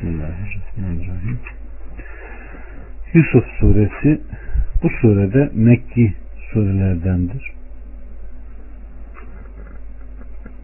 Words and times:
Bismillahirrahmanirrahim. 0.00 1.38
Yusuf 3.14 3.44
suresi 3.60 4.20
bu 4.82 4.88
surede 4.90 5.50
Mekki 5.54 6.14
surelerdendir. 6.52 7.50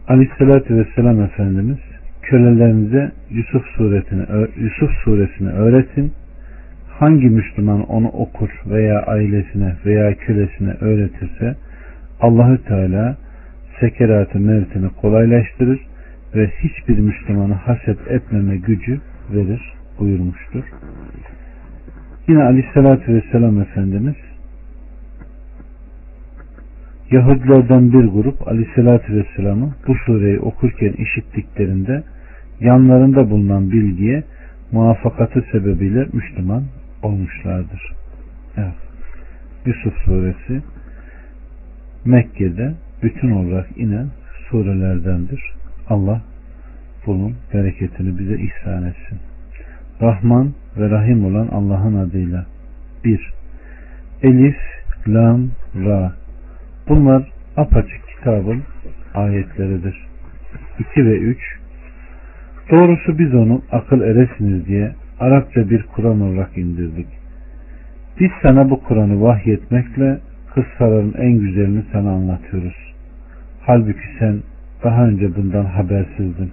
Aleyhissalatü 0.08 0.76
Vesselam 0.76 1.20
Efendimiz 1.20 1.78
kölelerinize 2.22 3.12
Yusuf 3.30 3.66
suresini, 3.66 4.26
Yusuf 4.56 4.90
suresini 5.04 5.48
öğretin. 5.48 6.12
Hangi 6.98 7.26
Müslüman 7.26 7.82
onu 7.82 8.08
okur 8.08 8.50
veya 8.66 9.02
ailesine 9.02 9.72
veya 9.86 10.14
kölesine 10.14 10.72
öğretirse 10.80 11.56
Allahü 12.20 12.64
Teala 12.64 13.16
sekeratı 13.80 14.38
mevtini 14.38 14.88
kolaylaştırır 14.88 15.80
ve 16.34 16.50
hiçbir 16.62 16.98
Müslümanı 16.98 17.54
haset 17.54 18.08
etmeme 18.08 18.56
gücü 18.56 19.00
verir 19.32 19.60
buyurmuştur. 19.98 20.64
Yine 22.28 22.42
Aleyhisselatü 22.42 23.14
Vesselam 23.14 23.60
Efendimiz 23.60 24.16
Yahudilerden 27.10 27.92
bir 27.92 28.04
grup 28.04 28.48
Aleyhisselatü 28.48 29.16
Vesselam'ı 29.16 29.74
bu 29.86 29.94
sureyi 29.94 30.40
okurken 30.40 30.92
işittiklerinde 30.92 32.02
yanlarında 32.60 33.30
bulunan 33.30 33.70
bilgiye 33.70 34.24
muvaffakatı 34.72 35.44
sebebiyle 35.52 36.06
Müslüman 36.12 36.64
olmuşlardır. 37.02 37.92
Evet. 38.56 38.74
Yusuf 39.66 39.94
suresi 40.04 40.62
Mekke'de 42.04 42.74
bütün 43.02 43.30
olarak 43.30 43.78
inen 43.78 44.06
surelerdendir. 44.50 45.52
Allah 45.88 46.22
bunun 47.06 47.34
bereketini 47.54 48.18
bize 48.18 48.34
ihsan 48.34 48.84
etsin. 48.84 49.18
Rahman 50.02 50.52
ve 50.76 50.90
Rahim 50.90 51.24
olan 51.24 51.48
Allah'ın 51.48 51.94
adıyla. 51.94 52.46
1. 53.04 53.32
Elif, 54.22 54.56
Lam, 55.08 55.48
Ra. 55.74 56.12
Bunlar 56.88 57.32
apaçık 57.56 58.08
kitabın 58.08 58.62
ayetleridir. 59.14 60.06
2 60.78 61.06
ve 61.06 61.18
3. 61.18 61.38
Doğrusu 62.70 63.18
biz 63.18 63.34
onu 63.34 63.62
akıl 63.72 64.00
eresiniz 64.00 64.66
diye 64.66 64.92
Arapça 65.20 65.70
bir 65.70 65.82
Kur'an 65.82 66.20
olarak 66.20 66.58
indirdik. 66.58 67.06
Biz 68.20 68.30
sana 68.42 68.70
bu 68.70 68.82
Kur'an'ı 68.82 69.22
vahyetmekle 69.22 70.18
kıssaların 70.54 71.14
en 71.18 71.32
güzelini 71.38 71.82
sana 71.92 72.10
anlatıyoruz. 72.10 72.94
Halbuki 73.66 74.08
sen 74.18 74.42
daha 74.84 75.06
önce 75.06 75.36
bundan 75.36 75.64
habersizdin. 75.64 76.50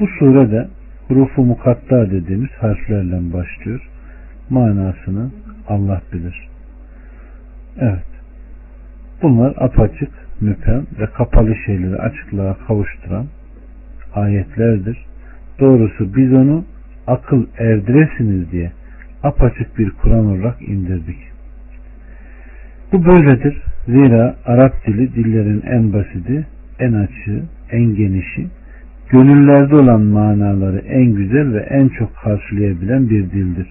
Bu 0.00 0.06
surede 0.06 0.68
hurufu 1.08 1.42
mukatta 1.42 2.10
dediğimiz 2.10 2.50
harflerle 2.50 3.32
başlıyor. 3.32 3.88
Manasını 4.50 5.30
Allah 5.68 6.02
bilir. 6.12 6.48
Evet. 7.78 8.04
Bunlar 9.22 9.54
apaçık, 9.58 10.10
müpem 10.40 10.86
ve 11.00 11.06
kapalı 11.06 11.54
şeyleri 11.66 11.96
açıklığa 11.96 12.56
kavuşturan 12.66 13.26
ayetlerdir. 14.14 14.98
Doğrusu 15.60 16.16
biz 16.16 16.32
onu 16.32 16.64
akıl 17.06 17.46
erdiresiniz 17.58 18.52
diye 18.52 18.72
apaçık 19.22 19.78
bir 19.78 19.90
Kur'an 19.90 20.26
olarak 20.26 20.62
indirdik. 20.62 21.18
Bu 22.92 23.04
böyledir. 23.04 23.62
Zira 23.86 24.36
Arap 24.46 24.86
dili 24.86 25.14
dillerin 25.14 25.62
en 25.66 25.92
basiti, 25.92 26.46
en 26.78 26.92
açığı, 26.92 27.42
en 27.70 27.94
genişi, 27.94 28.46
gönüllerde 29.10 29.74
olan 29.74 30.02
manaları 30.02 30.78
en 30.78 31.04
güzel 31.04 31.54
ve 31.54 31.58
en 31.58 31.88
çok 31.88 32.16
karşılayabilen 32.16 33.10
bir 33.10 33.30
dildir. 33.30 33.66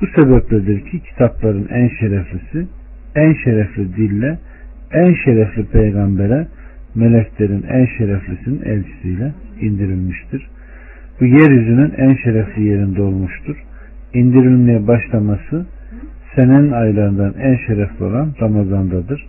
Bu 0.00 0.06
sebepledir 0.06 0.80
ki 0.80 1.00
kitapların 1.00 1.68
en 1.70 1.88
şereflisi, 1.88 2.66
en 3.14 3.32
şerefli 3.32 3.96
dille, 3.96 4.38
en 4.92 5.14
şerefli 5.24 5.64
peygambere, 5.64 6.46
meleklerin 6.94 7.62
en 7.62 7.86
şereflisinin 7.98 8.62
elçisiyle 8.64 9.32
indirilmiştir. 9.60 10.46
Bu 11.20 11.24
yeryüzünün 11.24 11.92
en 11.96 12.14
şerefli 12.14 12.62
yerinde 12.62 13.02
olmuştur. 13.02 13.56
İndirilmeye 14.14 14.86
başlaması 14.86 15.66
senenin 16.36 16.72
aylarından 16.72 17.34
en 17.40 17.56
şerefli 17.66 18.04
olan 18.04 18.34
Ramazan'dadır. 18.40 19.26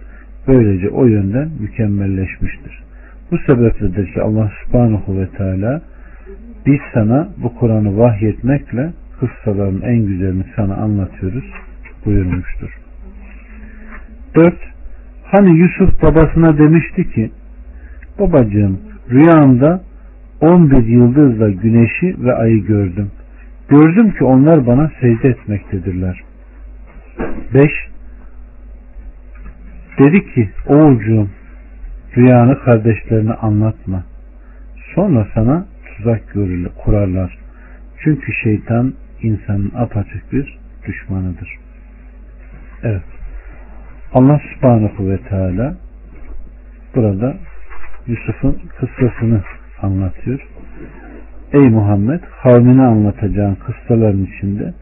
Böylece 0.47 0.89
o 0.89 1.05
yönden 1.05 1.49
mükemmelleşmiştir. 1.59 2.88
Bu 3.31 3.37
sebepledir 3.37 4.13
ki 4.13 4.21
Allah 4.21 4.51
subhanahu 4.65 5.19
ve 5.19 5.27
teala 5.27 5.81
biz 6.65 6.79
sana 6.93 7.29
bu 7.37 7.55
Kur'an'ı 7.55 7.97
vahyetmekle 7.97 8.93
kıssaların 9.19 9.81
en 9.81 10.05
güzelini 10.05 10.43
sana 10.55 10.75
anlatıyoruz 10.75 11.45
buyurmuştur. 12.05 12.79
4. 14.35 14.55
Hani 15.23 15.59
Yusuf 15.59 16.01
babasına 16.01 16.57
demişti 16.57 17.11
ki 17.11 17.31
babacığım 18.19 18.79
rüyamda 19.11 19.81
11 20.41 20.85
yıldızla 20.87 21.49
güneşi 21.49 22.15
ve 22.19 22.33
ayı 22.33 22.65
gördüm. 22.65 23.11
Gördüm 23.69 24.11
ki 24.11 24.23
onlar 24.23 24.67
bana 24.67 24.91
secde 25.01 25.29
etmektedirler. 25.29 26.23
5. 27.53 27.71
Dedi 29.99 30.33
ki 30.33 30.49
oğulcuğum 30.67 31.27
rüyanı 32.17 32.59
kardeşlerine 32.59 33.33
anlatma. 33.33 34.03
Sonra 34.95 35.27
sana 35.33 35.65
tuzak 35.85 36.33
görülür, 36.33 36.69
kurarlar. 36.83 37.37
Çünkü 38.03 38.33
şeytan 38.33 38.93
insanın 39.21 39.71
apaçık 39.75 40.33
bir 40.33 40.57
düşmanıdır. 40.87 41.57
Evet. 42.83 43.03
Allah 44.13 44.41
subhanahu 44.53 45.09
ve 45.09 45.17
teala 45.17 45.75
burada 46.95 47.37
Yusuf'un 48.07 48.61
kıssasını 48.79 49.41
anlatıyor. 49.81 50.39
Ey 51.53 51.69
Muhammed 51.69 52.19
kavmine 52.43 52.81
anlatacağın 52.81 53.55
kıssaların 53.55 54.25
içinde 54.25 54.73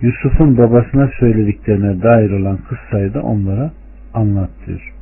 Yusuf'un 0.00 0.58
babasına 0.58 1.10
söylediklerine 1.20 2.02
dair 2.02 2.30
olan 2.30 2.58
kıssayı 2.68 3.14
da 3.14 3.22
onlara 3.22 3.72
anlat 4.14 4.50
diyor. 4.66 4.93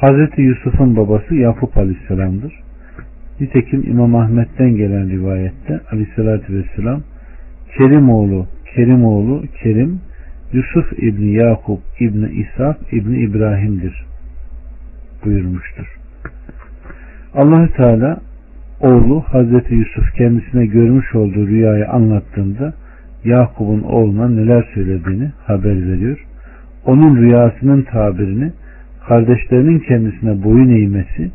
Hazreti 0.00 0.42
Yusuf'un 0.42 0.96
babası 0.96 1.34
Yakup 1.34 1.76
Aleyhisselam'dır. 1.78 2.52
Nitekim 3.40 3.90
İmam 3.90 4.14
Ahmet'ten 4.14 4.76
gelen 4.76 5.10
rivayette 5.10 5.80
Aleyhisselatü 5.92 6.54
Vesselam 6.54 7.02
Kerim 7.76 8.10
oğlu, 8.10 8.46
Kerim 8.74 9.04
oğlu, 9.04 9.44
Kerim 9.62 10.00
Yusuf 10.52 10.92
İbni 10.98 11.32
Yakup 11.32 11.80
İbni 12.00 12.30
İshak 12.30 12.92
İbni 12.92 13.18
İbrahim'dir 13.18 14.04
buyurmuştur. 15.24 15.86
Allahü 17.34 17.72
Teala 17.72 18.20
oğlu 18.80 19.20
Hazreti 19.20 19.74
Yusuf 19.74 20.14
kendisine 20.14 20.66
görmüş 20.66 21.14
olduğu 21.14 21.46
rüyayı 21.46 21.88
anlattığında 21.88 22.74
Yakup'un 23.24 23.82
oğluna 23.82 24.28
neler 24.28 24.64
söylediğini 24.74 25.30
haber 25.46 25.88
veriyor. 25.92 26.26
Onun 26.84 27.16
rüyasının 27.16 27.82
tabirini 27.82 28.52
kardeşlerinin 29.10 29.78
kendisine 29.78 30.44
boyun 30.44 30.68
eğmesi 30.68 31.30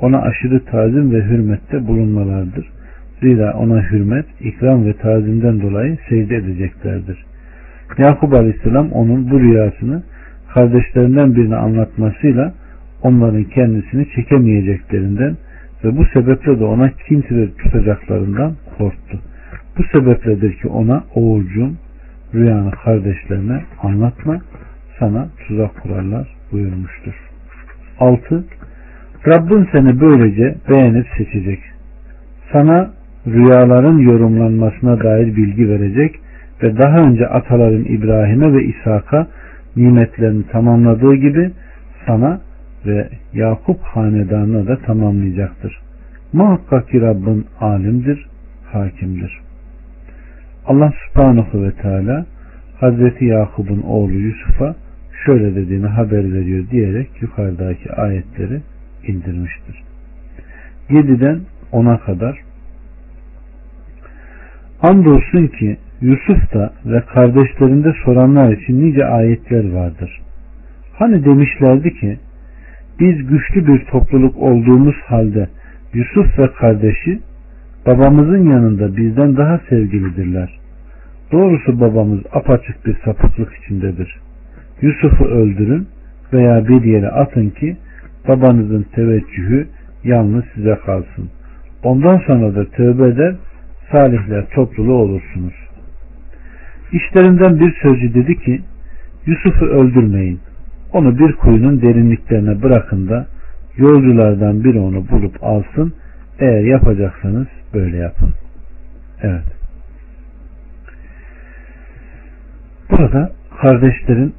ona 0.00 0.22
aşırı 0.22 0.64
tazim 0.64 1.12
ve 1.12 1.24
hürmette 1.24 1.86
bulunmalardır. 1.86 2.66
Zira 3.20 3.52
ona 3.52 3.82
hürmet, 3.90 4.26
ikram 4.40 4.86
ve 4.86 4.92
tazimden 4.92 5.60
dolayı 5.60 5.98
secde 6.08 6.36
edeceklerdir. 6.36 7.24
Yakup 7.98 8.34
Aleyhisselam 8.34 8.92
onun 8.92 9.30
bu 9.30 9.40
rüyasını 9.40 10.02
kardeşlerinden 10.54 11.36
birine 11.36 11.56
anlatmasıyla 11.56 12.54
onların 13.02 13.44
kendisini 13.44 14.06
çekemeyeceklerinden 14.14 15.36
ve 15.84 15.96
bu 15.96 16.04
sebeple 16.04 16.60
de 16.60 16.64
ona 16.64 16.90
kin 16.90 17.24
tutacaklarından 17.58 18.52
korktu. 18.78 19.18
Bu 19.78 19.82
sebepledir 19.92 20.52
ki 20.52 20.68
ona 20.68 21.04
oğulcum 21.14 21.76
rüyanı 22.34 22.70
kardeşlerine 22.70 23.60
anlatma 23.82 24.38
sana 24.98 25.28
tuzak 25.48 25.82
kurarlar 25.82 26.39
buyurmuştur. 26.52 27.14
6. 27.98 28.44
Rabbin 29.26 29.68
seni 29.72 30.00
böylece 30.00 30.54
beğenip 30.68 31.06
seçecek. 31.18 31.60
Sana 32.52 32.90
rüyaların 33.26 33.98
yorumlanmasına 33.98 35.04
dair 35.04 35.36
bilgi 35.36 35.68
verecek 35.68 36.14
ve 36.62 36.76
daha 36.76 36.98
önce 36.98 37.26
ataların 37.26 37.84
İbrahim'e 37.84 38.52
ve 38.52 38.64
İshak'a 38.64 39.26
nimetlerini 39.76 40.46
tamamladığı 40.46 41.14
gibi 41.14 41.50
sana 42.06 42.40
ve 42.86 43.08
Yakup 43.32 43.80
hanedanına 43.82 44.66
da 44.66 44.76
tamamlayacaktır. 44.76 45.80
Muhakkak 46.32 46.88
ki 46.88 47.00
Rabbin 47.00 47.46
alimdir, 47.60 48.26
hakimdir. 48.72 49.40
Allah 50.66 50.92
subhanahu 51.06 51.62
ve 51.62 51.70
teala 51.70 52.26
Hazreti 52.80 53.24
Yakup'un 53.24 53.82
oğlu 53.82 54.12
Yusuf'a 54.12 54.74
şöyle 55.26 55.54
dediğini 55.54 55.86
haber 55.86 56.32
veriyor 56.32 56.64
diyerek 56.70 57.22
yukarıdaki 57.22 57.92
ayetleri 57.92 58.60
indirmiştir. 59.06 59.82
7'den 60.90 61.40
10'a 61.72 62.00
kadar 62.00 62.40
Andolsun 64.82 65.46
ki 65.46 65.76
Yusuf'ta 66.00 66.72
ve 66.86 67.00
kardeşlerinde 67.00 67.92
soranlar 68.04 68.52
için 68.52 68.80
nice 68.80 69.04
ayetler 69.04 69.72
vardır. 69.72 70.20
Hani 70.92 71.24
demişlerdi 71.24 71.94
ki 71.94 72.18
biz 73.00 73.26
güçlü 73.26 73.66
bir 73.66 73.84
topluluk 73.84 74.36
olduğumuz 74.36 74.94
halde 75.06 75.48
Yusuf 75.94 76.38
ve 76.38 76.52
kardeşi 76.52 77.20
babamızın 77.86 78.50
yanında 78.50 78.96
bizden 78.96 79.36
daha 79.36 79.60
sevgilidirler. 79.68 80.58
Doğrusu 81.32 81.80
babamız 81.80 82.20
apaçık 82.32 82.86
bir 82.86 82.96
sapıklık 83.04 83.54
içindedir. 83.54 84.20
Yusuf'u 84.82 85.24
öldürün 85.24 85.88
veya 86.32 86.68
bir 86.68 86.84
yere 86.84 87.08
atın 87.08 87.50
ki 87.50 87.76
babanızın 88.28 88.86
teveccühü 88.94 89.68
yalnız 90.04 90.44
size 90.54 90.78
kalsın. 90.86 91.30
Ondan 91.82 92.18
sonra 92.26 92.54
da 92.54 92.64
tövbe 92.64 93.08
eder, 93.08 93.34
salihler 93.92 94.50
topluluğu 94.50 94.94
olursunuz. 94.94 95.54
İşlerinden 96.92 97.60
bir 97.60 97.74
sözcü 97.82 98.14
dedi 98.14 98.38
ki, 98.40 98.60
Yusuf'u 99.26 99.64
öldürmeyin. 99.64 100.40
Onu 100.92 101.18
bir 101.18 101.32
kuyunun 101.32 101.82
derinliklerine 101.82 102.62
bırakın 102.62 103.08
da 103.08 103.26
yolculardan 103.76 104.64
biri 104.64 104.78
onu 104.78 105.08
bulup 105.08 105.44
alsın. 105.44 105.92
Eğer 106.38 106.64
yapacaksanız 106.64 107.46
böyle 107.74 107.96
yapın. 107.96 108.30
Evet. 109.22 109.44
Burada 112.90 113.30
kardeşlerin 113.62 114.34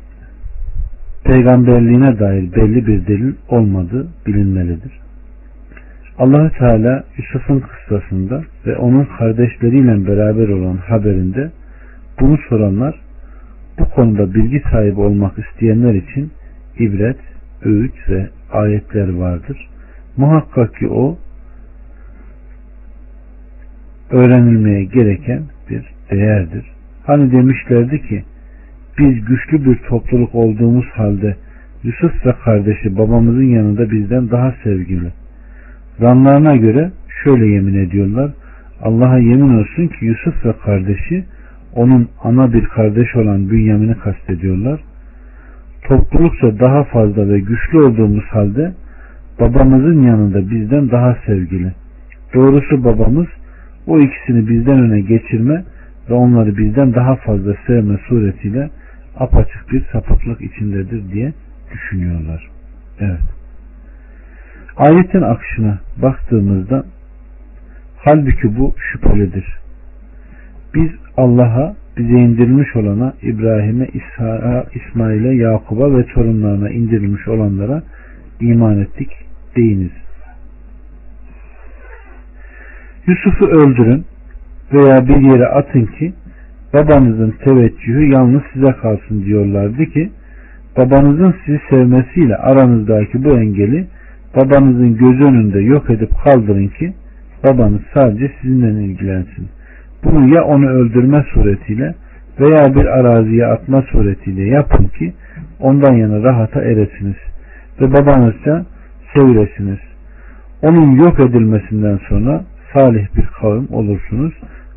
peygamberliğine 1.23 2.19
dair 2.19 2.53
belli 2.55 2.87
bir 2.87 3.07
delil 3.07 3.33
olmadığı 3.49 4.07
bilinmelidir. 4.27 4.91
allah 6.17 6.49
Teala 6.49 7.03
Yusuf'un 7.17 7.59
kıssasında 7.59 8.43
ve 8.65 8.77
onun 8.77 9.07
kardeşleriyle 9.17 10.07
beraber 10.07 10.47
olan 10.47 10.77
haberinde 10.77 11.51
bunu 12.19 12.37
soranlar 12.49 12.95
bu 13.79 13.89
konuda 13.89 14.33
bilgi 14.33 14.63
sahibi 14.71 14.99
olmak 14.99 15.33
isteyenler 15.39 15.93
için 15.93 16.31
ibret, 16.79 17.17
öğüt 17.65 18.09
ve 18.09 18.29
ayetler 18.51 19.13
vardır. 19.13 19.69
Muhakkak 20.17 20.75
ki 20.75 20.87
o 20.87 21.17
öğrenilmeye 24.11 24.83
gereken 24.83 25.43
bir 25.69 25.85
değerdir. 26.11 26.65
Hani 27.05 27.31
demişlerdi 27.31 28.01
ki 28.07 28.23
biz 28.97 29.25
güçlü 29.25 29.65
bir 29.65 29.75
topluluk 29.75 30.35
olduğumuz 30.35 30.85
halde 30.85 31.35
Yusuf 31.83 32.25
ve 32.25 32.33
kardeşi 32.45 32.97
babamızın 32.97 33.43
yanında 33.43 33.91
bizden 33.91 34.31
daha 34.31 34.53
sevgili. 34.63 35.11
Zanlarına 35.99 36.55
göre 36.55 36.91
şöyle 37.23 37.45
yemin 37.45 37.75
ediyorlar. 37.75 38.31
Allah'a 38.81 39.17
yemin 39.17 39.59
olsun 39.59 39.87
ki 39.87 40.05
Yusuf 40.05 40.45
ve 40.45 40.53
kardeşi 40.65 41.23
onun 41.75 42.09
ana 42.23 42.53
bir 42.53 42.65
kardeş 42.65 43.15
olan 43.15 43.49
Bünyamin'i 43.49 43.95
kastediyorlar. 43.95 44.79
Toplulukça 45.83 46.59
daha 46.59 46.83
fazla 46.83 47.29
ve 47.29 47.39
güçlü 47.39 47.79
olduğumuz 47.81 48.23
halde 48.23 48.73
babamızın 49.39 50.01
yanında 50.01 50.49
bizden 50.49 50.91
daha 50.91 51.17
sevgili. 51.25 51.71
Doğrusu 52.33 52.83
babamız 52.83 53.27
o 53.87 53.99
ikisini 53.99 54.47
bizden 54.49 54.79
öne 54.79 55.01
geçirme 55.01 55.63
ve 56.09 56.13
onları 56.13 56.57
bizden 56.57 56.93
daha 56.93 57.15
fazla 57.15 57.55
sevme 57.67 57.97
suretiyle 58.07 58.69
apaçık 59.15 59.71
bir 59.71 59.85
sapıklık 59.91 60.41
içindedir 60.41 61.11
diye 61.13 61.33
düşünüyorlar. 61.73 62.49
Evet. 62.99 63.21
Ayetin 64.77 65.21
akışına 65.21 65.79
baktığımızda 65.97 66.85
halbuki 67.97 68.57
bu 68.57 68.75
şüphelidir. 68.77 69.57
Biz 70.75 70.91
Allah'a 71.17 71.75
bize 71.97 72.13
indirilmiş 72.13 72.75
olana 72.75 73.13
İbrahim'e, 73.21 73.87
İsa'ya, 73.87 74.65
İsmail'e, 74.73 75.35
Yakub'a 75.35 75.97
ve 75.97 76.05
torunlarına 76.05 76.69
indirilmiş 76.69 77.27
olanlara 77.27 77.83
iman 78.39 78.79
ettik 78.79 79.09
deyiniz. 79.55 79.91
Yusuf'u 83.07 83.45
öldürün 83.45 84.05
veya 84.73 85.07
bir 85.07 85.21
yere 85.31 85.45
atın 85.45 85.85
ki 85.85 86.13
babanızın 86.73 87.33
teveccühü 87.45 88.11
yalnız 88.11 88.41
size 88.53 88.71
kalsın 88.71 89.25
diyorlardı 89.25 89.85
ki 89.85 90.09
babanızın 90.77 91.35
sizi 91.45 91.59
sevmesiyle 91.69 92.35
aranızdaki 92.35 93.23
bu 93.23 93.39
engeli 93.39 93.87
babanızın 94.35 94.97
göz 94.97 95.21
önünde 95.21 95.59
yok 95.59 95.89
edip 95.89 96.11
kaldırın 96.23 96.67
ki 96.67 96.93
babanız 97.43 97.81
sadece 97.93 98.31
sizinle 98.41 98.83
ilgilensin. 98.83 99.49
Bunu 100.03 100.35
ya 100.35 100.43
onu 100.43 100.69
öldürme 100.69 101.25
suretiyle 101.33 101.95
veya 102.39 102.75
bir 102.75 102.85
araziye 102.85 103.45
atma 103.45 103.81
suretiyle 103.81 104.43
yapın 104.43 104.85
ki 104.85 105.13
ondan 105.59 105.93
yana 105.93 106.23
rahata 106.23 106.61
eresiniz 106.61 107.15
ve 107.81 107.93
babanızca 107.93 108.65
sevilesiniz. 109.15 109.79
Onun 110.61 110.91
yok 110.91 111.19
edilmesinden 111.19 111.99
sonra 112.09 112.43
salih 112.73 113.07
bir 113.15 113.25
kavim 113.25 113.67
olursunuz. 113.71 114.33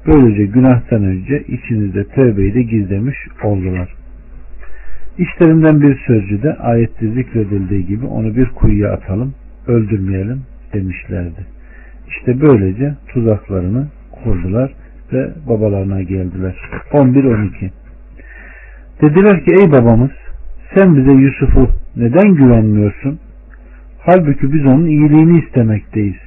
Böylece 0.07 0.45
günahtan 0.45 1.05
önce 1.05 1.43
içinizde 1.49 2.05
tövbeyi 2.05 2.55
de 2.55 2.63
gizlemiş 2.63 3.17
oldular. 3.43 3.95
İşlerinden 5.19 5.81
bir 5.81 5.99
sözcü 6.07 6.43
de 6.43 6.55
ayette 6.55 7.09
zikredildiği 7.09 7.87
gibi 7.87 8.07
onu 8.07 8.37
bir 8.37 8.47
kuyuya 8.47 8.93
atalım, 8.93 9.35
öldürmeyelim 9.67 10.43
demişlerdi. 10.73 11.47
İşte 12.09 12.41
böylece 12.41 12.95
tuzaklarını 13.09 13.89
kurdular 14.13 14.73
ve 15.13 15.31
babalarına 15.49 16.03
geldiler. 16.03 16.55
11-12 16.93 17.71
Dediler 19.03 19.45
ki 19.45 19.55
ey 19.61 19.73
babamız 19.73 20.11
sen 20.75 20.97
bize 20.97 21.13
Yusuf'u 21.13 21.69
neden 21.97 22.35
güvenmiyorsun? 22.35 23.19
Halbuki 23.99 24.53
biz 24.53 24.67
onun 24.67 24.87
iyiliğini 24.87 25.39
istemekteyiz. 25.39 26.24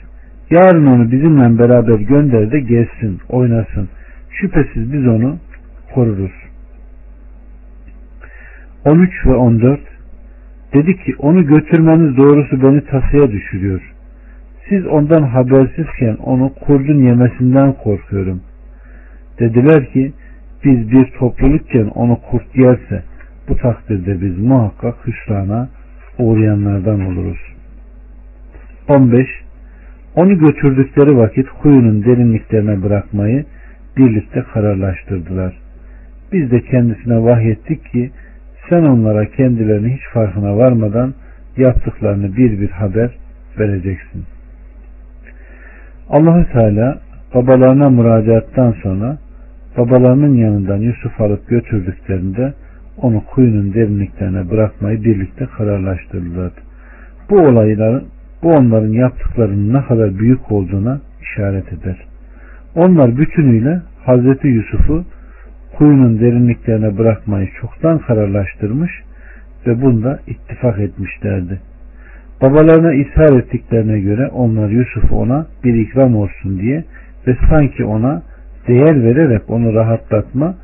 Yarın 0.49 0.87
onu 0.87 1.11
bizimle 1.11 1.59
beraber 1.59 1.99
gönder 1.99 2.51
de 2.51 2.59
gezsin, 2.59 3.19
oynasın. 3.29 3.89
Şüphesiz 4.29 4.93
biz 4.93 5.07
onu 5.07 5.37
koruruz. 5.93 6.31
13 8.85 9.25
ve 9.25 9.35
14 9.35 9.79
Dedi 10.73 10.97
ki 10.97 11.15
onu 11.19 11.47
götürmeniz 11.47 12.17
doğrusu 12.17 12.61
beni 12.63 12.85
tasaya 12.85 13.31
düşürüyor. 13.31 13.93
Siz 14.69 14.87
ondan 14.87 15.23
habersizken 15.23 16.15
onu 16.15 16.53
kurdun 16.53 16.99
yemesinden 17.03 17.73
korkuyorum. 17.73 18.41
Dediler 19.39 19.85
ki 19.93 20.13
biz 20.63 20.91
bir 20.91 21.05
toplulukken 21.05 21.87
onu 21.87 22.19
kurt 22.31 22.55
yerse 22.55 23.03
bu 23.49 23.57
takdirde 23.57 24.21
biz 24.21 24.37
muhakkak 24.37 24.95
hüsrana 25.07 25.69
uğrayanlardan 26.19 27.05
oluruz. 27.05 27.39
15 28.89 29.27
onu 30.17 30.37
götürdükleri 30.37 31.17
vakit 31.17 31.49
kuyunun 31.49 32.03
derinliklerine 32.03 32.83
bırakmayı 32.83 33.45
birlikte 33.97 34.43
kararlaştırdılar. 34.53 35.53
Biz 36.33 36.51
de 36.51 36.61
kendisine 36.61 37.23
vahyettik 37.23 37.85
ki 37.91 38.11
sen 38.69 38.83
onlara 38.83 39.25
kendilerini 39.25 39.93
hiç 39.93 40.01
farkına 40.13 40.57
varmadan 40.57 41.13
yaptıklarını 41.57 42.37
bir 42.37 42.59
bir 42.59 42.69
haber 42.69 43.11
vereceksin. 43.59 44.23
Allahü 46.09 46.51
Teala 46.51 46.99
babalarına 47.33 47.89
müracaattan 47.89 48.75
sonra 48.83 49.17
babalarının 49.77 50.35
yanından 50.35 50.77
Yusuf 50.77 51.21
alıp 51.21 51.47
götürdüklerinde 51.47 52.53
onu 53.01 53.23
kuyunun 53.25 53.73
derinliklerine 53.73 54.49
bırakmayı 54.49 55.03
birlikte 55.03 55.45
kararlaştırdılar. 55.45 56.51
Bu 57.29 57.35
olayların 57.39 58.03
bu 58.43 58.53
onların 58.53 58.93
yaptıklarının 58.93 59.73
ne 59.73 59.85
kadar 59.85 60.19
büyük 60.19 60.51
olduğuna 60.51 60.99
işaret 61.21 61.73
eder. 61.73 61.97
Onlar 62.75 63.17
bütünüyle 63.17 63.81
Hazreti 64.05 64.47
Yusuf'u 64.47 65.05
kuyunun 65.77 66.19
derinliklerine 66.19 66.97
bırakmayı 66.97 67.49
çoktan 67.61 67.99
kararlaştırmış 67.99 68.91
ve 69.67 69.81
bunda 69.81 70.19
ittifak 70.27 70.79
etmişlerdi. 70.79 71.59
Babalarına 72.41 72.93
ishar 72.93 73.39
ettiklerine 73.39 73.99
göre 73.99 74.27
onlar 74.27 74.69
Yusuf'u 74.69 75.15
ona 75.15 75.45
bir 75.63 75.73
ikram 75.73 76.15
olsun 76.15 76.59
diye 76.59 76.83
ve 77.27 77.37
sanki 77.49 77.85
ona 77.85 78.21
değer 78.67 79.03
vererek 79.03 79.49
onu 79.49 79.73
rahatlatma 79.73 80.55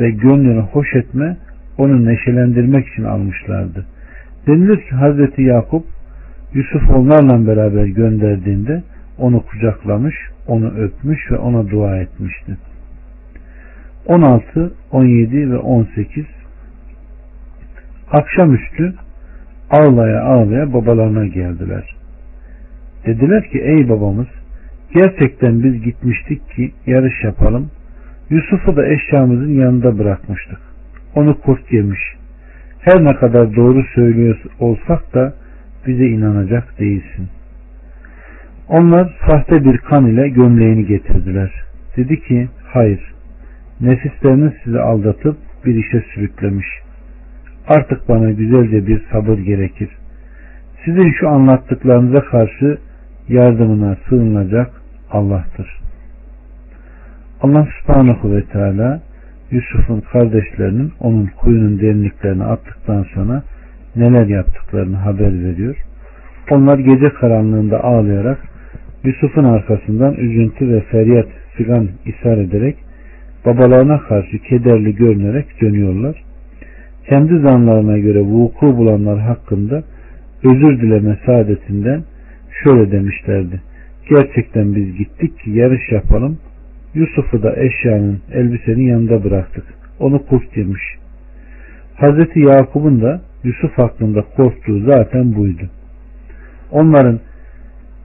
ve 0.00 0.10
gönlünü 0.10 0.60
hoş 0.60 0.94
etme, 0.94 1.36
onu 1.78 2.06
neşelendirmek 2.06 2.88
için 2.88 3.04
almışlardı. 3.04 3.86
Denilir 4.46 4.76
ki 4.76 4.94
Hazreti 4.94 5.42
Yakup 5.42 5.84
Yusuf 6.54 6.90
onlarla 6.90 7.46
beraber 7.46 7.86
gönderdiğinde 7.86 8.82
onu 9.18 9.42
kucaklamış, 9.42 10.14
onu 10.46 10.66
öpmüş 10.66 11.30
ve 11.30 11.38
ona 11.38 11.70
dua 11.70 11.96
etmişti. 11.96 12.56
16, 14.06 14.72
17 14.92 15.50
ve 15.50 15.58
18 15.58 16.24
Akşamüstü 18.12 18.94
ağlaya 19.70 20.22
ağlaya 20.22 20.72
babalarına 20.72 21.26
geldiler. 21.26 21.96
Dediler 23.06 23.50
ki 23.50 23.58
ey 23.58 23.88
babamız 23.88 24.26
gerçekten 24.94 25.62
biz 25.62 25.82
gitmiştik 25.82 26.50
ki 26.50 26.72
yarış 26.86 27.24
yapalım 27.24 27.70
Yusuf'u 28.30 28.76
da 28.76 28.86
eşyamızın 28.86 29.52
yanında 29.52 29.98
bırakmıştık. 29.98 30.58
Onu 31.14 31.40
kurt 31.40 31.72
yemiş. 31.72 32.00
Her 32.80 33.04
ne 33.04 33.14
kadar 33.16 33.56
doğru 33.56 33.84
söylüyor 33.94 34.42
olsak 34.60 35.14
da 35.14 35.34
bize 35.86 36.06
inanacak 36.06 36.78
değilsin. 36.78 37.28
Onlar 38.68 39.18
sahte 39.26 39.64
bir 39.64 39.78
kan 39.78 40.06
ile 40.06 40.28
gömleğini 40.28 40.86
getirdiler. 40.86 41.52
Dedi 41.96 42.22
ki 42.22 42.48
hayır 42.64 43.12
nefisleriniz 43.80 44.52
sizi 44.64 44.80
aldatıp 44.80 45.36
bir 45.64 45.74
işe 45.74 46.04
sürüklemiş. 46.14 46.66
Artık 47.68 48.08
bana 48.08 48.30
güzelce 48.30 48.86
bir 48.86 49.02
sabır 49.12 49.38
gerekir. 49.38 49.88
Sizin 50.84 51.12
şu 51.20 51.28
anlattıklarınıza 51.28 52.20
karşı 52.20 52.78
yardımına 53.28 53.96
sığınacak 54.08 54.70
Allah'tır. 55.10 55.80
Allah 57.42 57.68
subhanahu 57.80 58.34
ve 58.34 58.44
teala 58.44 59.02
Yusuf'un 59.50 60.00
kardeşlerinin 60.00 60.92
onun 61.00 61.26
kuyunun 61.26 61.80
derinliklerine 61.80 62.44
attıktan 62.44 63.06
sonra 63.14 63.42
neler 63.96 64.26
yaptıklarını 64.26 64.96
haber 64.96 65.44
veriyor. 65.44 65.76
Onlar 66.50 66.78
gece 66.78 67.08
karanlığında 67.08 67.84
ağlayarak 67.84 68.38
Yusuf'un 69.04 69.44
arkasından 69.44 70.14
üzüntü 70.14 70.68
ve 70.68 70.80
feryat 70.80 71.28
figan 71.56 71.88
ishar 72.06 72.38
ederek 72.38 72.76
babalarına 73.46 73.98
karşı 73.98 74.38
kederli 74.38 74.94
görünerek 74.94 75.60
dönüyorlar. 75.60 76.22
Kendi 77.08 77.38
zanlarına 77.38 77.98
göre 77.98 78.20
vuku 78.20 78.76
bulanlar 78.76 79.20
hakkında 79.20 79.82
özür 80.44 80.80
dileme 80.80 81.18
saadetinden 81.26 82.02
şöyle 82.64 82.92
demişlerdi. 82.92 83.60
Gerçekten 84.10 84.74
biz 84.74 84.96
gittik 84.96 85.38
ki 85.38 85.50
yarış 85.50 85.92
yapalım. 85.92 86.38
Yusuf'u 86.94 87.42
da 87.42 87.56
eşyanın, 87.56 88.20
elbisenin 88.32 88.86
yanında 88.86 89.24
bıraktık. 89.24 89.64
Onu 90.00 90.26
kurt 90.26 90.56
yemiş. 90.56 90.82
Hazreti 91.94 92.40
Yakup'un 92.40 93.02
da 93.02 93.20
Yusuf 93.44 93.78
hakkında 93.78 94.24
korktuğu 94.36 94.80
zaten 94.80 95.34
buydu. 95.34 95.62
Onların 96.70 97.20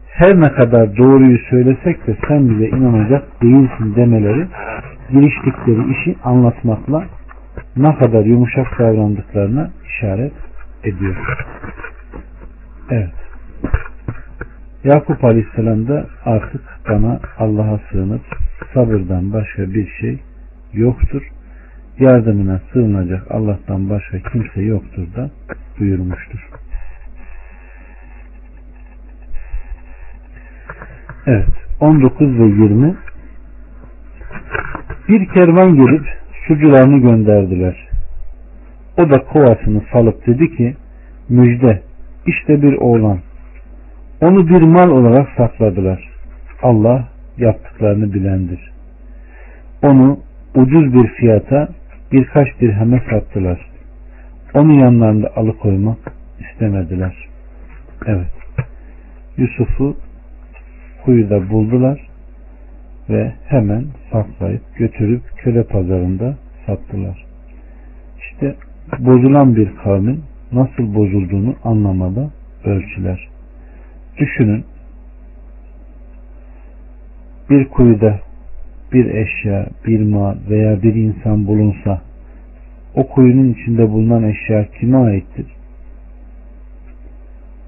her 0.07 0.35
ne 0.35 0.51
kadar 0.51 0.97
doğruyu 0.97 1.39
söylesek 1.49 2.07
de 2.07 2.17
sen 2.27 2.49
bize 2.49 2.67
inanacak 2.67 3.41
değilsin 3.41 3.95
demeleri 3.95 4.47
giriştikleri 5.11 5.91
işi 5.91 6.15
anlatmakla 6.23 7.05
ne 7.77 7.95
kadar 7.95 8.25
yumuşak 8.25 8.79
davrandıklarına 8.79 9.69
işaret 9.85 10.33
ediyor. 10.83 11.15
Evet. 12.89 13.13
Yakup 14.83 15.23
Aleyhisselam 15.23 15.87
da 15.87 16.05
artık 16.25 16.61
bana 16.89 17.19
Allah'a 17.37 17.79
sığınıp 17.91 18.21
sabırdan 18.73 19.33
başka 19.33 19.73
bir 19.73 19.87
şey 19.87 20.19
yoktur. 20.73 21.21
Yardımına 21.99 22.61
sığınacak 22.73 23.31
Allah'tan 23.31 23.89
başka 23.89 24.19
kimse 24.19 24.61
yoktur 24.61 25.15
da 25.15 25.29
buyurmuştur. 25.79 26.49
Evet. 31.25 31.47
19 31.79 32.39
ve 32.39 32.43
20 32.43 32.95
Bir 35.09 35.27
kervan 35.27 35.75
gelip 35.75 36.05
sucularını 36.47 36.97
gönderdiler. 36.97 37.87
O 38.97 39.09
da 39.09 39.23
kovasını 39.23 39.81
salıp 39.93 40.27
dedi 40.27 40.57
ki 40.57 40.75
müjde 41.29 41.81
işte 42.25 42.61
bir 42.61 42.73
oğlan. 42.73 43.19
Onu 44.21 44.47
bir 44.47 44.61
mal 44.61 44.89
olarak 44.89 45.29
sakladılar. 45.37 46.09
Allah 46.61 47.07
yaptıklarını 47.37 48.13
bilendir. 48.13 48.71
Onu 49.83 50.19
ucuz 50.55 50.93
bir 50.93 51.07
fiyata 51.07 51.69
birkaç 52.11 52.47
dirheme 52.61 53.03
sattılar. 53.09 53.59
Onu 54.53 54.79
yanlarında 54.79 55.35
alıkoymak 55.35 55.97
istemediler. 56.39 57.27
Evet. 58.05 58.31
Yusuf'u 59.37 59.97
kuyuda 61.05 61.49
buldular 61.49 62.07
ve 63.09 63.33
hemen 63.47 63.85
saklayıp 64.11 64.61
götürüp 64.75 65.21
köle 65.37 65.63
pazarında 65.63 66.37
sattılar. 66.65 67.25
İşte 68.19 68.55
bozulan 68.99 69.55
bir 69.55 69.75
kavmin 69.75 70.23
nasıl 70.51 70.95
bozulduğunu 70.95 71.55
anlamada 71.63 72.29
ölçüler. 72.65 73.27
Düşünün 74.17 74.65
bir 77.49 77.65
kuyuda 77.69 78.19
bir 78.93 79.05
eşya, 79.05 79.67
bir 79.87 79.99
mal 79.99 80.35
veya 80.49 80.83
bir 80.83 80.95
insan 80.95 81.47
bulunsa 81.47 82.01
o 82.95 83.07
kuyunun 83.07 83.53
içinde 83.53 83.89
bulunan 83.89 84.23
eşya 84.23 84.65
kime 84.79 84.97
aittir? 84.97 85.45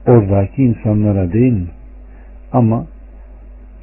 Oradaki 0.08 0.64
insanlara 0.64 1.34
değil 1.34 1.54
mi? 1.54 1.68
Ama 2.54 2.88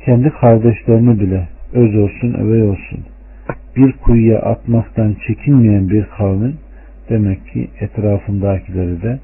kendi 0.05 0.31
kardeşlerini 0.31 1.21
bile 1.21 1.49
öz 1.73 1.97
olsun 1.97 2.35
övey 2.35 2.62
olsun 2.62 3.00
bir 3.76 3.93
kuyuya 3.93 4.40
atmaktan 4.40 5.16
çekinmeyen 5.26 5.88
bir 5.88 6.05
kavmin 6.05 6.57
demek 7.11 7.47
ki 7.47 7.69
etrafındakileri 7.81 9.02
de 9.02 9.19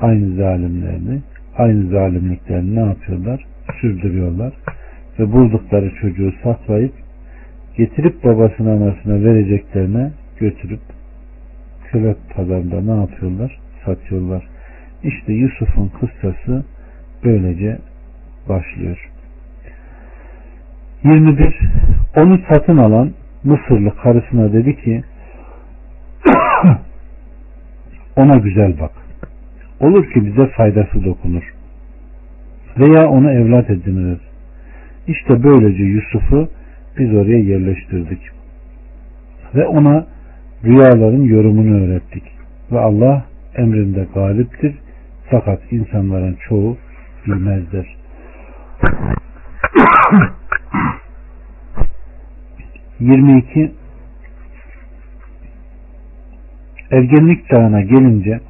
aynı 0.00 0.34
zalimlerini 0.34 1.20
aynı 1.58 1.88
zalimliklerini 1.90 2.74
ne 2.74 2.80
yapıyorlar? 2.80 3.44
Sürdürüyorlar 3.80 4.52
ve 5.18 5.32
buldukları 5.32 5.90
çocuğu 6.00 6.32
saklayıp 6.42 6.92
getirip 7.76 8.24
babasına 8.24 8.72
anasına 8.72 9.24
vereceklerine 9.24 10.12
götürüp 10.38 10.80
köle 11.90 12.16
pazarında 12.34 12.80
ne 12.80 13.00
yapıyorlar? 13.00 13.58
Satıyorlar. 13.84 14.48
İşte 15.02 15.32
Yusuf'un 15.32 15.88
kıssası 15.88 16.64
böylece 17.24 17.78
başlıyor. 18.48 19.10
21. 21.04 21.60
Onu 22.16 22.40
satın 22.52 22.76
alan 22.76 23.12
Mısırlı 23.44 23.96
karısına 23.96 24.52
dedi 24.52 24.76
ki 24.76 25.04
ona 28.16 28.36
güzel 28.36 28.80
bak. 28.80 28.90
Olur 29.80 30.12
ki 30.12 30.26
bize 30.26 30.46
faydası 30.46 31.04
dokunur. 31.04 31.54
Veya 32.78 33.08
onu 33.08 33.30
evlat 33.30 33.70
ediniriz. 33.70 34.20
İşte 35.06 35.42
böylece 35.42 35.82
Yusuf'u 35.82 36.48
biz 36.98 37.14
oraya 37.14 37.38
yerleştirdik. 37.38 38.20
Ve 39.54 39.66
ona 39.66 40.06
rüyaların 40.64 41.22
yorumunu 41.22 41.84
öğrettik. 41.84 42.22
Ve 42.72 42.78
Allah 42.80 43.24
emrinde 43.56 44.06
galiptir. 44.14 44.74
Fakat 45.30 45.72
insanların 45.72 46.36
çoğu 46.48 46.76
bilmezler. 47.26 47.96
22 53.00 53.72
Ergenlik 56.90 57.48
çağına 57.48 57.80
gelince 57.80 58.40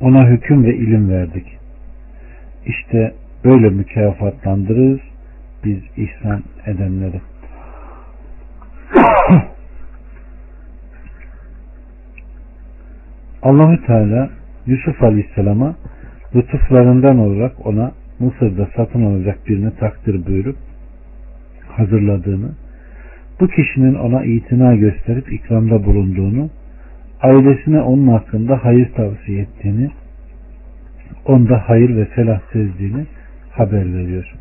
ona 0.00 0.26
hüküm 0.28 0.64
ve 0.64 0.76
ilim 0.76 1.10
verdik. 1.10 1.58
İşte 2.66 3.14
böyle 3.44 3.70
mükafatlandırırız 3.70 5.00
biz 5.66 5.78
ihsan 5.96 6.42
edenleri. 6.66 7.20
Allahü 13.42 13.86
Teala 13.86 14.30
Yusuf 14.66 15.02
Aleyhisselam'a 15.02 15.74
lütuflarından 16.34 17.18
olarak 17.18 17.66
ona 17.66 17.92
Mısır'da 18.18 18.68
satın 18.76 19.04
alacak 19.04 19.48
birini 19.48 19.76
takdir 19.76 20.26
buyurup 20.26 20.56
hazırladığını, 21.68 22.50
bu 23.40 23.48
kişinin 23.48 23.94
ona 23.94 24.24
itina 24.24 24.74
gösterip 24.74 25.32
ikramda 25.32 25.84
bulunduğunu, 25.84 26.50
ailesine 27.22 27.80
onun 27.80 28.08
hakkında 28.08 28.64
hayır 28.64 28.92
tavsiye 28.92 29.42
ettiğini, 29.42 29.90
onda 31.24 31.62
hayır 31.66 31.96
ve 31.96 32.04
felah 32.04 32.40
sezdiğini 32.52 33.06
haber 33.50 33.94
veriyor. 33.94 34.34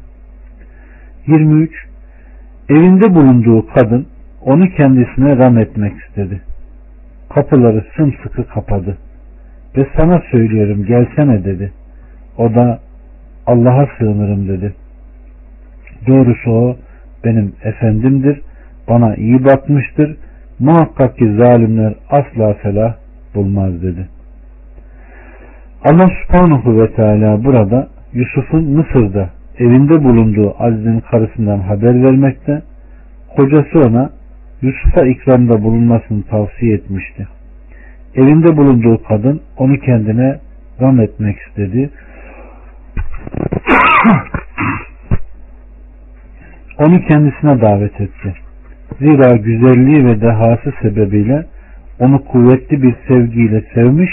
23. 1.27 1.71
Evinde 2.69 3.15
bulunduğu 3.15 3.67
kadın 3.67 4.07
onu 4.41 4.69
kendisine 4.69 5.37
ram 5.37 5.57
etmek 5.57 5.93
istedi. 6.07 6.41
Kapıları 7.29 7.85
sımsıkı 7.97 8.47
kapadı. 8.47 8.97
Ve 9.77 9.87
sana 9.97 10.21
söylüyorum 10.31 10.85
gelsene 10.85 11.45
dedi. 11.45 11.71
O 12.37 12.55
da 12.55 12.79
Allah'a 13.47 13.87
sığınırım 13.97 14.47
dedi. 14.47 14.73
Doğrusu 16.07 16.51
o 16.51 16.77
benim 17.25 17.53
efendimdir, 17.63 18.41
bana 18.89 19.15
iyi 19.15 19.45
bakmıştır, 19.45 20.17
muhakkak 20.59 21.17
ki 21.17 21.35
zalimler 21.37 21.93
asla 22.09 22.53
felah 22.53 22.95
bulmaz 23.35 23.81
dedi. 23.81 24.07
Allah 25.83 26.09
subhanahu 26.23 26.81
ve 26.81 26.91
teala 26.91 27.43
burada 27.43 27.87
Yusuf'un 28.13 28.63
Mısır'da 28.63 29.29
evinde 29.59 30.03
bulunduğu 30.03 30.55
Aziz'in 30.59 30.99
karısından 30.99 31.59
haber 31.59 32.03
vermekte, 32.03 32.61
kocası 33.35 33.79
ona 33.79 34.09
Yusuf'a 34.61 35.05
ikramda 35.05 35.63
bulunmasını 35.63 36.23
tavsiye 36.23 36.75
etmişti. 36.75 37.27
Evinde 38.15 38.57
bulunduğu 38.57 39.03
kadın 39.03 39.41
onu 39.57 39.79
kendine 39.79 40.39
ram 40.81 40.99
etmek 40.99 41.37
istedi. 41.39 41.87
onu 46.77 47.01
kendisine 47.01 47.61
davet 47.61 48.01
etti. 48.01 48.33
Zira 48.99 49.35
güzelliği 49.35 50.05
ve 50.05 50.21
dehası 50.21 50.73
sebebiyle 50.81 51.45
onu 51.99 52.25
kuvvetli 52.25 52.81
bir 52.81 52.95
sevgiyle 53.07 53.63
sevmiş 53.73 54.11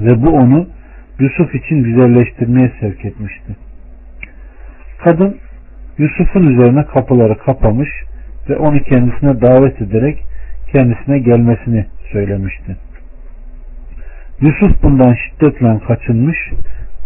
ve 0.00 0.22
bu 0.22 0.30
onu 0.30 0.66
Yusuf 1.18 1.54
için 1.54 1.82
güzelleştirmeye 1.82 2.72
sevk 2.80 3.04
etmişti. 3.04 3.67
Kadın 5.04 5.36
Yusuf'un 5.98 6.42
üzerine 6.42 6.84
kapıları 6.84 7.38
kapamış 7.38 7.88
ve 8.48 8.56
onu 8.56 8.82
kendisine 8.82 9.40
davet 9.40 9.82
ederek 9.82 10.24
kendisine 10.72 11.18
gelmesini 11.18 11.86
söylemişti. 12.12 12.76
Yusuf 14.40 14.82
bundan 14.82 15.14
şiddetle 15.14 15.78
kaçınmış, 15.78 16.38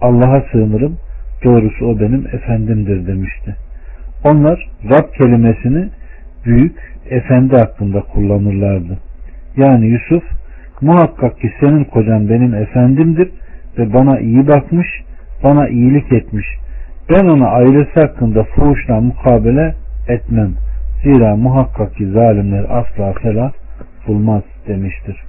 Allah'a 0.01 0.45
sığınırım, 0.53 0.99
doğrusu 1.45 1.87
o 1.87 2.01
benim 2.01 2.27
efendimdir 2.33 3.07
demişti. 3.07 3.57
Onlar 4.25 4.69
Rab 4.91 5.13
kelimesini 5.19 5.89
büyük, 6.45 6.79
efendi 7.11 7.57
hakkında 7.57 8.01
kullanırlardı. 8.01 8.99
Yani 9.57 9.87
Yusuf, 9.87 10.23
muhakkak 10.81 11.41
ki 11.41 11.53
senin 11.61 11.85
kocan 11.85 12.29
benim 12.29 12.55
efendimdir 12.55 13.31
ve 13.79 13.93
bana 13.93 14.21
iyi 14.21 14.49
bakmış, 14.49 14.89
bana 15.45 15.69
iyilik 15.69 16.13
etmiş. 16.13 16.47
Ben 17.11 17.29
ona 17.29 17.49
ailesi 17.49 18.01
hakkında 18.01 18.45
fuhuşla 18.45 19.01
mukabele 19.01 19.75
etmem. 20.09 20.53
Zira 21.03 21.37
muhakkak 21.37 21.97
ki 21.97 22.07
zalimler 22.07 22.65
asla 22.71 23.13
felah 23.13 23.53
bulmaz 24.07 24.43
demiştir. 24.69 25.23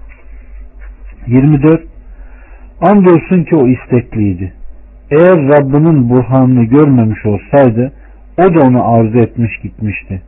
24. 1.27 1.81
Andolsun 2.81 3.43
ki 3.43 3.55
o 3.55 3.67
istekliydi. 3.67 4.53
Eğer 5.11 5.47
Rabbinin 5.47 6.09
burhanını 6.09 6.63
görmemiş 6.63 7.25
olsaydı 7.25 7.91
o 8.37 8.53
da 8.53 8.59
onu 8.67 8.93
arzu 8.93 9.19
etmiş 9.19 9.57
gitmişti. 9.63 10.21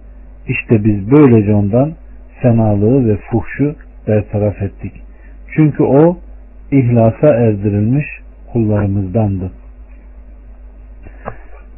İşte 0.48 0.84
biz 0.84 1.12
böylece 1.12 1.54
ondan 1.54 1.94
fenalığı 2.42 3.08
ve 3.08 3.18
fuhşu 3.18 3.76
bertaraf 4.08 4.62
ettik. 4.62 4.94
Çünkü 5.56 5.84
o 5.84 6.18
ihlasa 6.72 7.28
erdirilmiş 7.28 8.06
kullarımızdandı. 8.54 9.52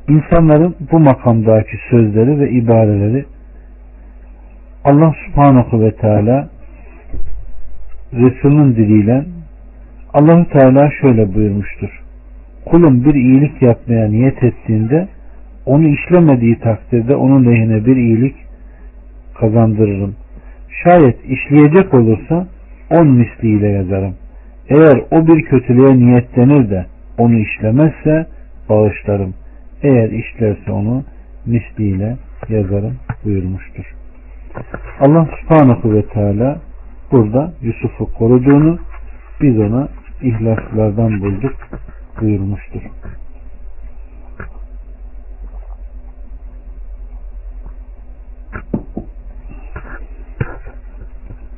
İnsanların 0.09 0.75
bu 0.91 0.99
makamdaki 0.99 1.77
sözleri 1.89 2.39
ve 2.39 2.51
ibareleri 2.51 3.25
Allah 4.83 5.13
subhanahu 5.25 5.81
ve 5.81 5.91
teala 5.91 6.49
Resulünün 8.13 8.75
diliyle 8.75 9.25
Allahu 10.13 10.49
Teala 10.49 10.91
şöyle 11.01 11.33
buyurmuştur. 11.33 11.89
Kulum 12.65 13.05
bir 13.05 13.13
iyilik 13.13 13.61
yapmaya 13.61 14.07
niyet 14.07 14.43
ettiğinde 14.43 15.07
onu 15.65 15.87
işlemediği 15.87 16.59
takdirde 16.59 17.15
onun 17.15 17.45
lehine 17.45 17.85
bir 17.85 17.95
iyilik 17.95 18.35
kazandırırım. 19.39 20.15
Şayet 20.83 21.25
işleyecek 21.25 21.93
olursa 21.93 22.47
on 22.91 23.07
misliyle 23.07 23.67
yazarım. 23.67 24.13
Eğer 24.69 25.01
o 25.11 25.27
bir 25.27 25.41
kötülüğe 25.41 25.99
niyetlenir 25.99 26.69
de 26.69 26.85
onu 27.17 27.35
işlemezse 27.39 28.27
bağışlarım. 28.69 29.33
Eğer 29.83 30.09
işlerse 30.09 30.71
onu 30.71 31.03
misliyle 31.45 32.17
yazarım 32.49 32.97
buyurmuştur. 33.25 33.95
Allah 34.99 35.27
subhanahu 35.41 35.93
ve 35.93 36.07
teala 36.07 36.61
burada 37.11 37.53
Yusuf'u 37.61 38.13
koruduğunu 38.13 38.79
biz 39.41 39.59
ona 39.59 39.89
ihlaslardan 40.21 41.21
bulduk 41.21 41.55
buyurmuştur. 42.21 42.81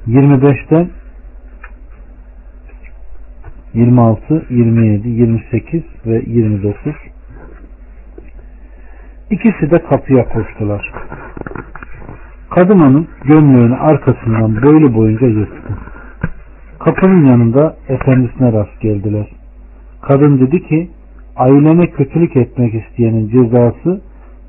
25'ten 0.08 0.90
26, 3.74 4.46
27, 4.50 5.10
28 5.10 5.84
ve 6.06 6.22
29 6.28 6.96
İkisi 9.32 9.72
de 9.72 9.84
kapıya 9.84 10.30
koştular. 10.30 10.92
Kadın 12.50 12.80
onun 12.80 13.08
gömleğini 13.24 13.76
arkasından 13.76 14.62
böyle 14.62 14.96
boyunca 14.96 15.28
yırttı. 15.28 15.78
Kapının 16.80 17.26
yanında 17.26 17.76
efendisine 17.90 18.54
rast 18.54 18.82
geldiler. 18.82 19.28
Kadın 20.02 20.40
dedi 20.40 20.68
ki 20.68 20.90
ailene 21.36 21.88
kötülük 21.88 22.38
etmek 22.38 22.74
isteyenin 22.74 23.30
cezası 23.30 24.02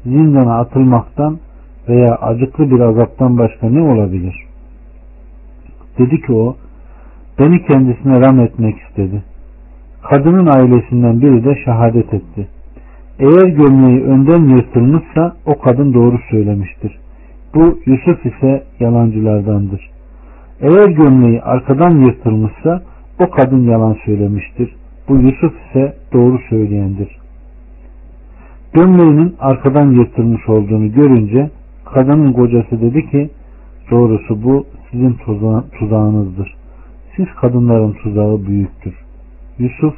zindana 0.05 0.59
atılmaktan 0.59 1.39
veya 1.89 2.15
acıklı 2.15 2.71
bir 2.71 2.81
azaptan 2.81 3.39
başka 3.39 3.69
ne 3.69 3.81
olabilir? 3.83 4.35
Dedi 5.99 6.21
ki 6.21 6.33
o, 6.33 6.57
beni 7.39 7.67
kendisine 7.67 8.21
ram 8.21 8.41
etmek 8.41 8.79
istedi. 8.79 9.23
Kadının 10.03 10.47
ailesinden 10.47 11.21
biri 11.21 11.45
de 11.45 11.65
şehadet 11.65 12.15
etti. 12.15 12.49
Eğer 13.21 13.49
gömleği 13.49 14.03
önden 14.03 14.57
yırtılmışsa 14.57 15.37
o 15.47 15.59
kadın 15.59 15.95
doğru 15.95 16.19
söylemiştir. 16.31 16.99
Bu 17.55 17.79
Yusuf 17.87 18.27
ise 18.27 18.65
yalancılardandır. 18.81 19.91
Eğer 20.61 20.89
gömleği 20.89 21.43
arkadan 21.43 21.91
yırtılmışsa 21.91 22.83
o 23.21 23.31
kadın 23.31 23.63
yalan 23.65 23.97
söylemiştir. 24.05 24.75
Bu 25.09 25.17
Yusuf 25.17 25.53
ise 25.69 25.97
doğru 26.13 26.39
söyleyendir. 26.51 27.09
Gömleğinin 28.73 29.35
arkadan 29.41 29.91
yırtılmış 29.93 30.49
olduğunu 30.49 30.93
görünce 30.93 31.51
kadının 31.85 32.33
kocası 32.33 32.81
dedi 32.81 33.11
ki 33.11 33.31
doğrusu 33.91 34.43
bu 34.45 34.67
sizin 34.91 35.17
tuzağınızdır. 35.79 36.55
Siz 37.17 37.27
kadınların 37.41 37.93
tuzağı 37.93 38.47
büyüktür. 38.47 38.95
Yusuf 39.59 39.95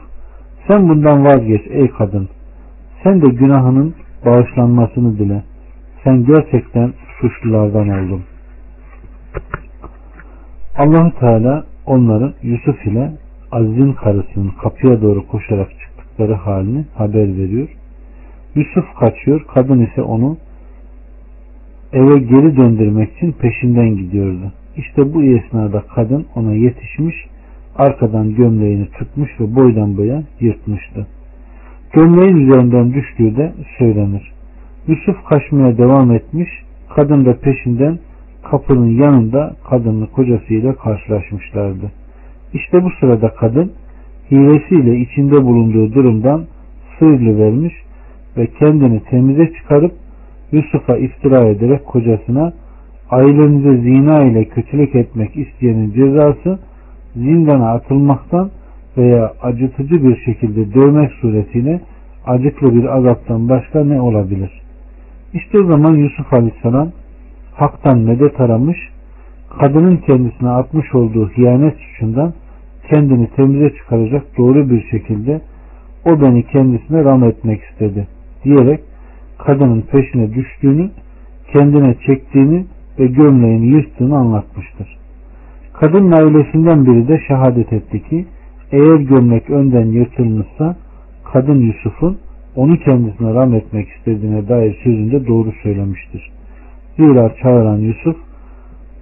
sen 0.68 0.88
bundan 0.88 1.24
vazgeç 1.24 1.62
ey 1.70 1.88
kadın. 1.88 2.28
Sen 3.02 3.22
de 3.22 3.28
günahının 3.28 3.94
bağışlanmasını 4.26 5.18
dile. 5.18 5.42
Sen 6.04 6.24
gerçekten 6.24 6.92
suçlulardan 7.20 7.88
oldun. 7.88 8.22
allah 10.76 11.12
Teala 11.20 11.64
onların 11.86 12.34
Yusuf 12.42 12.86
ile 12.86 13.12
Aziz'in 13.52 13.92
karısının 13.92 14.52
kapıya 14.62 15.02
doğru 15.02 15.26
koşarak 15.26 15.70
çıktıkları 15.70 16.34
halini 16.34 16.84
haber 16.94 17.36
veriyor. 17.36 17.68
Yusuf 18.54 18.84
kaçıyor, 19.00 19.44
kadın 19.54 19.86
ise 19.86 20.02
onu 20.02 20.36
eve 21.92 22.18
geri 22.18 22.56
döndürmek 22.56 23.16
için 23.16 23.32
peşinden 23.32 23.96
gidiyordu. 23.96 24.52
İşte 24.76 25.14
bu 25.14 25.22
esnada 25.22 25.82
kadın 25.94 26.26
ona 26.34 26.54
yetişmiş, 26.54 27.16
arkadan 27.76 28.34
gömleğini 28.34 28.88
tutmuş 28.90 29.40
ve 29.40 29.56
boydan 29.56 29.96
boya 29.96 30.22
yırtmıştı. 30.40 31.06
Gömleğin 31.92 32.36
üzerinden 32.36 32.94
düştüğü 32.94 33.36
de 33.36 33.52
söylenir. 33.78 34.32
Yusuf 34.86 35.24
kaçmaya 35.24 35.78
devam 35.78 36.12
etmiş, 36.12 36.48
kadın 36.94 37.24
da 37.24 37.36
peşinden 37.36 37.98
kapının 38.50 38.86
yanında 38.86 39.56
kadınlı 39.70 40.06
kocasıyla 40.10 40.74
karşılaşmışlardı. 40.74 41.92
İşte 42.52 42.84
bu 42.84 42.90
sırada 43.00 43.34
kadın 43.34 43.72
hilesiyle 44.30 44.98
içinde 44.98 45.44
bulunduğu 45.44 45.94
durumdan 45.94 46.46
vermiş 47.38 47.74
ve 48.36 48.46
kendini 48.46 49.00
temize 49.00 49.52
çıkarıp 49.52 49.92
Yusuf'a 50.52 50.96
iftira 50.96 51.48
ederek 51.48 51.86
kocasına 51.86 52.52
ailenize 53.10 53.76
zina 53.76 54.24
ile 54.24 54.44
kötülük 54.44 54.94
etmek 54.94 55.36
isteyenin 55.36 55.92
cezası 55.92 56.58
zindana 57.16 57.72
atılmaktan 57.72 58.50
veya 58.96 59.32
acıtıcı 59.42 60.08
bir 60.08 60.16
şekilde 60.16 60.74
dövmek 60.74 61.12
suretiyle 61.12 61.80
acıklı 62.26 62.74
bir 62.74 62.96
azaptan 62.96 63.48
başka 63.48 63.84
ne 63.84 64.00
olabilir? 64.00 64.62
İşte 65.32 65.58
o 65.58 65.66
zaman 65.66 65.94
Yusuf 65.94 66.32
Aleyhisselam 66.32 66.92
haktan 67.54 67.98
medet 67.98 68.40
aramış, 68.40 68.78
kadının 69.60 69.96
kendisine 69.96 70.50
atmış 70.50 70.94
olduğu 70.94 71.30
hiyanet 71.30 71.76
suçundan 71.76 72.32
kendini 72.90 73.28
temize 73.36 73.76
çıkaracak 73.76 74.38
doğru 74.38 74.70
bir 74.70 74.82
şekilde 74.90 75.40
o 76.04 76.20
beni 76.20 76.42
kendisine 76.42 77.04
ram 77.04 77.24
etmek 77.24 77.62
istedi 77.62 78.06
diyerek 78.44 78.80
kadının 79.38 79.80
peşine 79.80 80.34
düştüğünü, 80.34 80.90
kendine 81.52 81.94
çektiğini 82.06 82.66
ve 82.98 83.06
gömleğini 83.06 83.66
yırttığını 83.66 84.16
anlatmıştır. 84.16 84.98
Kadının 85.72 86.12
ailesinden 86.12 86.86
biri 86.86 87.08
de 87.08 87.20
şehadet 87.28 87.72
etti 87.72 88.02
ki 88.02 88.26
eğer 88.72 88.96
gömlek 88.96 89.50
önden 89.50 89.86
yırtılmışsa 89.86 90.76
kadın 91.32 91.60
Yusuf'un 91.60 92.18
onu 92.56 92.78
kendisine 92.78 93.34
ram 93.34 93.54
etmek 93.54 93.88
istediğine 93.88 94.48
dair 94.48 94.80
sözünde 94.84 95.26
doğru 95.26 95.52
söylemiştir. 95.62 96.30
Zira 96.96 97.34
çağıran 97.42 97.78
Yusuf 97.78 98.16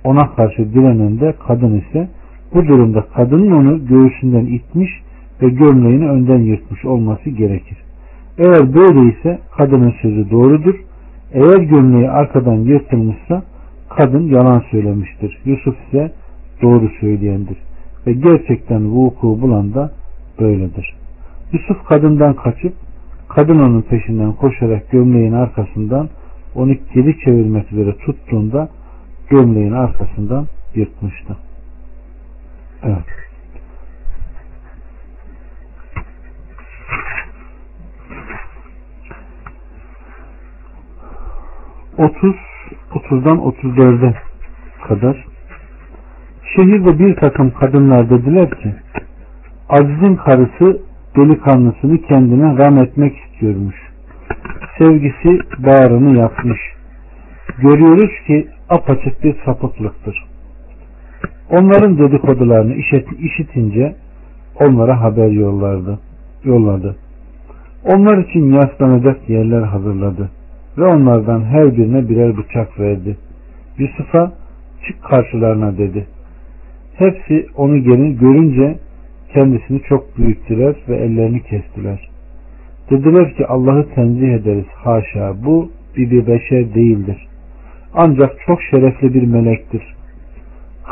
ona 0.04 0.34
karşı 0.34 0.74
direnen 0.74 1.20
de 1.20 1.34
kadın 1.46 1.80
ise 1.80 2.08
bu 2.54 2.66
durumda 2.66 3.04
kadının 3.14 3.50
onu 3.52 3.86
göğsünden 3.86 4.46
itmiş 4.46 4.90
ve 5.42 5.48
gömleğini 5.48 6.08
önden 6.08 6.38
yırtmış 6.38 6.84
olması 6.84 7.30
gerekir. 7.30 7.78
Eğer 8.38 8.74
böyleyse 8.74 9.38
kadının 9.56 9.94
sözü 10.02 10.30
doğrudur. 10.30 10.74
Eğer 11.32 11.58
gömleği 11.58 12.10
arkadan 12.10 12.56
yırtılmışsa 12.56 13.42
kadın 13.88 14.22
yalan 14.22 14.62
söylemiştir. 14.70 15.38
Yusuf 15.44 15.76
ise 15.88 16.12
doğru 16.62 16.88
söyleyendir. 17.00 17.56
Ve 18.06 18.12
gerçekten 18.12 18.90
vuku 18.90 19.40
bulan 19.40 19.74
da 19.74 19.92
böyledir. 20.40 20.96
Yusuf 21.52 21.84
kadından 21.84 22.34
kaçıp 22.34 22.72
kadın 23.28 23.58
onun 23.58 23.82
peşinden 23.82 24.32
koşarak 24.32 24.90
gömleğin 24.90 25.32
arkasından 25.32 26.08
onu 26.54 26.74
geri 26.94 27.18
çevirmek 27.24 27.72
üzere 27.72 27.96
tuttuğunda 27.96 28.68
gömleğin 29.30 29.72
arkasından 29.72 30.46
yırtmıştı. 30.74 31.36
Evet. 32.82 33.04
30 42.00 42.36
30'dan 42.90 43.38
34'e 43.38 44.14
kadar 44.88 45.29
şehirde 46.60 46.98
bir 46.98 47.16
takım 47.16 47.50
kadınlar 47.50 48.10
dediler 48.10 48.50
ki 48.50 48.74
Aziz'in 49.68 50.16
karısı 50.16 50.80
delikanlısını 51.16 51.98
kendine 52.02 52.58
ram 52.58 52.78
etmek 52.78 53.16
istiyormuş. 53.16 53.76
Sevgisi 54.78 55.38
bağrını 55.58 56.18
yapmış. 56.18 56.58
Görüyoruz 57.58 58.10
ki 58.26 58.48
apaçık 58.68 59.24
bir 59.24 59.36
sapıklıktır. 59.44 60.24
Onların 61.50 61.98
dedikodularını 61.98 62.74
işitince 63.18 63.96
onlara 64.60 65.00
haber 65.00 65.28
yollardı. 65.30 65.98
yolladı. 66.44 66.96
Onlar 67.84 68.18
için 68.18 68.52
yaslanacak 68.52 69.28
yerler 69.28 69.62
hazırladı 69.62 70.30
ve 70.78 70.84
onlardan 70.84 71.44
her 71.44 71.76
birine 71.76 72.08
birer 72.08 72.36
bıçak 72.36 72.80
verdi. 72.80 73.16
Yusuf'a 73.78 74.32
çık 74.86 75.02
karşılarına 75.02 75.78
dedi. 75.78 76.06
Hepsi 77.00 77.46
onu 77.56 77.78
gelin 77.78 78.18
görünce 78.18 78.78
kendisini 79.34 79.82
çok 79.82 80.18
büyüttüler 80.18 80.74
ve 80.88 80.96
ellerini 80.96 81.42
kestiler. 81.42 82.08
Dediler 82.90 83.34
ki 83.34 83.46
Allah'ı 83.46 83.94
tenzih 83.94 84.28
ederiz. 84.28 84.66
Haşa 84.74 85.44
bu 85.44 85.70
bir, 85.96 86.10
bir 86.10 86.26
beşer 86.26 86.74
değildir. 86.74 87.28
Ancak 87.94 88.36
çok 88.46 88.62
şerefli 88.70 89.14
bir 89.14 89.22
melektir. 89.22 89.82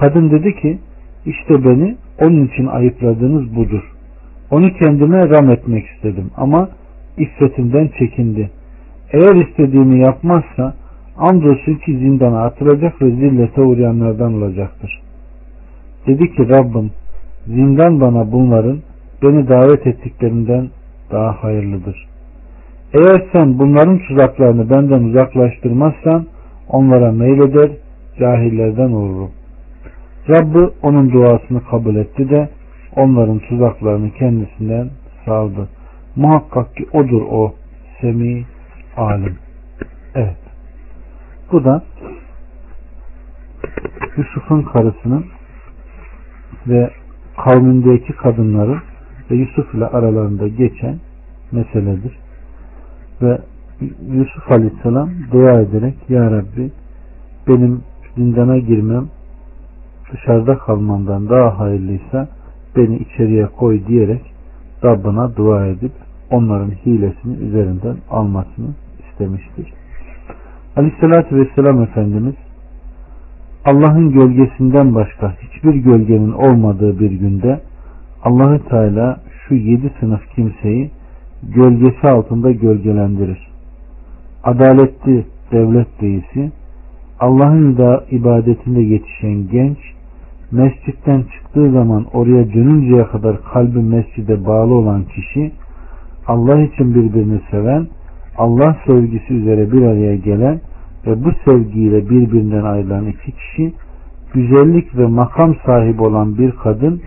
Kadın 0.01 0.31
dedi 0.31 0.55
ki 0.61 0.79
işte 1.27 1.65
beni 1.65 1.97
onun 2.21 2.47
için 2.47 2.67
ayıpladığınız 2.67 3.57
budur. 3.57 3.83
Onu 4.51 4.73
kendime 4.73 5.29
ram 5.29 5.51
etmek 5.51 5.87
istedim 5.87 6.31
ama 6.37 6.69
iffetimden 7.19 7.91
çekindi. 7.99 8.51
Eğer 9.13 9.35
istediğini 9.35 10.01
yapmazsa 10.01 10.75
andolsun 11.17 11.75
ki 11.75 11.99
zindana 11.99 12.45
atılacak 12.45 13.03
ve 13.03 13.11
zillete 13.11 13.61
uğrayanlardan 13.61 14.35
olacaktır. 14.35 15.08
Dedi 16.09 16.35
ki 16.35 16.49
Rabbim 16.49 16.91
zindan 17.47 18.01
bana 18.01 18.33
bunların 18.33 18.79
beni 19.23 19.49
davet 19.49 19.87
ettiklerinden 19.87 20.71
daha 21.11 21.45
hayırlıdır. 21.45 22.09
Eğer 22.93 23.23
sen 23.33 23.59
bunların 23.59 23.99
tuzaklarını 23.99 24.71
benden 24.71 25.03
uzaklaştırmazsan 25.03 26.27
onlara 26.69 27.13
meyleder, 27.13 27.71
cahillerden 28.19 28.93
olurum. 28.93 29.31
Rabbi 30.29 30.71
onun 30.83 31.13
duasını 31.13 31.65
kabul 31.65 31.97
etti 31.97 32.31
de 32.31 32.49
onların 32.97 33.39
tuzaklarını 33.39 34.11
kendisinden 34.11 34.91
saldı. 35.25 35.69
Muhakkak 36.17 36.77
ki 36.77 36.87
odur 36.93 37.23
o, 37.31 37.55
semi 38.01 38.45
alim. 38.97 39.37
Evet. 40.15 40.37
Bu 41.53 41.65
da 41.65 41.83
Yusuf'un 44.17 44.63
karısının 44.63 45.25
ve 46.67 46.91
kavmindeki 47.45 48.13
kadınların 48.13 48.79
ve 49.31 49.35
Yusuf 49.35 49.75
ile 49.75 49.87
aralarında 49.87 50.49
geçen 50.49 50.97
meseledir. 51.53 52.19
Ve 53.23 53.39
Yusuf 54.13 54.53
Aleyhisselam 54.53 55.11
dua 55.33 55.61
ederek 55.61 55.95
Ya 56.09 56.31
Rabbi 56.31 56.71
benim 57.49 57.83
zindana 58.17 58.59
girmem 58.59 59.09
dışarıda 60.13 60.59
kalmamdan 60.59 61.29
daha 61.29 61.59
hayırlıysa 61.59 62.29
beni 62.77 62.97
içeriye 62.97 63.47
koy 63.47 63.87
diyerek 63.87 64.23
Rabbına 64.85 65.37
dua 65.37 65.67
edip 65.67 65.93
onların 66.31 66.71
hilesini 66.71 67.37
üzerinden 67.37 67.97
almasını 68.11 68.69
istemiştir. 69.11 69.73
Aleyhissalatü 70.77 71.37
Vesselam 71.37 71.83
Efendimiz 71.83 72.35
Allah'ın 73.65 74.11
gölgesinden 74.11 74.95
başka 74.95 75.35
hiçbir 75.43 75.75
gölgenin 75.75 76.33
olmadığı 76.33 77.01
bir 77.01 77.11
günde 77.11 77.61
Allahü 78.23 78.69
Teala 78.69 79.21
şu 79.49 79.55
yedi 79.55 79.93
sınıf 80.01 80.21
kimseyi 80.37 80.91
gölgesi 81.43 82.09
altında 82.09 82.51
gölgelendirir. 82.53 83.49
Adaletli 84.45 85.25
devlet 85.53 86.03
reisi, 86.03 86.53
Allah'ın 87.21 87.79
da 87.79 88.05
ibadetinde 88.11 88.81
yetişen 88.81 89.49
genç, 89.51 89.79
mescitten 90.53 91.23
çıktığı 91.23 91.71
zaman 91.71 92.07
oraya 92.13 92.53
dönünceye 92.53 93.05
kadar 93.05 93.43
kalbi 93.53 93.79
mescide 93.79 94.47
bağlı 94.47 94.75
olan 94.75 95.05
kişi, 95.05 95.53
Allah 96.27 96.61
için 96.61 96.95
birbirini 96.95 97.41
seven, 97.51 97.87
Allah 98.39 98.77
sevgisi 98.87 99.35
üzere 99.35 99.73
bir 99.73 99.83
araya 99.83 100.17
gelen 100.17 100.61
ve 101.07 101.25
bu 101.25 101.31
sevgiyle 101.45 102.11
birbirinden 102.11 102.63
ayrılan 102.63 103.07
iki 103.07 103.33
kişi 103.33 103.75
güzellik 104.35 104.99
ve 104.99 105.07
makam 105.07 105.55
sahibi 105.67 106.03
olan 106.03 106.39
bir 106.39 106.51
kadın 106.53 107.03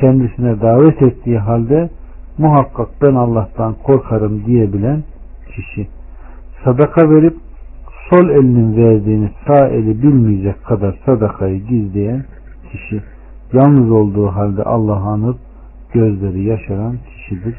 kendisine 0.00 0.60
davet 0.60 1.02
ettiği 1.02 1.38
halde 1.38 1.90
muhakkak 2.38 2.88
ben 3.02 3.14
Allah'tan 3.14 3.74
korkarım 3.82 4.44
diyebilen 4.46 5.02
kişi. 5.56 5.88
Sadaka 6.64 7.10
verip 7.10 7.36
sol 8.10 8.28
elinin 8.28 8.76
verdiğini 8.76 9.30
sağ 9.46 9.68
eli 9.68 10.02
bilmeyecek 10.02 10.64
kadar 10.64 10.98
sadakayı 11.06 11.64
gizleyen 11.64 12.24
kişi. 12.72 13.02
Yalnız 13.52 13.90
olduğu 13.90 14.26
halde 14.26 14.62
Allah'ı 14.62 15.08
anıp 15.08 15.38
gözleri 15.92 16.42
yaşaran 16.42 16.96
kişidir 16.96 17.54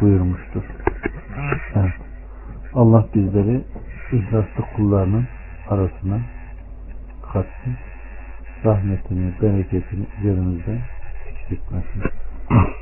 buyurmuştur. 0.00 0.62
Evet. 1.74 1.92
Allah 2.74 3.06
bizleri 3.14 3.60
ihlaslı 4.12 4.64
kullarının 4.76 5.24
arasına 5.70 6.20
katsın. 7.32 7.74
Rahmetini, 8.64 9.32
bereketini 9.42 10.06
üzerimizden 10.20 10.78
eksiltmesin. 11.30 12.02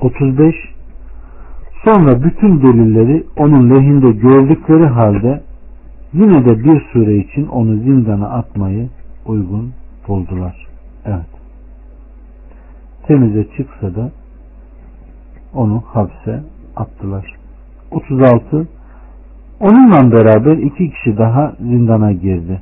35 0.00 0.54
Sonra 1.84 2.22
bütün 2.22 2.62
delilleri 2.62 3.26
onun 3.36 3.70
lehinde 3.70 4.10
gördükleri 4.10 4.86
halde 4.86 5.42
yine 6.12 6.44
de 6.44 6.64
bir 6.64 6.80
süre 6.92 7.16
için 7.16 7.46
onu 7.46 7.76
zindana 7.76 8.28
atmayı 8.28 8.88
uygun 9.26 9.72
buldular. 10.08 10.66
Evet. 11.04 11.26
Temize 13.06 13.46
çıksa 13.56 13.94
da 13.94 14.10
onu 15.54 15.82
hapse 15.86 16.42
attılar. 16.76 17.36
36 17.90 18.68
Onunla 19.60 20.12
beraber 20.12 20.56
iki 20.56 20.90
kişi 20.90 21.18
daha 21.18 21.52
zindana 21.60 22.12
girdi. 22.12 22.60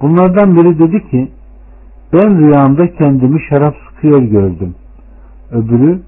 Bunlardan 0.00 0.56
biri 0.56 0.78
dedi 0.78 1.10
ki 1.10 1.28
ben 2.12 2.38
rüyamda 2.38 2.92
kendimi 2.92 3.40
şarap 3.48 3.74
sıkıyor 3.88 4.22
gördüm. 4.22 4.74
Öbürü 5.50 6.00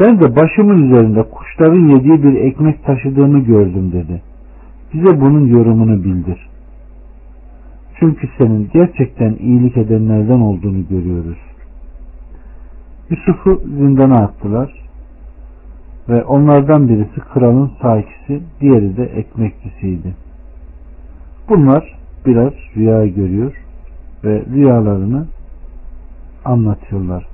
ben 0.00 0.22
de 0.22 0.36
başımın 0.36 0.82
üzerinde 0.82 1.22
kuşların 1.22 1.88
yediği 1.88 2.22
bir 2.22 2.34
ekmek 2.34 2.84
taşıdığımı 2.84 3.38
gördüm 3.38 3.92
dedi. 3.92 4.22
Bize 4.94 5.20
bunun 5.20 5.46
yorumunu 5.46 6.04
bildir. 6.04 6.48
Çünkü 8.00 8.28
senin 8.38 8.70
gerçekten 8.72 9.36
iyilik 9.40 9.76
edenlerden 9.76 10.40
olduğunu 10.40 10.88
görüyoruz. 10.90 11.38
Yusuf'u 13.10 13.60
zindana 13.66 14.16
attılar 14.16 14.83
ve 16.08 16.24
onlardan 16.24 16.88
birisi 16.88 17.20
kralın 17.34 17.70
sakisi, 17.82 18.42
diğeri 18.60 18.96
de 18.96 19.04
ekmekçisiydi. 19.04 20.14
Bunlar 21.48 21.98
biraz 22.26 22.52
rüya 22.76 23.06
görüyor 23.06 23.52
ve 24.24 24.42
rüyalarını 24.54 25.26
anlatıyorlar. 26.44 27.26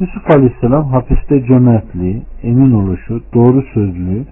Yusuf 0.00 0.30
Aleyhisselam 0.30 0.84
hapiste 0.84 1.46
cömertliği, 1.46 2.22
emin 2.42 2.72
oluşu, 2.72 3.22
doğru 3.34 3.62
sözlüğü, 3.74 4.24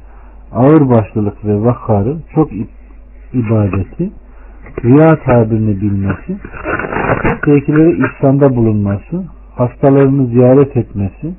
ağır 0.53 0.89
başlılık 0.89 1.45
ve 1.45 1.65
vakarı, 1.65 2.17
çok 2.35 2.51
ibadeti, 3.33 4.11
rüya 4.85 5.19
tabirini 5.25 5.81
bilmesi, 5.81 6.37
hakkındakilere 7.25 8.07
ihsanda 8.07 8.57
bulunması, 8.57 9.25
hastalarını 9.57 10.27
ziyaret 10.27 10.77
etmesi, 10.77 11.35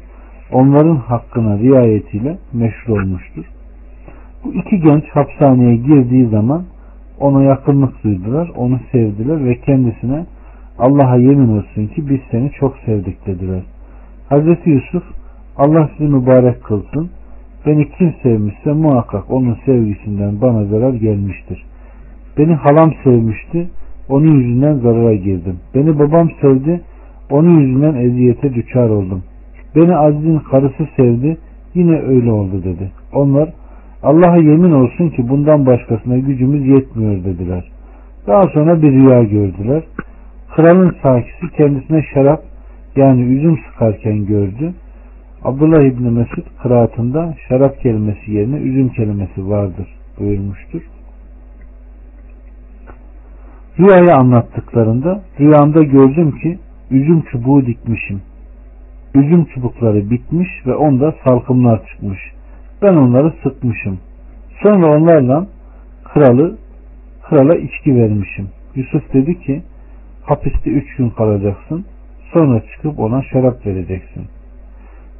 onların 0.55 0.95
hakkına 0.95 1.57
riayetiyle 1.59 2.37
meşhur 2.53 2.99
olmuştur. 2.99 3.45
Bu 4.43 4.53
iki 4.53 4.79
genç 4.79 5.03
hapishaneye 5.13 5.75
girdiği 5.75 6.27
zaman 6.27 6.63
ona 7.19 7.43
yakınlık 7.43 8.03
duydular, 8.03 8.51
onu 8.55 8.79
sevdiler 8.91 9.45
ve 9.45 9.55
kendisine 9.61 10.25
Allah'a 10.79 11.15
yemin 11.15 11.57
olsun 11.57 11.87
ki 11.87 12.09
biz 12.09 12.19
seni 12.31 12.51
çok 12.51 12.77
sevdik 12.85 13.27
dediler. 13.27 13.63
Hazreti 14.29 14.69
Yusuf 14.69 15.03
Allah 15.57 15.89
sizi 15.97 16.09
mübarek 16.09 16.63
kılsın. 16.63 17.09
Beni 17.65 17.91
kim 17.91 18.13
sevmişse 18.23 18.73
muhakkak 18.73 19.31
onun 19.31 19.57
sevgisinden 19.65 20.41
bana 20.41 20.65
zarar 20.65 20.93
gelmiştir. 20.93 21.65
Beni 22.37 22.53
halam 22.53 22.93
sevmişti. 23.03 23.69
Onun 24.09 24.31
yüzünden 24.31 24.73
zarara 24.73 25.15
girdim. 25.15 25.59
Beni 25.75 25.99
babam 25.99 26.29
sevdi. 26.41 26.81
Onun 27.29 27.59
yüzünden 27.59 27.95
eziyete 27.95 28.53
düçar 28.53 28.89
oldum. 28.89 29.23
Beni 29.75 29.95
Aziz'in 29.95 30.39
karısı 30.39 30.87
sevdi. 30.97 31.37
Yine 31.73 31.99
öyle 32.01 32.31
oldu 32.31 32.63
dedi. 32.63 32.91
Onlar 33.13 33.49
Allah'a 34.03 34.37
yemin 34.37 34.71
olsun 34.71 35.09
ki 35.09 35.29
bundan 35.29 35.65
başkasına 35.65 36.17
gücümüz 36.17 36.67
yetmiyor 36.67 37.23
dediler. 37.23 37.71
Daha 38.27 38.43
sonra 38.43 38.81
bir 38.81 38.91
rüya 38.91 39.23
gördüler. 39.23 39.83
Kralın 40.55 40.95
sakisi 41.03 41.57
kendisine 41.57 42.03
şarap 42.13 42.43
yani 42.95 43.21
üzüm 43.21 43.57
sıkarken 43.57 44.25
gördü. 44.25 44.73
Abdullah 45.43 45.81
İbni 45.81 46.09
Mesud 46.09 46.43
kıraatında 46.63 47.35
şarap 47.49 47.79
kelimesi 47.79 48.31
yerine 48.31 48.55
üzüm 48.55 48.89
kelimesi 48.89 49.49
vardır 49.49 49.87
buyurmuştur. 50.19 50.81
Rüyayı 53.79 54.15
anlattıklarında 54.15 55.21
rüyamda 55.39 55.83
gördüm 55.83 56.31
ki 56.31 56.59
üzüm 56.91 57.21
çubuğu 57.21 57.65
dikmişim. 57.65 58.21
Üzüm 59.15 59.45
çubukları 59.45 60.09
bitmiş 60.09 60.49
ve 60.65 60.75
onda 60.75 61.15
salkımlar 61.23 61.87
çıkmış. 61.87 62.19
Ben 62.81 62.95
onları 62.95 63.33
sıkmışım. 63.43 63.99
Sonra 64.63 64.97
onlarla 64.97 65.47
kralı 66.03 66.57
krala 67.29 67.55
içki 67.55 67.95
vermişim. 67.95 68.47
Yusuf 68.75 69.13
dedi 69.13 69.39
ki 69.39 69.61
hapiste 70.23 70.69
üç 70.69 70.95
gün 70.95 71.09
kalacaksın. 71.09 71.85
Sonra 72.33 72.61
çıkıp 72.71 72.99
ona 72.99 73.21
şarap 73.21 73.65
vereceksin. 73.65 74.23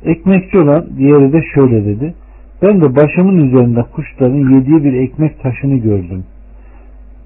Ekmekçi 0.06 0.58
olan 0.58 0.86
diğeri 0.98 1.34
de 1.34 1.42
şöyle 1.56 1.86
dedi. 1.86 2.14
Ben 2.62 2.82
de 2.82 2.96
başımın 2.96 3.48
üzerinde 3.48 3.84
kuşların 3.84 4.56
yediği 4.56 4.84
bir 4.84 4.94
ekmek 4.94 5.40
taşını 5.40 5.78
gördüm. 5.78 6.24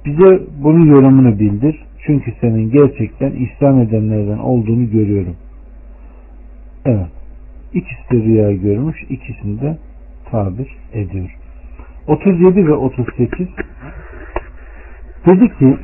Bize 0.06 0.40
bunun 0.64 0.86
yorumunu 0.86 1.40
bildir. 1.40 1.86
Çünkü 2.06 2.34
senin 2.42 2.72
gerçekten 2.72 3.32
İslam 3.32 3.82
edenlerden 3.82 4.38
olduğunu 4.38 4.92
görüyorum. 4.92 5.36
Evet. 6.90 7.08
İkisi 7.74 8.12
de 8.12 8.16
rüya 8.16 8.52
görmüş. 8.52 9.04
ikisini 9.10 9.62
de 9.62 9.78
tabir 10.32 10.78
ediyor. 10.94 11.36
37 12.08 12.68
ve 12.68 12.74
38 12.74 13.48
dedi 15.26 15.58
ki 15.58 15.78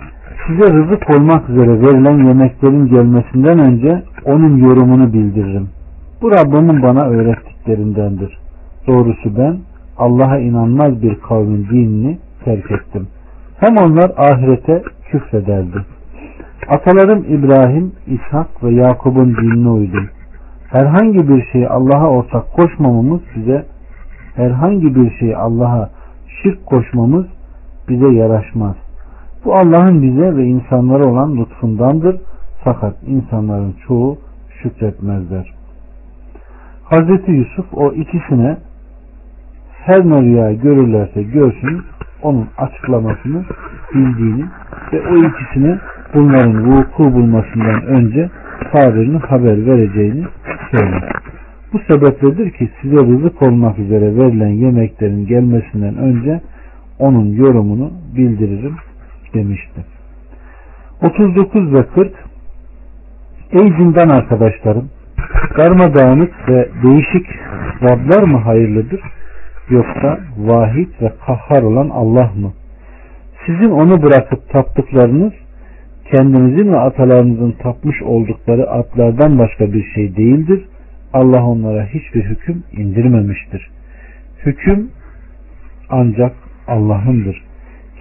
size 0.47 0.73
rızık 0.73 1.09
olmak 1.09 1.49
üzere 1.49 1.81
verilen 1.81 2.27
yemeklerin 2.27 2.87
gelmesinden 2.87 3.59
önce 3.59 4.03
onun 4.25 4.57
yorumunu 4.57 5.13
bildiririm. 5.13 5.69
Bu 6.21 6.31
Rabbimin 6.31 6.83
bana 6.83 7.05
öğrettiklerindendir. 7.05 8.37
Doğrusu 8.87 9.37
ben 9.37 9.57
Allah'a 9.97 10.39
inanmaz 10.39 11.01
bir 11.01 11.19
kavmin 11.19 11.67
dinini 11.69 12.17
terk 12.45 12.71
ettim. 12.71 13.07
Hem 13.59 13.77
onlar 13.77 14.11
ahirete 14.17 14.83
küfrederdi. 15.11 15.77
Atalarım 16.67 17.25
İbrahim, 17.29 17.91
İshak 18.07 18.63
ve 18.63 18.71
Yakup'un 18.71 19.35
dinine 19.35 19.69
uydum. 19.69 20.09
Herhangi 20.75 21.29
bir 21.29 21.45
şeyi 21.51 21.67
Allah'a 21.69 22.09
ortak 22.09 22.53
koşmamamız 22.53 23.21
bize 23.35 23.65
herhangi 24.35 24.95
bir 24.95 25.11
şeyi 25.19 25.37
Allah'a 25.37 25.89
şirk 26.41 26.65
koşmamız 26.65 27.25
bize 27.89 28.07
yaraşmaz. 28.07 28.75
Bu 29.45 29.55
Allah'ın 29.55 30.01
bize 30.01 30.35
ve 30.35 30.43
insanlara 30.43 31.05
olan 31.05 31.37
lütfundandır. 31.37 32.15
Fakat 32.63 32.95
insanların 33.07 33.75
çoğu 33.87 34.17
şükretmezler. 34.61 35.53
Hazreti 36.83 37.31
Yusuf 37.31 37.65
o 37.73 37.91
ikisine 37.91 38.57
her 39.71 40.05
ne 40.05 40.21
rüya 40.21 40.53
görürlerse 40.53 41.23
görsün 41.23 41.81
onun 42.21 42.47
açıklamasını 42.57 43.43
bildiğini 43.93 44.45
ve 44.93 45.01
o 45.01 45.15
ikisine 45.15 45.79
bunların 46.13 46.71
vuku 46.71 47.03
bulmasından 47.13 47.85
önce 47.85 48.29
tabirini 48.71 49.17
haber 49.17 49.65
vereceğini 49.65 50.25
söyler. 50.71 51.11
Bu 51.73 51.79
sebepledir 51.79 52.51
ki 52.51 52.69
size 52.81 52.95
rızık 52.95 53.41
olmak 53.41 53.79
üzere 53.79 54.17
verilen 54.17 54.49
yemeklerin 54.49 55.27
gelmesinden 55.27 55.97
önce 55.97 56.41
onun 56.99 57.25
yorumunu 57.25 57.91
bildiririm 58.15 58.75
demişti. 59.33 59.85
39 61.01 61.73
ve 61.73 61.83
40 61.83 62.13
Ey 63.51 63.73
zindan 63.77 64.09
arkadaşlarım 64.09 64.89
darmadağınık 65.57 66.49
ve 66.49 66.69
değişik 66.83 67.27
Rablar 67.83 68.23
mı 68.23 68.37
hayırlıdır 68.37 69.01
yoksa 69.69 70.19
vahid 70.37 70.89
ve 71.01 71.11
kahhar 71.25 71.63
olan 71.63 71.89
Allah 71.89 72.31
mı? 72.35 72.53
Sizin 73.45 73.69
onu 73.69 74.03
bırakıp 74.03 74.49
taptıklarınız 74.49 75.33
kendinizin 76.11 76.71
ve 76.71 76.77
atalarınızın 76.77 77.51
tapmış 77.51 78.01
oldukları 78.01 78.69
atlardan 78.69 79.39
başka 79.39 79.73
bir 79.73 79.83
şey 79.95 80.15
değildir. 80.15 80.65
Allah 81.13 81.45
onlara 81.45 81.85
hiçbir 81.85 82.23
hüküm 82.23 82.63
indirmemiştir. 82.71 83.69
Hüküm 84.45 84.89
ancak 85.89 86.33
Allah'ındır. 86.67 87.43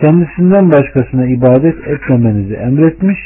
Kendisinden 0.01 0.73
başkasına 0.73 1.27
ibadet 1.27 1.89
etmemenizi 1.89 2.55
emretmiş. 2.55 3.19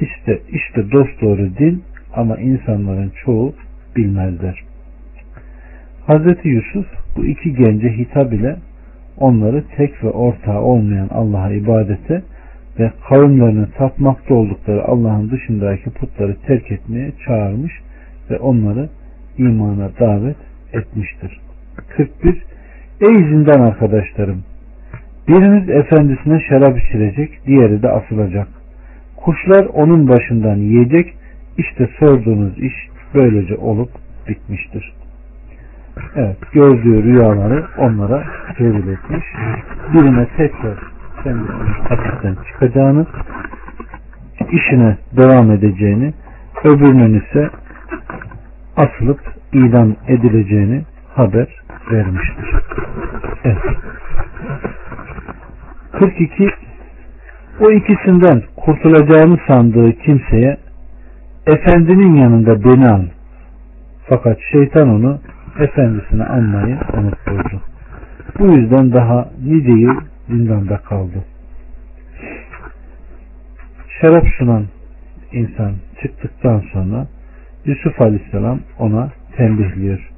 İşte 0.00 0.38
işte 0.52 0.92
dost 0.92 1.22
doğru 1.22 1.56
din 1.58 1.82
ama 2.14 2.36
insanların 2.36 3.12
çoğu 3.24 3.54
bilmezler. 3.96 4.62
Hazreti 6.06 6.48
Yusuf 6.48 6.86
bu 7.16 7.24
iki 7.24 7.54
gence 7.54 7.88
hitap 7.88 8.32
ile 8.32 8.56
onları 9.18 9.64
tek 9.76 10.04
ve 10.04 10.08
ortağı 10.08 10.60
olmayan 10.60 11.08
Allah'a 11.08 11.52
ibadete 11.52 12.22
ve 12.78 12.92
kavimlerinin 13.08 13.68
tapmakta 13.78 14.34
oldukları 14.34 14.84
Allah'ın 14.84 15.30
dışındaki 15.30 15.90
putları 15.90 16.36
terk 16.46 16.72
etmeye 16.72 17.12
çağırmış 17.26 17.72
ve 18.30 18.38
onları 18.38 18.88
imana 19.38 19.90
davet 20.00 20.36
etmiştir. 20.72 21.40
41. 21.96 22.42
Ey 23.00 23.14
zindan 23.14 23.60
arkadaşlarım! 23.60 24.44
Biriniz 25.28 25.68
efendisine 25.68 26.40
şarap 26.48 26.78
içirecek, 26.78 27.46
diğeri 27.46 27.82
de 27.82 27.88
asılacak. 27.88 28.48
Kuşlar 29.16 29.64
onun 29.64 30.08
başından 30.08 30.56
yiyecek, 30.56 31.14
işte 31.58 31.88
sorduğunuz 31.98 32.58
iş 32.58 32.74
böylece 33.14 33.56
olup 33.56 33.90
bitmiştir. 34.28 34.92
Evet, 36.16 36.36
gördüğü 36.52 37.02
rüyaları 37.02 37.64
onlara 37.78 38.24
tevil 38.58 38.88
etmiş. 38.88 39.24
Birine 39.94 40.26
tekrar 40.36 40.91
hapisten 41.88 42.36
çıkacağını, 42.52 43.06
işine 44.50 44.96
devam 45.16 45.50
edeceğini, 45.50 46.14
öbürünün 46.64 47.20
ise 47.20 47.50
asılıp 48.76 49.20
idam 49.52 49.96
edileceğini 50.08 50.82
haber 51.14 51.46
vermiştir. 51.90 52.44
Evet. 53.44 53.58
42 55.92 56.48
O 57.60 57.70
ikisinden 57.70 58.42
kurtulacağını 58.56 59.38
sandığı 59.48 59.92
kimseye 59.92 60.56
efendinin 61.46 62.14
yanında 62.14 62.64
beni 62.64 62.88
an. 62.88 63.06
Fakat 64.08 64.38
şeytan 64.52 64.88
onu 64.88 65.20
efendisine 65.58 66.24
anmayı 66.24 66.78
unutturdu. 66.98 67.60
Bu 68.38 68.46
yüzden 68.46 68.92
daha 68.92 69.28
nice 69.44 69.72
yıl 69.72 70.00
zindanda 70.32 70.76
kaldı. 70.76 71.24
Şarap 74.00 74.24
sunan 74.38 74.66
insan 75.32 75.74
çıktıktan 76.02 76.62
sonra 76.72 77.06
Yusuf 77.64 78.00
Aleyhisselam 78.00 78.60
ona 78.78 79.12
tembihliyor. 79.36 80.10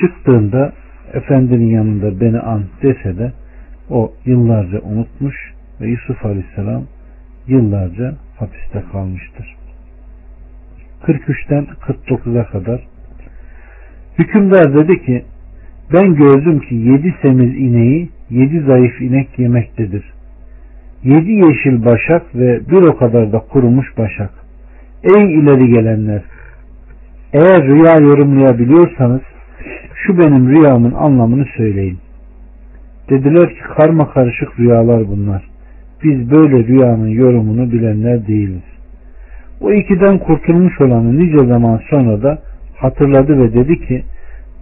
Çıktığında 0.00 0.72
efendinin 1.12 1.70
yanında 1.70 2.20
beni 2.20 2.40
an 2.40 2.64
dese 2.82 3.18
de 3.18 3.32
o 3.90 4.12
yıllarca 4.24 4.80
unutmuş 4.80 5.36
ve 5.80 5.86
Yusuf 5.88 6.26
Aleyhisselam 6.26 6.84
yıllarca 7.46 8.14
hapiste 8.38 8.82
kalmıştır. 8.92 9.56
43'ten 11.02 11.66
49'a 11.88 12.46
kadar 12.46 12.86
hükümdar 14.18 14.74
dedi 14.74 15.04
ki 15.06 15.24
ben 15.92 16.14
gördüm 16.14 16.60
ki 16.60 16.74
yedi 16.74 17.14
semiz 17.22 17.56
ineği 17.56 18.10
yedi 18.30 18.60
zayıf 18.60 19.00
inek 19.00 19.38
yemektedir. 19.38 20.04
yedi 21.04 21.30
yeşil 21.32 21.84
başak 21.84 22.34
ve 22.34 22.60
bir 22.70 22.82
o 22.82 22.96
kadar 22.96 23.32
da 23.32 23.38
kurumuş 23.38 23.98
başak. 23.98 24.30
Ey 25.16 25.34
ileri 25.34 25.68
gelenler! 25.68 26.22
Eğer 27.32 27.62
rüya 27.62 27.94
yorumlayabiliyorsanız 28.08 29.20
şu 29.94 30.18
benim 30.18 30.48
rüyamın 30.48 30.92
anlamını 30.92 31.46
söyleyin. 31.56 31.98
Dediler 33.10 33.48
ki 33.48 33.60
karma 33.76 34.10
karışık 34.10 34.60
rüyalar 34.60 35.08
bunlar. 35.08 35.50
Biz 36.04 36.30
böyle 36.30 36.66
rüyanın 36.66 37.08
yorumunu 37.08 37.72
bilenler 37.72 38.26
değiliz. 38.26 38.62
O 39.60 39.72
ikiden 39.72 40.18
kurtulmuş 40.18 40.80
olanı 40.80 41.18
nice 41.18 41.38
zaman 41.38 41.80
sonra 41.90 42.22
da 42.22 42.38
hatırladı 42.76 43.38
ve 43.38 43.54
dedi 43.54 43.86
ki 43.86 44.02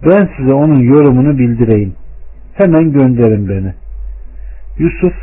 ben 0.05 0.29
size 0.37 0.53
onun 0.53 0.79
yorumunu 0.79 1.37
bildireyim. 1.37 1.93
Hemen 2.59 2.91
gönderin 2.91 3.49
beni. 3.49 3.73
Yusuf 4.79 5.13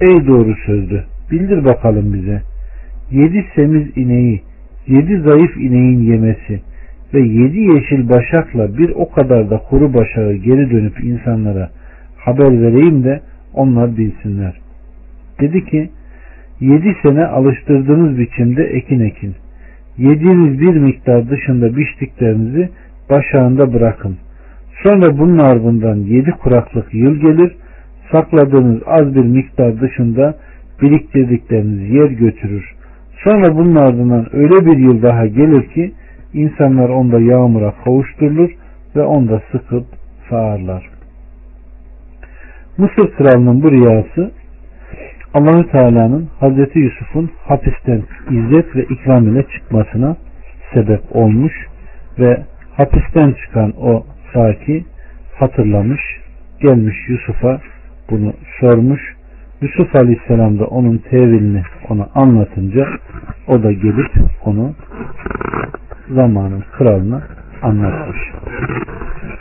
ey 0.00 0.26
doğru 0.26 0.54
sözlü 0.66 1.04
bildir 1.30 1.64
bakalım 1.64 2.14
bize. 2.14 2.42
Yedi 3.10 3.44
semiz 3.54 3.96
ineği, 3.96 4.42
yedi 4.86 5.20
zayıf 5.20 5.56
ineğin 5.56 6.02
yemesi 6.02 6.60
ve 7.14 7.20
yedi 7.20 7.58
yeşil 7.58 8.08
başakla 8.08 8.78
bir 8.78 8.90
o 8.90 9.10
kadar 9.10 9.50
da 9.50 9.58
kuru 9.58 9.94
başağı 9.94 10.32
geri 10.32 10.70
dönüp 10.70 11.04
insanlara 11.04 11.70
haber 12.18 12.62
vereyim 12.62 13.04
de 13.04 13.20
onlar 13.52 13.96
bilsinler. 13.96 14.60
Dedi 15.40 15.64
ki 15.64 15.90
yedi 16.60 16.96
sene 17.02 17.26
alıştırdığınız 17.26 18.18
biçimde 18.18 18.64
ekin 18.64 19.00
ekin. 19.00 19.34
Yediğiniz 19.98 20.60
bir 20.60 20.76
miktar 20.76 21.30
dışında 21.30 21.76
biçtiklerinizi 21.76 22.68
başağında 23.10 23.72
bırakın. 23.72 24.16
Sonra 24.84 25.18
bunun 25.18 25.38
ardından 25.38 25.96
yedi 25.96 26.30
kuraklık 26.30 26.94
yıl 26.94 27.14
gelir. 27.14 27.56
Sakladığınız 28.12 28.82
az 28.86 29.14
bir 29.14 29.24
miktar 29.24 29.80
dışında 29.80 30.34
biriktirdikleriniz 30.82 31.90
yer 31.90 32.10
götürür. 32.10 32.74
Sonra 33.24 33.56
bunun 33.56 33.74
ardından 33.74 34.26
öyle 34.32 34.66
bir 34.66 34.76
yıl 34.76 35.02
daha 35.02 35.26
gelir 35.26 35.68
ki 35.68 35.92
insanlar 36.32 36.88
onda 36.88 37.20
yağmura 37.20 37.74
kavuşturulur 37.84 38.50
ve 38.96 39.02
onda 39.02 39.42
sıkıp 39.52 39.84
sağarlar. 40.30 40.90
Mısır 42.78 43.14
kralının 43.16 43.62
bu 43.62 43.70
rüyası 43.70 44.30
Allahü 45.34 45.70
Teala'nın 45.70 46.28
Hazreti 46.40 46.78
Yusuf'un 46.78 47.30
hapisten 47.44 48.02
izzet 48.30 48.76
ve 48.76 48.82
ikram 48.82 49.28
ile 49.28 49.42
çıkmasına 49.42 50.16
sebep 50.74 51.00
olmuş 51.10 51.52
ve 52.18 52.42
hapisten 52.76 53.34
çıkan 53.44 53.72
o 53.80 54.04
saki 54.34 54.84
hatırlamış, 55.34 56.00
gelmiş 56.60 56.96
Yusuf'a 57.08 57.60
bunu 58.10 58.32
sormuş. 58.60 59.00
Yusuf 59.60 59.96
Aleyhisselam 59.96 60.58
da 60.58 60.64
onun 60.64 60.98
tevilini 60.98 61.62
ona 61.88 62.08
anlatınca 62.14 62.86
o 63.48 63.62
da 63.62 63.72
gelip 63.72 64.10
onu 64.44 64.74
zamanın 66.10 66.64
kralına 66.72 67.22
anlatmış. 67.62 68.18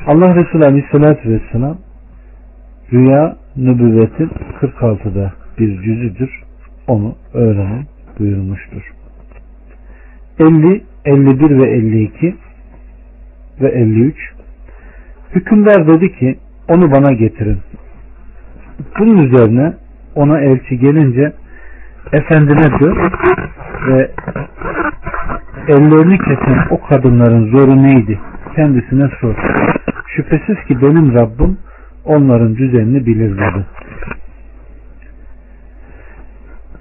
Allah 0.07 0.35
Resulü 0.35 0.65
Aleyhisselatü 0.65 1.29
Vesselam 1.29 1.77
rüya 2.93 3.37
nübüvvetin 3.57 4.29
46'da 4.61 5.33
bir 5.59 5.81
cüzüdür. 5.81 6.43
Onu 6.87 7.15
öğrenin 7.33 7.85
buyurmuştur. 8.19 8.93
50, 10.39 10.83
51 11.05 11.57
ve 11.57 11.71
52 11.71 12.35
ve 13.61 13.69
53 13.69 14.15
Hükümdar 15.35 15.87
dedi 15.87 16.19
ki 16.19 16.39
onu 16.67 16.91
bana 16.91 17.13
getirin. 17.13 17.59
Bunun 18.99 19.17
üzerine 19.17 19.73
ona 20.15 20.39
elçi 20.39 20.79
gelince 20.79 21.33
efendine 22.11 22.79
dön 22.79 23.11
ve 23.87 24.11
ellerini 25.67 26.17
kesen 26.17 26.67
o 26.69 26.81
kadınların 26.81 27.51
zoru 27.51 27.83
neydi? 27.83 28.19
Kendisine 28.55 29.09
sor. 29.21 29.35
Şüphesiz 30.15 30.55
ki 30.67 30.81
benim 30.81 31.13
Rabbim 31.13 31.57
onların 32.05 32.55
düzenini 32.55 33.05
bilir 33.05 33.37
dedi. 33.37 33.65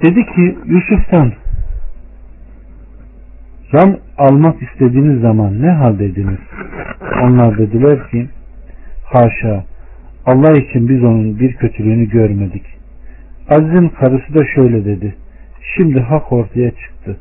Dedi 0.02 0.26
ki 0.26 0.58
Yusuf'tan 0.66 1.32
zam 3.72 3.96
almak 4.18 4.62
istediğiniz 4.62 5.20
zaman 5.20 5.62
ne 5.62 5.70
haldeydiniz? 5.70 6.38
Onlar 7.22 7.58
dediler 7.58 8.10
ki 8.10 8.28
haşa 9.12 9.64
Allah 10.26 10.52
için 10.52 10.88
biz 10.88 11.04
onun 11.04 11.38
bir 11.38 11.52
kötülüğünü 11.52 12.08
görmedik. 12.08 12.62
Aziz'in 13.48 13.88
karısı 13.88 14.34
da 14.34 14.44
şöyle 14.54 14.84
dedi. 14.84 15.14
Şimdi 15.76 16.00
hak 16.00 16.32
ortaya 16.32 16.70
çıktı. 16.70 17.16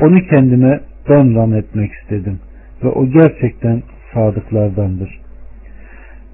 Onu 0.00 0.20
kendime 0.20 0.80
ben 1.08 1.34
zam 1.34 1.54
etmek 1.54 1.92
istedim. 1.92 2.38
Ve 2.84 2.88
o 2.88 3.06
gerçekten 3.06 3.82
sadıklardandır. 4.14 5.20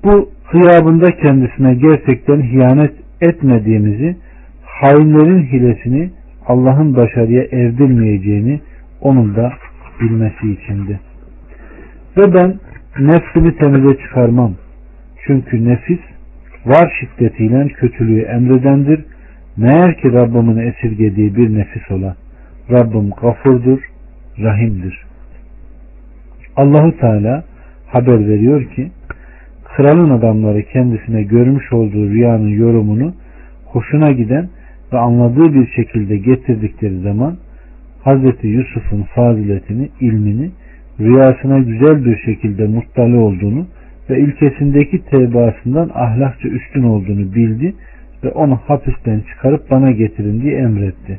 Bu 0.04 0.30
hıyabında 0.44 1.16
kendisine 1.16 1.74
gerçekten 1.74 2.42
hiyanet 2.42 2.92
etmediğimizi 3.20 4.16
hainlerin 4.64 5.42
hilesini 5.42 6.10
Allah'ın 6.46 6.96
başarıya 6.96 7.42
erdirmeyeceğini 7.52 8.60
onun 9.00 9.36
da 9.36 9.52
bilmesi 10.00 10.52
içindi. 10.52 11.00
Ve 12.16 12.34
ben 12.34 12.54
nefsimi 12.98 13.56
temize 13.56 13.98
çıkarmam. 13.98 14.52
Çünkü 15.26 15.68
nefis 15.68 16.00
var 16.66 17.00
şiddetiyle 17.00 17.68
kötülüğü 17.68 18.20
emredendir. 18.20 19.04
Meğer 19.56 19.96
ki 19.96 20.12
Rabbimin 20.12 20.56
esirgediği 20.56 21.36
bir 21.36 21.58
nefis 21.58 21.90
ola. 21.90 22.16
Rabbim 22.70 23.10
gafurdur, 23.10 23.80
rahimdir. 24.38 25.06
Allahu 26.56 26.98
Teala 26.98 27.44
haber 27.86 28.28
veriyor 28.28 28.64
ki 28.64 28.90
kralın 29.64 30.10
adamları 30.10 30.62
kendisine 30.62 31.22
görmüş 31.22 31.72
olduğu 31.72 32.10
rüyanın 32.10 32.48
yorumunu 32.48 33.14
hoşuna 33.64 34.12
giden 34.12 34.48
ve 34.92 34.98
anladığı 34.98 35.54
bir 35.54 35.66
şekilde 35.66 36.16
getirdikleri 36.16 37.00
zaman 37.00 37.36
Hazreti 38.04 38.46
Yusuf'un 38.46 39.02
faziletini, 39.02 39.88
ilmini, 40.00 40.50
rüyasına 41.00 41.58
güzel 41.58 42.04
bir 42.04 42.16
şekilde 42.16 42.66
muttali 42.66 43.16
olduğunu 43.16 43.66
ve 44.10 44.18
ülkesindeki 44.18 45.04
tebaasından 45.04 45.90
ahlakça 45.94 46.48
üstün 46.48 46.82
olduğunu 46.82 47.34
bildi 47.34 47.74
ve 48.24 48.28
onu 48.30 48.56
hapisten 48.66 49.20
çıkarıp 49.20 49.70
bana 49.70 49.90
getirin 49.90 50.42
diye 50.42 50.58
emretti. 50.58 51.18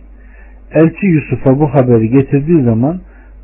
Elçi 0.71 1.05
Yusuf'a 1.05 1.59
bu 1.59 1.73
haberi 1.73 2.09
getirdiği 2.09 2.63
zaman 2.63 2.99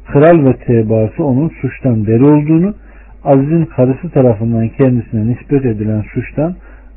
kral 0.07 0.45
ve 0.45 0.53
tebaası 0.57 1.23
onun 1.23 1.49
suçtan 1.49 2.07
beri 2.07 2.23
olduğunu, 2.23 2.73
Aziz'in 3.23 3.65
karısı 3.65 4.09
tarafından 4.09 4.69
kendisine 4.69 5.27
nispet 5.27 5.65
edilen 5.65 6.01
suçtan 6.13 6.55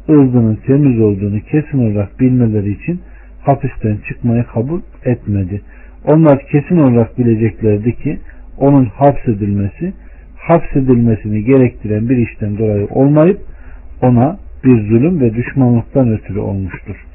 ırzının 0.08 0.58
temiz 0.66 1.00
olduğunu 1.00 1.40
kesin 1.40 1.78
olarak 1.78 2.20
bilmeleri 2.20 2.70
için 2.70 3.00
hapisten 3.42 3.96
çıkmayı 4.08 4.44
kabul 4.44 4.80
etmedi. 5.04 5.62
Onlar 6.04 6.38
kesin 6.46 6.76
olarak 6.76 7.18
bileceklerdi 7.18 7.96
ki 7.96 8.18
onun 8.58 8.84
hapsedilmesi 8.84 9.92
hapsedilmesini 10.48 11.44
gerektiren 11.44 12.08
bir 12.08 12.16
işten 12.16 12.58
dolayı 12.58 12.86
olmayıp 12.90 13.40
ona 14.02 14.38
bir 14.64 14.88
zulüm 14.88 15.20
ve 15.20 15.34
düşmanlıktan 15.34 16.12
ötürü 16.12 16.38
olmuştur. 16.38 17.06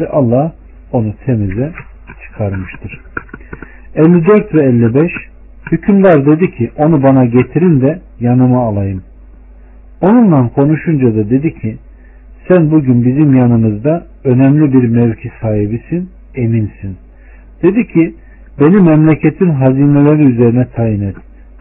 Ve 0.00 0.08
Allah 0.08 0.52
onu 0.92 1.14
temize 1.26 1.72
çıkarmıştır. 2.26 3.00
54 3.94 4.54
ve 4.54 4.62
55 4.62 5.12
Hükümdar 5.72 6.26
dedi 6.26 6.50
ki 6.50 6.70
onu 6.76 7.02
bana 7.02 7.24
getirin 7.24 7.80
de 7.80 8.00
yanıma 8.20 8.66
alayım. 8.66 9.02
Onunla 10.00 10.48
konuşunca 10.48 11.14
da 11.14 11.30
dedi 11.30 11.54
ki 11.54 11.76
sen 12.48 12.70
bugün 12.70 13.04
bizim 13.04 13.34
yanımızda 13.34 14.06
önemli 14.24 14.72
bir 14.72 14.88
mevki 14.88 15.32
sahibisin, 15.40 16.10
eminsin. 16.34 16.96
Dedi 17.62 17.86
ki 17.86 18.14
beni 18.60 18.80
memleketin 18.80 19.50
hazineleri 19.50 20.22
üzerine 20.22 20.66
tayin 20.76 21.00
et. 21.00 21.16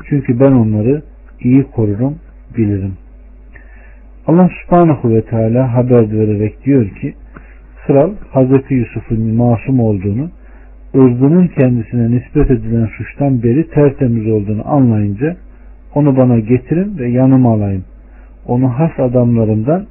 Çünkü 0.09 0.39
ben 0.39 0.51
onları 0.51 1.01
iyi 1.41 1.63
korurum, 1.63 2.15
bilirim. 2.57 2.93
Allah 4.27 4.49
subhanahu 4.63 5.09
ve 5.09 5.21
teala 5.21 5.73
haber 5.73 6.11
vererek 6.11 6.65
diyor 6.65 6.89
ki 6.89 7.13
kral 7.87 8.11
Hazreti 8.31 8.73
Yusuf'un 8.73 9.19
masum 9.19 9.79
olduğunu 9.79 10.29
ırzının 10.95 11.47
kendisine 11.47 12.11
nispet 12.11 12.51
edilen 12.51 12.89
suçtan 12.97 13.43
beri 13.43 13.69
tertemiz 13.69 14.27
olduğunu 14.27 14.71
anlayınca 14.71 15.35
onu 15.95 16.17
bana 16.17 16.39
getirin 16.39 16.97
ve 16.97 17.09
yanıma 17.09 17.53
alayım. 17.53 17.83
Onu 18.45 18.69
has 18.79 18.99
adamlarından 18.99 19.85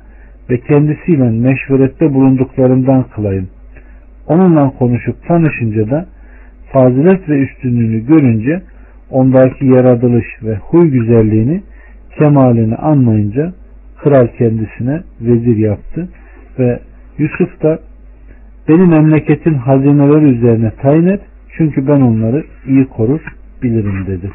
ve 0.50 0.60
kendisiyle 0.60 1.30
meşverette 1.30 2.14
bulunduklarından 2.14 3.04
kılayım. 3.14 3.48
Onunla 4.26 4.70
konuşup 4.78 5.28
tanışınca 5.28 5.90
da 5.90 6.06
fazilet 6.72 7.28
ve 7.28 7.38
üstünlüğünü 7.38 8.06
görünce 8.06 8.62
ondaki 9.10 9.66
yaratılış 9.66 10.26
ve 10.42 10.56
huy 10.56 10.90
güzelliğini 10.90 11.62
kemalini 12.18 12.76
anlayınca 12.76 13.52
kral 14.02 14.26
kendisine 14.26 15.02
vezir 15.20 15.56
yaptı 15.56 16.08
ve 16.58 16.80
Yusuf 17.18 17.62
da 17.62 17.78
Beni 18.68 18.86
memleketin 18.86 19.54
hazineleri 19.54 20.24
üzerine 20.24 20.72
tayin 20.82 21.06
et. 21.06 21.20
Çünkü 21.56 21.86
ben 21.86 22.00
onları 22.00 22.44
iyi 22.66 22.88
korur 22.88 23.20
bilirim 23.62 24.06
dedi. 24.06 24.30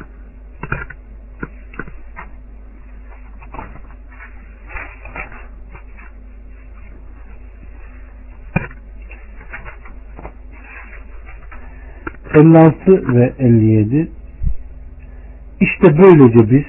...56 12.34 13.14
ve 13.14 13.32
57 13.38 14.08
İşte 15.64 15.98
böylece 15.98 16.50
biz 16.50 16.64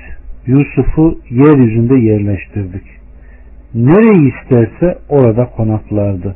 Yusuf'u 0.48 1.20
yeryüzünde 1.30 1.96
yerleştirdik. 1.96 2.84
Nereyi 3.74 4.34
isterse 4.34 4.98
orada 5.10 5.46
konaklardı. 5.46 6.36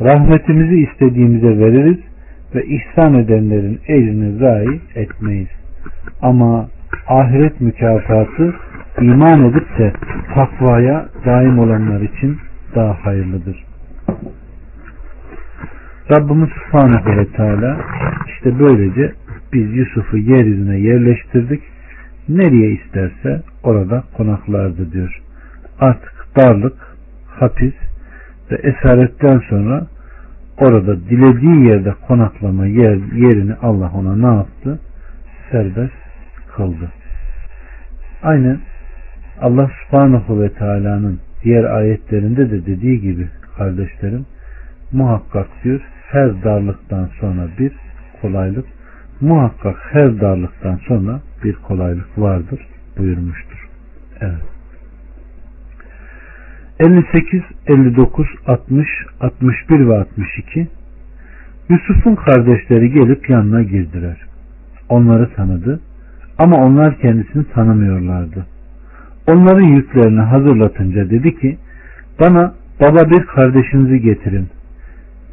Rahmetimizi 0.00 0.76
istediğimize 0.80 1.58
veririz 1.58 1.98
ve 2.54 2.64
ihsan 2.66 3.14
edenlerin 3.14 3.80
elini 3.88 4.38
zayi 4.38 4.80
etmeyiz. 4.94 5.48
Ama 6.22 6.68
ahiret 7.08 7.60
mükafatı 7.60 8.54
iman 9.00 9.42
edip 9.42 9.78
de 9.78 9.92
takvaya 10.34 11.08
daim 11.26 11.58
olanlar 11.58 12.00
için 12.00 12.38
daha 12.74 13.04
hayırlıdır. 13.04 13.64
Rabbimiz 16.10 16.48
Subhanahu 16.48 17.18
ve 17.18 17.26
Teala 17.26 17.80
işte 18.26 18.58
böylece 18.58 19.12
biz 19.52 19.76
Yusuf'u 19.76 20.16
yeryüzüne 20.16 20.78
yerleştirdik. 20.78 21.75
Nereye 22.28 22.70
isterse 22.70 23.42
orada 23.62 24.04
konaklardı 24.16 24.92
diyor. 24.92 25.22
Artık 25.80 26.26
darlık, 26.36 26.96
hapis 27.26 27.74
ve 28.50 28.54
esaretten 28.54 29.42
sonra 29.48 29.86
orada 30.58 31.00
dilediği 31.00 31.66
yerde 31.66 31.94
konaklama 32.08 32.66
yer, 32.66 32.96
yerini 32.96 33.54
Allah 33.54 33.92
ona 33.94 34.16
ne 34.16 34.36
yaptı? 34.36 34.80
Serbest 35.50 35.94
kıldı. 36.56 36.92
Aynen 38.22 38.58
Allah 39.40 39.70
subhanahu 39.84 40.42
ve 40.42 40.52
teala'nın 40.52 41.20
diğer 41.42 41.64
ayetlerinde 41.64 42.50
de 42.50 42.66
dediği 42.66 43.00
gibi 43.00 43.28
kardeşlerim 43.56 44.26
muhakkak 44.92 45.46
diyor 45.64 45.80
her 46.06 46.44
darlıktan 46.44 47.08
sonra 47.20 47.48
bir 47.58 47.72
kolaylık 48.22 48.75
muhakkak 49.20 49.76
her 49.92 50.20
darlıktan 50.20 50.80
sonra 50.88 51.20
bir 51.44 51.52
kolaylık 51.52 52.18
vardır 52.18 52.60
buyurmuştur. 52.98 53.68
Evet. 54.20 54.42
58, 56.80 57.42
59, 57.66 58.26
60, 58.46 58.88
61 59.20 59.88
ve 59.88 59.98
62 59.98 60.68
Yusuf'un 61.68 62.14
kardeşleri 62.14 62.90
gelip 62.90 63.30
yanına 63.30 63.62
girdiler. 63.62 64.16
Onları 64.88 65.34
tanıdı 65.34 65.80
ama 66.38 66.56
onlar 66.56 66.98
kendisini 66.98 67.44
tanımıyorlardı. 67.44 68.46
Onların 69.28 69.66
yüklerini 69.66 70.20
hazırlatınca 70.20 71.10
dedi 71.10 71.38
ki 71.38 71.58
bana 72.20 72.54
baba 72.80 73.10
bir 73.10 73.26
kardeşinizi 73.26 74.00
getirin. 74.00 74.48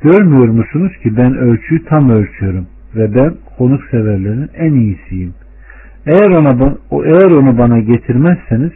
Görmüyor 0.01 0.47
musunuz 0.47 0.91
ki 1.03 1.17
ben 1.17 1.37
ölçüyü 1.37 1.85
tam 1.85 2.09
ölçüyorum 2.09 2.67
ve 2.95 3.15
ben 3.15 3.33
konuk 3.57 3.83
severlerin 3.91 4.49
en 4.55 4.73
iyisiyim. 4.73 5.33
Eğer 6.05 6.29
ona 6.29 6.75
eğer 6.91 7.31
onu 7.31 7.57
bana 7.57 7.79
getirmezseniz 7.79 8.71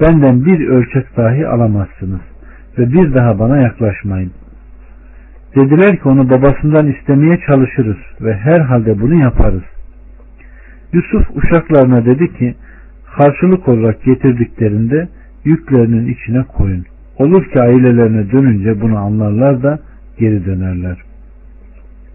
benden 0.00 0.44
bir 0.44 0.68
ölçek 0.68 1.16
dahi 1.16 1.46
alamazsınız 1.46 2.20
ve 2.78 2.92
bir 2.92 3.14
daha 3.14 3.38
bana 3.38 3.56
yaklaşmayın. 3.56 4.32
Dediler 5.56 5.96
ki 5.96 6.08
onu 6.08 6.30
babasından 6.30 6.86
istemeye 6.86 7.38
çalışırız 7.46 7.96
ve 8.20 8.36
herhalde 8.36 9.00
bunu 9.00 9.14
yaparız. 9.14 9.62
Yusuf 10.92 11.26
uşaklarına 11.36 12.04
dedi 12.04 12.32
ki 12.38 12.54
karşılık 13.16 13.68
olarak 13.68 14.02
getirdiklerinde 14.02 15.08
yüklerinin 15.44 16.06
içine 16.06 16.42
koyun. 16.42 16.84
Olur 17.18 17.44
ki 17.44 17.60
ailelerine 17.60 18.30
dönünce 18.30 18.80
bunu 18.80 18.98
anlarlar 18.98 19.62
da 19.62 19.78
geri 20.18 20.44
dönerler. 20.44 20.96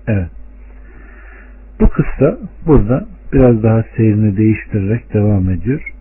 Evet. 0.08 0.30
Bu 1.84 1.90
kıssa 1.90 2.38
burada 2.66 3.06
biraz 3.34 3.64
daha 3.64 3.84
seyrini 3.98 4.38
değiştirerek 4.38 5.14
devam 5.14 5.50
ediyor. 5.50 5.94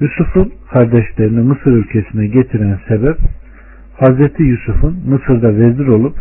Yusuf'un 0.00 0.52
kardeşlerini 0.70 1.40
Mısır 1.40 1.72
ülkesine 1.72 2.26
getiren 2.26 2.78
sebep 2.88 3.16
Hazreti 3.96 4.42
Yusuf'un 4.42 4.96
Mısır'da 5.06 5.56
vezir 5.56 5.86
olup 5.86 6.16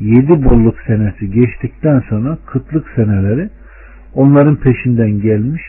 yedi 0.00 0.44
bolluk 0.44 0.74
senesi 0.86 1.30
geçtikten 1.30 2.00
sonra 2.08 2.38
kıtlık 2.46 2.86
seneleri 2.96 3.48
onların 4.14 4.56
peşinden 4.56 5.20
gelmiş 5.20 5.62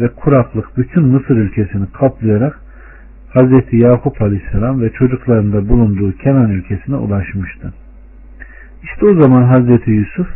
ve 0.00 0.08
kuraklık 0.08 0.78
bütün 0.78 1.02
Mısır 1.02 1.36
ülkesini 1.36 1.92
kaplayarak 1.92 2.60
Hazreti 3.28 3.76
Yakup 3.76 4.22
Aleyhisselam 4.22 4.80
ve 4.80 4.90
çocuklarında 4.92 5.68
bulunduğu 5.68 6.12
Kenan 6.12 6.50
ülkesine 6.50 6.96
ulaşmıştı. 6.96 7.72
İşte 8.82 9.06
o 9.06 9.22
zaman 9.22 9.42
Hazreti 9.42 9.90
Yusuf 9.90 10.28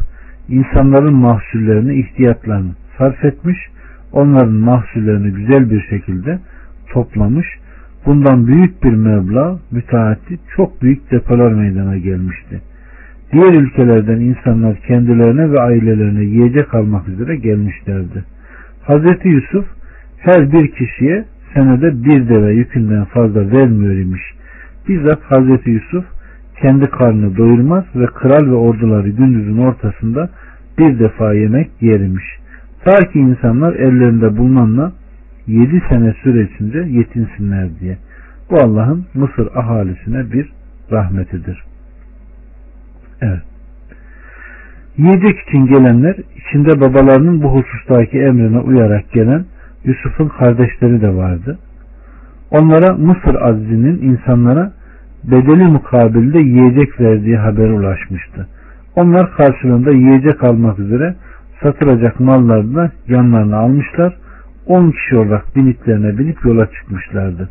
insanların 0.48 1.14
mahsullerini, 1.14 1.94
ihtiyatlarını 2.00 2.72
sarf 2.98 3.24
etmiş, 3.24 3.58
onların 4.12 4.52
mahsullerini 4.52 5.30
güzel 5.30 5.70
bir 5.70 5.80
şekilde 5.90 6.38
toplamış. 6.92 7.46
Bundan 8.06 8.46
büyük 8.46 8.84
bir 8.84 8.92
meblağ 8.92 9.58
müteahhit 9.70 10.40
çok 10.56 10.82
büyük 10.82 11.10
depolar 11.10 11.52
meydana 11.52 11.98
gelmişti. 11.98 12.60
Diğer 13.32 13.54
ülkelerden 13.54 14.20
insanlar 14.20 14.76
kendilerine 14.76 15.52
ve 15.52 15.60
ailelerine 15.60 16.24
yiyecek 16.24 16.74
almak 16.74 17.08
üzere 17.08 17.36
gelmişlerdi. 17.36 18.24
Hazreti 18.82 19.28
Yusuf 19.28 19.66
her 20.18 20.52
bir 20.52 20.72
kişiye 20.72 21.24
senede 21.54 22.04
bir 22.04 22.28
deve 22.28 22.52
yükünden 22.52 23.04
fazla 23.04 23.50
vermiyor 23.50 23.94
imiş. 23.94 24.22
Bizzat 24.88 25.22
Hazreti 25.22 25.70
Yusuf 25.70 26.04
kendi 26.60 26.90
karnını 26.90 27.36
doyurmaz 27.36 27.84
ve 27.94 28.06
kral 28.06 28.46
ve 28.46 28.54
orduları 28.54 29.08
gündüzün 29.08 29.58
ortasında 29.58 30.30
bir 30.78 30.98
defa 30.98 31.34
yemek 31.34 31.70
yerimiş. 31.80 32.24
Ta 32.84 32.98
ki 32.98 33.18
insanlar 33.18 33.74
ellerinde 33.74 34.36
bulunanla 34.36 34.92
yedi 35.46 35.82
sene 35.88 36.14
süresince 36.22 36.78
yetinsinler 36.78 37.68
diye. 37.80 37.98
Bu 38.50 38.56
Allah'ın 38.56 39.06
Mısır 39.14 39.48
ahalisine 39.56 40.32
bir 40.32 40.52
rahmetidir. 40.92 41.64
Evet. 43.20 43.42
Yiyecek 44.96 45.38
için 45.48 45.66
gelenler 45.66 46.16
içinde 46.36 46.80
babalarının 46.80 47.42
bu 47.42 47.48
husustaki 47.48 48.18
emrine 48.18 48.58
uyarak 48.58 49.12
gelen 49.12 49.44
Yusuf'un 49.84 50.28
kardeşleri 50.28 51.02
de 51.02 51.14
vardı. 51.14 51.58
Onlara 52.50 52.94
Mısır 52.94 53.34
azizinin 53.34 54.02
insanlara 54.02 54.72
bedeli 55.24 55.64
mukabilde 55.64 56.38
yiyecek 56.38 57.00
verdiği 57.00 57.36
haberi 57.36 57.72
ulaşmıştı. 57.72 58.48
Onlar 58.96 59.32
karşılığında 59.36 59.90
yiyecek 59.90 60.44
almak 60.44 60.78
üzere 60.78 61.14
satılacak 61.62 62.20
mallarını 62.20 62.90
yanlarına 63.08 63.56
almışlar. 63.56 64.16
10 64.66 64.90
kişi 64.90 65.16
olarak 65.16 65.56
binitlerine 65.56 66.18
binip 66.18 66.44
yola 66.44 66.66
çıkmışlardı. 66.70 67.50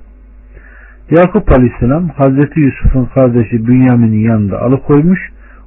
Yakup 1.11 1.51
Aleyhisselam 1.51 2.09
Hazreti 2.09 2.59
Yusuf'un 2.59 3.05
kardeşi 3.05 3.67
Bünyamin'in 3.67 4.19
yanında 4.19 4.61
alıkoymuş. 4.61 5.19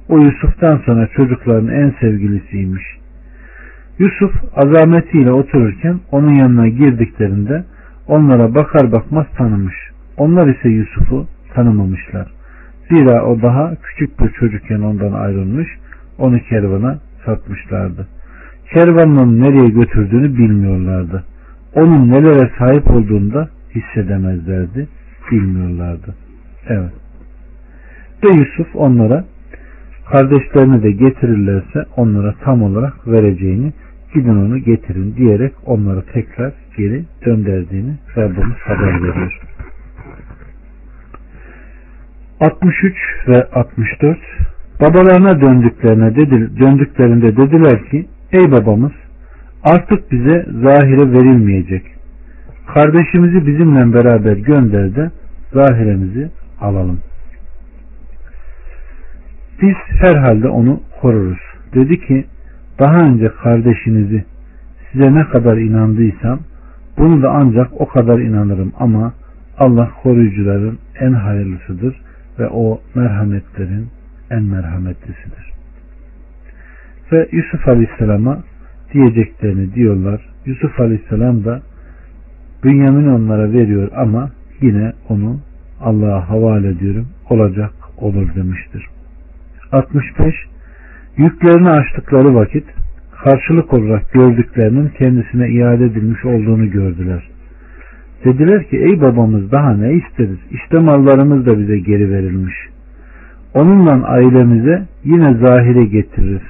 O 0.09 0.17
Yusuf'tan 0.17 0.81
sonra 0.85 1.07
çocukların 1.07 1.67
en 1.67 1.93
sevgilisiymiş. 1.99 2.83
Yusuf 3.99 4.31
azametiyle 4.55 5.31
otururken 5.31 5.99
onun 6.11 6.33
yanına 6.33 6.67
girdiklerinde 6.67 7.63
onlara 8.07 8.55
bakar 8.55 8.91
bakmaz 8.91 9.25
tanımış. 9.37 9.75
Onlar 10.17 10.47
ise 10.47 10.69
Yusuf'u 10.69 11.27
tanımamışlar. 11.55 12.27
Zira 12.89 13.25
o 13.25 13.41
daha 13.41 13.75
küçük 13.75 14.19
bir 14.19 14.29
çocukken 14.29 14.81
ondan 14.81 15.11
ayrılmış, 15.11 15.67
onu 16.17 16.39
kervana 16.39 16.99
satmışlardı. 17.25 18.07
Kervanın 18.73 19.41
nereye 19.41 19.69
götürdüğünü 19.69 20.37
bilmiyorlardı. 20.37 21.23
Onun 21.75 22.11
nelere 22.11 22.51
sahip 22.59 22.91
olduğunu 22.91 23.33
da 23.33 23.49
hissedemezlerdi, 23.75 24.87
bilmiyorlardı. 25.31 26.15
Evet. 26.67 26.91
Ve 28.23 28.27
Yusuf 28.27 28.75
onlara 28.75 29.25
kardeşlerini 30.11 30.83
de 30.83 30.91
getirirlerse 30.91 31.85
onlara 31.97 32.33
tam 32.43 32.63
olarak 32.63 33.07
vereceğini 33.07 33.73
gidin 34.13 34.35
onu 34.35 34.57
getirin 34.57 35.15
diyerek 35.15 35.53
onları 35.65 36.05
tekrar 36.13 36.53
geri 36.77 37.03
döndürdüğünü 37.25 37.95
Rabbimiz 38.17 38.57
haber 38.57 39.03
veriyor. 39.03 39.39
63 42.39 42.93
ve 43.27 43.47
64 43.51 44.17
Babalarına 44.81 45.41
döndüklerine 45.41 46.15
dedi, 46.15 46.59
döndüklerinde 46.59 47.37
dediler 47.37 47.85
ki 47.89 48.05
ey 48.31 48.51
babamız 48.51 48.91
artık 49.63 50.11
bize 50.11 50.45
zahire 50.63 51.11
verilmeyecek. 51.11 51.83
Kardeşimizi 52.73 53.47
bizimle 53.47 53.93
beraber 53.93 54.37
gönder 54.37 54.95
de 54.95 55.11
zahiremizi 55.53 56.29
alalım. 56.61 56.99
Biz 59.61 59.75
herhalde 59.99 60.47
onu 60.47 60.79
koruruz. 61.01 61.39
Dedi 61.73 61.99
ki 62.07 62.25
daha 62.79 62.99
önce 62.99 63.31
kardeşinizi 63.43 64.25
size 64.91 65.15
ne 65.15 65.23
kadar 65.23 65.57
inandıysam 65.57 66.39
bunu 66.97 67.23
da 67.23 67.31
ancak 67.31 67.81
o 67.81 67.87
kadar 67.87 68.19
inanırım 68.19 68.73
ama 68.79 69.13
Allah 69.57 69.91
koruyucuların 70.03 70.79
en 70.99 71.13
hayırlısıdır 71.13 72.04
ve 72.39 72.47
o 72.47 72.81
merhametlerin 72.95 73.87
en 74.31 74.43
merhametlisidir. 74.43 75.53
Ve 77.11 77.27
Yusuf 77.31 77.67
Aleyhisselam'a 77.67 78.43
diyeceklerini 78.93 79.73
diyorlar. 79.73 80.21
Yusuf 80.45 80.79
Aleyhisselam 80.79 81.45
da 81.45 81.61
Bünyamin 82.63 83.07
onlara 83.07 83.53
veriyor 83.53 83.91
ama 83.95 84.31
yine 84.61 84.93
onu 85.09 85.39
Allah'a 85.81 86.29
havale 86.29 86.67
ediyorum. 86.67 87.07
Olacak 87.29 87.71
olur 87.97 88.35
demiştir. 88.35 88.85
65. 89.71 90.35
Yüklerini 91.17 91.69
açtıkları 91.69 92.35
vakit 92.35 92.65
karşılık 93.23 93.73
olarak 93.73 94.13
gördüklerinin 94.13 94.87
kendisine 94.87 95.49
iade 95.49 95.85
edilmiş 95.85 96.25
olduğunu 96.25 96.71
gördüler. 96.71 97.34
Dediler 98.23 98.63
ki 98.63 98.77
ey 98.77 99.01
babamız 99.01 99.51
daha 99.51 99.73
ne 99.73 99.93
isteriz? 99.93 100.39
İşte 100.51 100.79
mallarımız 100.79 101.45
da 101.45 101.59
bize 101.59 101.79
geri 101.79 102.11
verilmiş. 102.11 102.55
Onunla 103.53 104.07
ailemize 104.07 104.85
yine 105.03 105.33
zahire 105.33 105.83
getiririz. 105.83 106.41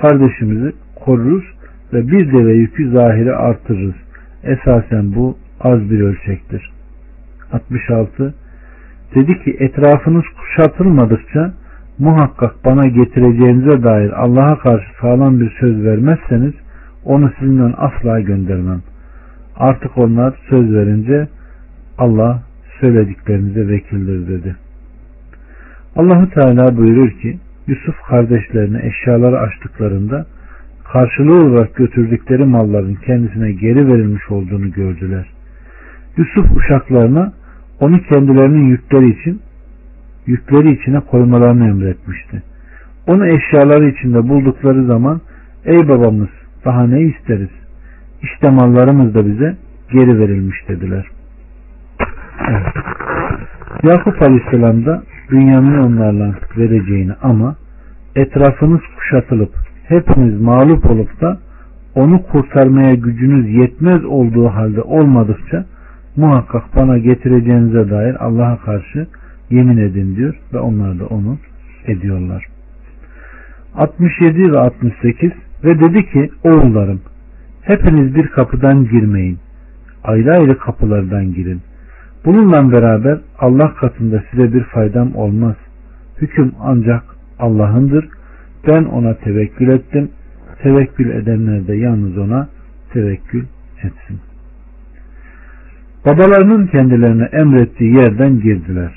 Kardeşimizi 0.00 0.72
koruruz 1.04 1.44
ve 1.92 2.08
bir 2.08 2.32
deve 2.32 2.52
yükü 2.52 2.90
zahire 2.90 3.32
artırırız. 3.32 3.94
Esasen 4.44 5.14
bu 5.14 5.36
az 5.60 5.90
bir 5.90 6.00
ölçektir. 6.00 6.72
66. 7.52 8.34
Dedi 9.14 9.44
ki 9.44 9.56
etrafınız 9.60 10.24
kuşatılmadıkça 10.40 11.52
muhakkak 11.98 12.54
bana 12.64 12.86
getireceğinize 12.86 13.82
dair 13.82 14.12
Allah'a 14.22 14.58
karşı 14.58 14.86
sağlam 15.00 15.40
bir 15.40 15.50
söz 15.60 15.84
vermezseniz 15.84 16.52
onu 17.04 17.32
sizinden 17.38 17.74
asla 17.76 18.20
göndermem. 18.20 18.82
Artık 19.56 19.98
onlar 19.98 20.34
söz 20.50 20.74
verince 20.74 21.28
Allah 21.98 22.42
söylediklerinize 22.80 23.68
vekildir 23.68 24.28
dedi. 24.28 24.56
Allahu 25.96 26.30
Teala 26.30 26.76
buyurur 26.76 27.10
ki 27.10 27.38
Yusuf 27.66 27.94
kardeşlerine 28.08 28.86
eşyaları 28.86 29.38
açtıklarında 29.38 30.26
karşılığı 30.92 31.44
olarak 31.44 31.76
götürdükleri 31.76 32.44
malların 32.44 32.94
kendisine 32.94 33.52
geri 33.52 33.88
verilmiş 33.88 34.30
olduğunu 34.30 34.70
gördüler. 34.70 35.26
Yusuf 36.16 36.56
uşaklarına 36.56 37.32
onu 37.80 38.02
kendilerinin 38.02 38.64
yükleri 38.64 39.20
için 39.20 39.40
yükleri 40.26 40.72
içine 40.72 41.00
koymalarını 41.00 41.68
emretmişti. 41.68 42.42
Onu 43.06 43.26
eşyaları 43.26 43.88
içinde 43.88 44.28
buldukları 44.28 44.84
zaman 44.84 45.20
ey 45.64 45.88
babamız 45.88 46.28
daha 46.64 46.86
ne 46.86 47.00
isteriz? 47.02 47.63
İşte 48.24 48.50
mallarımız 48.50 49.14
da 49.14 49.26
bize 49.26 49.56
geri 49.92 50.18
verilmiş 50.18 50.68
dediler. 50.68 51.06
Evet. 52.48 52.74
Yakup 53.82 54.22
Aleyhisselam 54.22 54.86
da 54.86 55.02
Bünyamin'i 55.30 55.80
onlarla 55.80 56.34
vereceğini 56.56 57.12
ama 57.22 57.56
etrafınız 58.16 58.80
kuşatılıp 58.98 59.54
hepiniz 59.88 60.40
mağlup 60.40 60.90
olup 60.90 61.20
da 61.20 61.38
onu 61.94 62.22
kurtarmaya 62.22 62.94
gücünüz 62.94 63.50
yetmez 63.50 64.04
olduğu 64.04 64.48
halde 64.48 64.82
olmadıkça 64.82 65.64
muhakkak 66.16 66.76
bana 66.76 66.98
getireceğinize 66.98 67.90
dair 67.90 68.24
Allah'a 68.24 68.56
karşı 68.56 69.06
yemin 69.50 69.76
edin 69.76 70.16
diyor 70.16 70.34
ve 70.54 70.58
onlar 70.58 70.98
da 70.98 71.06
onu 71.06 71.38
ediyorlar. 71.86 72.46
67 73.76 74.52
ve 74.52 74.58
68 74.58 75.30
ve 75.64 75.80
dedi 75.80 76.10
ki 76.10 76.30
oğullarım 76.44 77.00
hepiniz 77.64 78.14
bir 78.14 78.28
kapıdan 78.28 78.84
girmeyin. 78.84 79.38
Ayrı 80.04 80.32
ayrı 80.32 80.58
kapılardan 80.58 81.34
girin. 81.34 81.60
Bununla 82.24 82.72
beraber 82.72 83.18
Allah 83.38 83.74
katında 83.74 84.22
size 84.30 84.54
bir 84.54 84.64
faydam 84.64 85.16
olmaz. 85.16 85.56
Hüküm 86.20 86.52
ancak 86.60 87.02
Allah'ındır. 87.38 88.08
Ben 88.66 88.84
ona 88.84 89.14
tevekkül 89.14 89.68
ettim. 89.68 90.10
Tevekkül 90.62 91.10
edenler 91.10 91.66
de 91.66 91.76
yalnız 91.76 92.18
ona 92.18 92.48
tevekkül 92.92 93.44
etsin. 93.82 94.20
Babalarının 96.06 96.66
kendilerine 96.66 97.24
emrettiği 97.24 97.94
yerden 97.94 98.40
girdiler. 98.40 98.92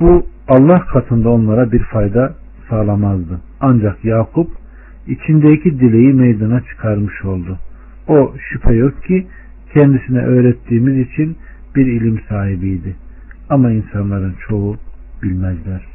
Bu 0.00 0.26
Allah 0.48 0.80
katında 0.80 1.30
onlara 1.30 1.72
bir 1.72 1.82
fayda 1.82 2.34
sağlamazdı. 2.70 3.40
Ancak 3.60 4.04
Yakup 4.04 4.50
içindeki 5.06 5.80
dileği 5.80 6.12
meydana 6.12 6.60
çıkarmış 6.60 7.24
oldu. 7.24 7.58
O 8.08 8.34
şüphe 8.38 8.74
yok 8.74 9.04
ki 9.04 9.26
kendisine 9.74 10.18
öğrettiğimiz 10.18 11.08
için 11.08 11.36
bir 11.76 11.86
ilim 11.86 12.20
sahibiydi. 12.28 12.96
Ama 13.50 13.70
insanların 13.70 14.34
çoğu 14.48 14.76
bilmezler. 15.22 15.86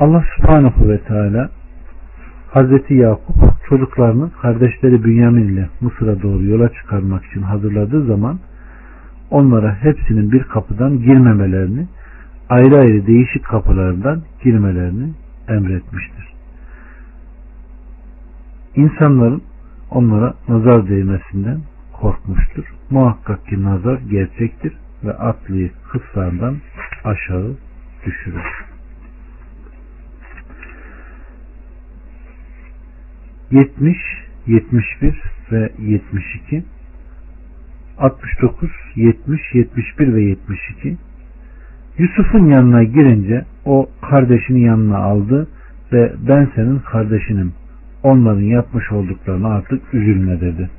Allah 0.00 0.24
subhanahu 0.36 0.88
ve 0.88 0.98
teala 0.98 1.50
Hazreti 2.50 2.94
Yakup 2.94 3.36
çocuklarını 3.68 4.30
kardeşleri 4.42 5.04
Bünyamin 5.04 5.48
ile 5.48 5.68
Mısır'a 5.80 6.22
doğru 6.22 6.44
yola 6.44 6.68
çıkarmak 6.72 7.24
için 7.24 7.42
hazırladığı 7.42 8.06
zaman 8.06 8.38
onlara 9.30 9.74
hepsinin 9.74 10.32
bir 10.32 10.42
kapıdan 10.42 10.98
girmemelerini 10.98 11.86
ayrı 12.48 12.78
ayrı 12.78 13.06
değişik 13.06 13.44
kapılardan 13.44 14.22
girmelerini 14.42 15.12
emretmiştir. 15.48 16.34
İnsanların 18.76 19.42
onlara 19.94 20.34
nazar 20.48 20.88
değmesinden 20.88 21.60
korkmuştur. 21.92 22.64
Muhakkak 22.90 23.46
ki 23.46 23.62
nazar 23.62 23.98
gerçektir 24.10 24.72
ve 25.04 25.12
atlıyı 25.12 25.70
kıslardan 25.92 26.56
aşağı 27.04 27.56
düşürür. 28.06 28.64
70, 33.50 33.96
71 34.46 35.20
ve 35.52 35.72
72 35.78 36.64
69, 37.98 38.70
70, 38.96 39.40
71 39.54 40.14
ve 40.14 40.22
72 40.22 40.96
Yusuf'un 41.98 42.46
yanına 42.46 42.84
girince 42.84 43.44
o 43.64 43.86
kardeşini 44.10 44.60
yanına 44.60 44.98
aldı 44.98 45.48
ve 45.92 46.12
ben 46.28 46.50
senin 46.54 46.78
kardeşinim. 46.78 47.52
Onların 48.04 48.42
yapmış 48.42 48.92
olduklarını 48.92 49.48
artık 49.48 49.94
üzülme 49.94 50.40
dedi. 50.40 50.70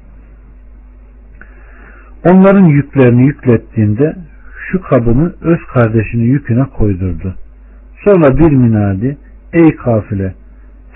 Onların 2.29 2.65
yüklerini 2.65 3.27
yüklettiğinde 3.27 4.15
şu 4.71 4.81
kabını 4.81 5.33
öz 5.41 5.59
kardeşinin 5.73 6.23
yüküne 6.23 6.63
koydurdu. 6.63 7.35
Sonra 8.03 8.37
bir 8.37 8.51
minadi 8.51 9.17
ey 9.53 9.75
kafile 9.75 10.33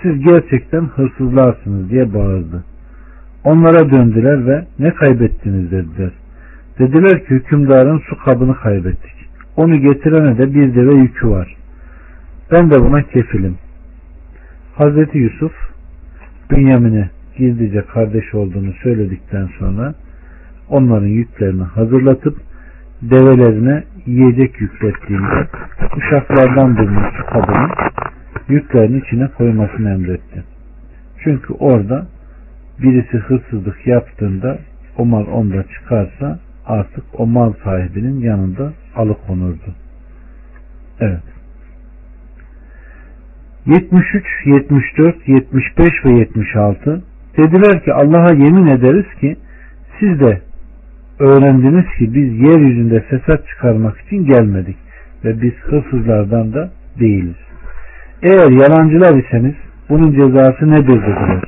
siz 0.02 0.20
gerçekten 0.24 0.80
hırsızlarsınız 0.80 1.90
diye 1.90 2.14
bağırdı. 2.14 2.64
Onlara 3.44 3.90
döndüler 3.90 4.46
ve 4.46 4.64
ne 4.78 4.94
kaybettiniz 4.94 5.70
dediler. 5.70 6.10
Dediler 6.78 7.24
ki 7.26 7.30
hükümdarın 7.30 7.98
su 7.98 8.18
kabını 8.18 8.54
kaybettik. 8.54 9.14
Onu 9.56 9.76
getirene 9.76 10.38
de 10.38 10.54
bir 10.54 10.74
deve 10.74 10.94
yükü 10.94 11.28
var. 11.28 11.56
Ben 12.52 12.70
de 12.70 12.80
buna 12.80 13.02
kefilim. 13.02 13.56
Hazreti 14.74 15.18
Yusuf 15.18 15.69
Bünyamin'e 16.50 17.10
gizlice 17.38 17.82
kardeş 17.82 18.34
olduğunu 18.34 18.72
söyledikten 18.82 19.48
sonra 19.58 19.94
onların 20.68 21.06
yüklerini 21.06 21.62
hazırlatıp 21.62 22.36
develerine 23.02 23.84
yiyecek 24.06 24.60
yüklettiğinde 24.60 25.46
uşaklardan 25.96 26.76
bulmuş 26.76 27.04
su 27.16 27.26
kabını 27.26 27.68
yüklerini 28.48 28.98
içine 28.98 29.28
koymasını 29.28 29.90
emretti. 29.90 30.44
Çünkü 31.24 31.54
orada 31.54 32.06
birisi 32.82 33.18
hırsızlık 33.18 33.86
yaptığında 33.86 34.58
o 34.98 35.04
mal 35.04 35.26
onda 35.26 35.62
çıkarsa 35.62 36.38
artık 36.66 37.04
o 37.18 37.26
mal 37.26 37.52
sahibinin 37.64 38.20
yanında 38.20 38.72
alıkonurdu. 38.96 39.74
Evet. 41.00 41.29
73, 43.66 44.24
74, 44.46 45.28
75 45.28 46.04
ve 46.04 46.10
76 46.18 47.02
dediler 47.36 47.84
ki 47.84 47.92
Allah'a 47.92 48.34
yemin 48.34 48.66
ederiz 48.66 49.06
ki 49.20 49.36
siz 50.00 50.20
de 50.20 50.40
öğrendiniz 51.18 51.84
ki 51.98 52.14
biz 52.14 52.38
yeryüzünde 52.38 53.00
fesat 53.00 53.46
çıkarmak 53.48 54.00
için 54.00 54.26
gelmedik 54.26 54.76
ve 55.24 55.42
biz 55.42 55.52
hırsızlardan 55.52 56.52
da 56.52 56.70
değiliz. 57.00 57.36
Eğer 58.22 58.50
yalancılar 58.50 59.24
iseniz 59.24 59.54
bunun 59.88 60.12
cezası 60.12 60.70
nedir 60.70 61.02
dediler. 61.02 61.42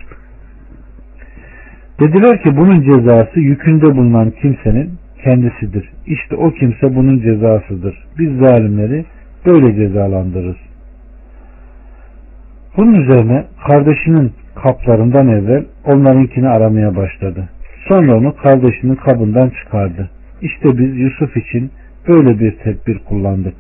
Dediler 2.01 2.43
ki 2.43 2.57
bunun 2.57 2.83
cezası 2.83 3.41
yükünde 3.41 3.97
bulunan 3.97 4.31
kimsenin 4.31 4.91
kendisidir. 5.25 5.91
İşte 6.07 6.37
o 6.37 6.51
kimse 6.51 6.95
bunun 6.95 7.19
cezasıdır. 7.19 8.07
Biz 8.19 8.39
zalimleri 8.39 9.05
böyle 9.47 9.75
cezalandırırız. 9.75 10.72
Bunun 12.77 12.95
üzerine 12.95 13.45
kardeşinin 13.69 14.33
kaplarından 14.55 15.29
evvel 15.29 15.65
onlarınkini 15.85 16.49
aramaya 16.49 16.97
başladı. 16.97 17.49
Sonra 17.89 18.17
onu 18.17 18.37
kardeşinin 18.37 18.95
kabından 18.95 19.51
çıkardı. 19.51 20.11
İşte 20.43 20.79
biz 20.79 20.97
Yusuf 20.97 21.37
için 21.37 21.71
böyle 22.09 22.41
bir 22.41 22.57
tedbir 22.57 22.99
kullandık. 22.99 23.55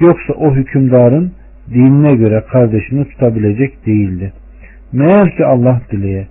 Yoksa 0.00 0.32
o 0.32 0.54
hükümdarın 0.54 1.32
dinine 1.70 2.14
göre 2.14 2.44
kardeşini 2.52 3.04
tutabilecek 3.08 3.86
değildi. 3.86 4.32
Meğer 4.92 5.36
ki 5.36 5.44
Allah 5.44 5.80
dileye, 5.90 6.26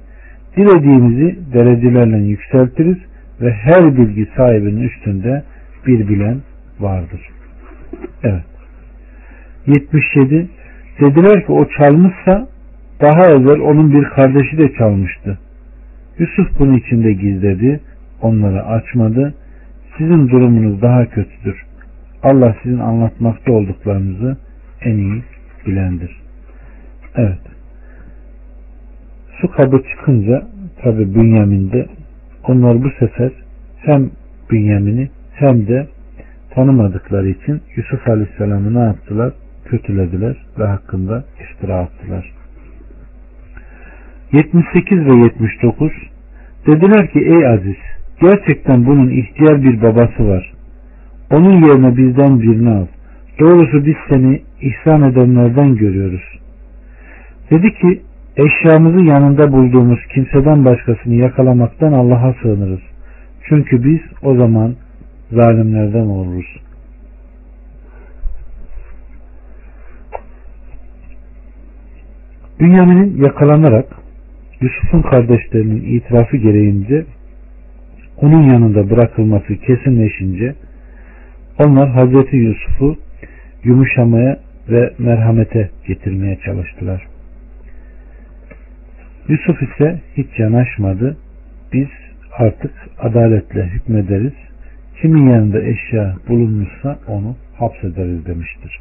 dilediğimizi 0.58 1.40
derecelerle 1.54 2.18
yükseltiriz 2.18 2.98
ve 3.42 3.52
her 3.52 3.98
bilgi 3.98 4.28
sahibinin 4.38 4.82
üstünde 4.82 5.44
bir 5.88 6.08
bilen 6.08 6.38
vardır. 6.80 7.22
Evet. 8.24 8.44
77. 9.68 10.48
Dediler 11.00 11.46
ki 11.46 11.52
o 11.52 11.68
çalmışsa 11.70 12.48
daha 13.02 13.26
evvel 13.26 13.60
onun 13.60 13.94
bir 13.94 14.04
kardeşi 14.04 14.58
de 14.58 14.74
çalmıştı. 14.74 15.38
Yusuf 16.20 16.60
bunu 16.60 16.78
içinde 16.78 17.14
gizledi, 17.14 17.80
onları 18.22 18.66
açmadı. 18.66 19.34
Sizin 19.98 20.30
durumunuz 20.30 20.82
daha 20.82 21.06
kötüdür. 21.06 21.66
Allah 22.24 22.56
sizin 22.64 22.80
anlatmakta 22.80 23.52
olduklarınızı 23.52 24.38
en 24.82 24.98
iyi 24.98 25.24
bilendir. 25.68 26.22
Evet. 27.16 27.40
Su 29.42 29.52
kabı 29.52 29.84
çıkınca 29.84 30.48
tabi 30.82 31.16
Bünyamin'de 31.16 31.86
onlar 32.48 32.84
bu 32.84 32.90
sefer 33.00 33.32
hem 33.78 34.10
Bünyamin'i 34.52 35.10
hem 35.34 35.68
de 35.68 35.88
tanımadıkları 36.50 37.30
için 37.30 37.62
Yusuf 37.76 38.08
Aleyhisselam'ı 38.08 38.74
ne 38.74 38.80
yaptılar? 38.80 39.34
Kötülediler 39.68 40.38
ve 40.60 40.66
hakkında 40.66 41.26
iftira 41.42 41.76
attılar. 41.76 42.34
78 44.32 45.06
ve 45.06 45.16
79 45.16 45.92
Dediler 46.68 47.12
ki 47.12 47.20
ey 47.20 47.48
Aziz 47.48 47.76
gerçekten 48.22 48.86
bunun 48.86 49.10
ihtiyar 49.10 49.64
bir 49.64 49.82
babası 49.82 50.28
var. 50.28 50.54
Onun 51.32 51.66
yerine 51.66 51.98
bizden 51.98 52.42
birini 52.42 52.70
al. 52.70 52.86
Doğrusu 53.40 53.86
biz 53.86 53.96
seni 54.10 54.42
ihsan 54.62 55.02
edenlerden 55.02 55.76
görüyoruz. 55.76 56.40
Dedi 57.52 57.74
ki 57.74 58.02
eşyamızı 58.38 59.06
yanında 59.06 59.52
bulduğumuz 59.52 60.00
kimseden 60.14 60.66
başkasını 60.66 61.16
yakalamaktan 61.16 61.94
Allah'a 61.94 62.34
sığınırız. 62.42 62.82
Çünkü 63.50 63.84
biz 63.84 64.00
o 64.24 64.36
zaman 64.36 64.76
zalimlerden 65.32 66.06
oluruz. 66.06 66.67
Bünyamin'in 72.60 73.24
yakalanarak 73.24 73.86
Yusuf'un 74.62 75.02
kardeşlerinin 75.02 75.98
itirafı 75.98 76.38
gereğince 76.38 77.06
onun 78.18 78.42
yanında 78.42 78.90
bırakılması 78.90 79.56
kesinleşince 79.56 80.56
onlar 81.66 81.90
Hazreti 81.90 82.36
Yusuf'u 82.36 82.98
yumuşamaya 83.64 84.40
ve 84.70 84.94
merhamete 84.98 85.70
getirmeye 85.88 86.38
çalıştılar. 86.46 87.08
Yusuf 89.28 89.62
ise 89.64 90.02
hiç 90.18 90.40
yanaşmadı. 90.40 91.18
Biz 91.74 91.88
artık 92.38 92.72
adaletle 93.00 93.66
hükmederiz. 93.66 94.34
Kimin 95.02 95.28
yanında 95.28 95.62
eşya 95.62 96.16
bulunmuşsa 96.30 97.00
onu 97.08 97.36
hapsederiz 97.60 98.26
demiştir. 98.26 98.80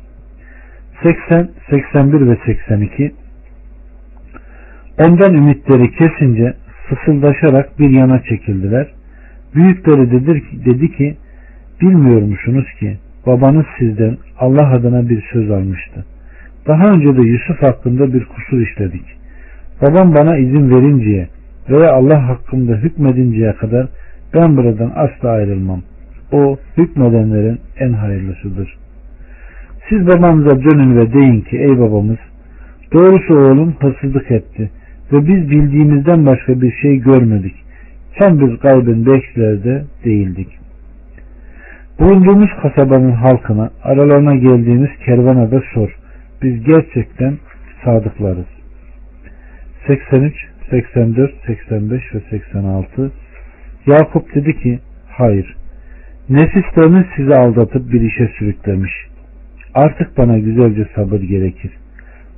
80, 1.03 1.49
81 1.71 2.31
ve 2.31 2.39
82 2.47 3.13
Ondan 4.99 5.35
ümitleri 5.35 5.91
kesince 5.91 6.55
fısıldaşarak 6.89 7.79
bir 7.79 7.91
yana 7.91 8.23
çekildiler. 8.23 8.87
Büyükleri 9.55 10.11
dedi, 10.11 10.43
dedi 10.65 10.97
ki 10.97 11.17
bilmiyormuşsunuz 11.81 12.67
ki 12.81 12.97
babanız 13.27 13.67
sizden 13.79 14.17
Allah 14.39 14.73
adına 14.73 15.09
bir 15.09 15.25
söz 15.33 15.51
almıştı. 15.51 16.05
Daha 16.67 16.91
önce 16.91 17.17
de 17.17 17.23
Yusuf 17.23 17.63
hakkında 17.63 18.15
bir 18.15 18.25
kusur 18.25 18.61
işledik. 18.61 19.05
Babam 19.83 20.15
bana 20.15 20.37
izin 20.37 20.71
verinceye 20.71 21.29
veya 21.71 21.93
Allah 21.93 22.29
hakkında 22.29 22.73
hükmedinceye 22.77 23.53
kadar 23.53 23.87
ben 24.35 24.57
buradan 24.57 24.93
asla 24.97 25.31
ayrılmam. 25.31 25.83
O 26.33 26.59
hükmedenlerin 26.77 27.59
en 27.79 27.93
hayırlısıdır. 27.93 28.77
Siz 29.89 30.07
babamıza 30.07 30.63
dönün 30.63 30.97
ve 30.97 31.13
deyin 31.13 31.41
ki 31.41 31.57
ey 31.59 31.79
babamız 31.79 32.19
doğrusu 32.93 33.35
oğlum 33.35 33.75
hırsızlık 33.81 34.31
etti 34.31 34.71
ve 35.13 35.27
biz 35.27 35.51
bildiğimizden 35.51 36.27
başka 36.27 36.61
bir 36.61 36.73
şey 36.73 36.97
görmedik. 36.97 37.55
Hem 38.13 38.41
biz 38.41 38.59
gaybın 38.59 39.07
bekçilerde 39.07 39.85
değildik. 40.05 40.49
Bulunduğumuz 41.99 42.51
kasabanın 42.63 43.13
halkına, 43.13 43.71
aralarına 43.83 44.35
geldiğimiz 44.35 44.91
kervana 45.05 45.51
da 45.51 45.63
sor. 45.75 45.97
Biz 46.43 46.65
gerçekten 46.65 47.35
sadıklarız. 47.85 48.47
83, 49.87 50.35
84, 50.71 51.33
85 51.47 52.15
ve 52.15 52.21
86 52.31 53.13
Yakup 53.87 54.35
dedi 54.35 54.61
ki, 54.63 54.79
hayır, 55.09 55.57
nefisleriniz 56.29 57.07
sizi 57.17 57.35
aldatıp 57.35 57.93
bir 57.93 58.01
işe 58.01 58.29
sürüklemiş. 58.39 58.93
Artık 59.75 60.19
bana 60.19 60.39
güzelce 60.39 60.87
sabır 60.95 61.21
gerekir. 61.21 61.71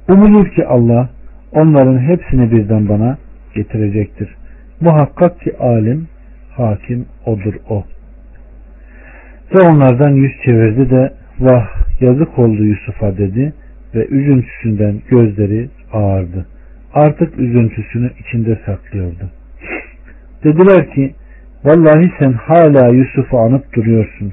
Umulur 0.08 0.48
ki 0.48 0.66
Allah 0.66 1.10
onların 1.52 1.98
hepsini 1.98 2.50
birden 2.50 2.88
bana 2.88 3.18
getirecektir. 3.54 4.34
Muhakkak 4.80 5.40
ki 5.40 5.56
alim, 5.58 6.08
hakim 6.56 7.06
odur 7.26 7.54
o. 7.68 7.84
Ve 9.54 9.60
onlardan 9.60 10.10
yüz 10.10 10.32
çevirdi 10.44 10.90
de 10.90 11.12
vah 11.40 11.66
yazık 12.00 12.38
oldu 12.38 12.64
Yusuf'a 12.64 13.18
dedi 13.18 13.52
ve 13.94 14.06
üzüntüsünden 14.06 14.94
gözleri 15.10 15.68
ağardı. 15.92 16.46
Artık 16.94 17.38
üzüntüsünü 17.38 18.10
içinde 18.18 18.58
saklıyordu. 18.66 19.30
Dediler 20.44 20.90
ki 20.90 21.14
vallahi 21.64 22.12
sen 22.18 22.32
hala 22.32 22.88
Yusuf'u 22.88 23.38
anıp 23.38 23.72
duruyorsun. 23.72 24.32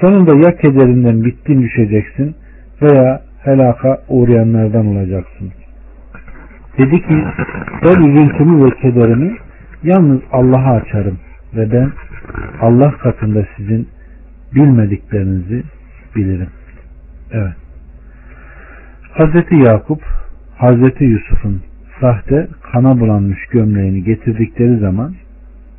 Sonunda 0.00 0.48
ya 0.48 0.56
kederinden 0.56 1.24
bittin 1.24 1.62
düşeceksin 1.62 2.34
veya 2.82 3.22
helaka 3.44 4.02
uğrayanlardan 4.08 4.86
olacaksın. 4.86 5.52
Dedi 6.80 7.02
ki 7.02 7.24
ben 7.84 8.02
üzüntümü 8.02 8.64
ve 8.64 8.70
kederimi 8.70 9.36
yalnız 9.82 10.20
Allah'a 10.32 10.74
açarım 10.74 11.18
ve 11.56 11.72
ben 11.72 11.90
Allah 12.60 12.90
katında 12.90 13.46
sizin 13.56 13.88
bilmediklerinizi 14.54 15.62
bilirim. 16.16 16.48
Evet. 17.32 17.54
Hazreti 19.12 19.54
Yakup 19.54 20.02
Hazreti 20.56 21.04
Yusuf'un 21.04 21.62
sahte 22.00 22.48
kana 22.72 23.00
bulanmış 23.00 23.46
gömleğini 23.46 24.04
getirdikleri 24.04 24.78
zaman 24.78 25.14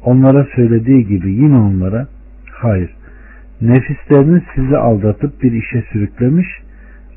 onlara 0.03 0.47
söylediği 0.55 1.07
gibi 1.07 1.33
yine 1.33 1.57
onlara 1.57 2.07
hayır 2.51 2.89
nefisleriniz 3.61 4.43
sizi 4.55 4.77
aldatıp 4.77 5.43
bir 5.43 5.51
işe 5.51 5.83
sürüklemiş 5.91 6.47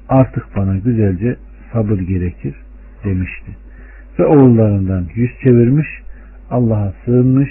artık 0.08 0.56
bana 0.56 0.76
güzelce 0.76 1.36
sabır 1.72 1.98
gerekir 1.98 2.54
demişti. 3.04 3.63
Ve 4.18 4.24
oğullarından 4.24 5.04
yüz 5.14 5.30
çevirmiş 5.42 5.88
Allah'a 6.50 6.92
sığınmış 7.04 7.50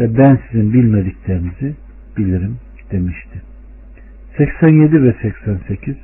ve 0.00 0.18
ben 0.18 0.38
sizin 0.50 0.72
bilmediklerinizi 0.72 1.74
bilirim 2.16 2.56
demişti. 2.92 3.42
87 4.36 5.02
ve 5.02 5.14
88 5.22 5.96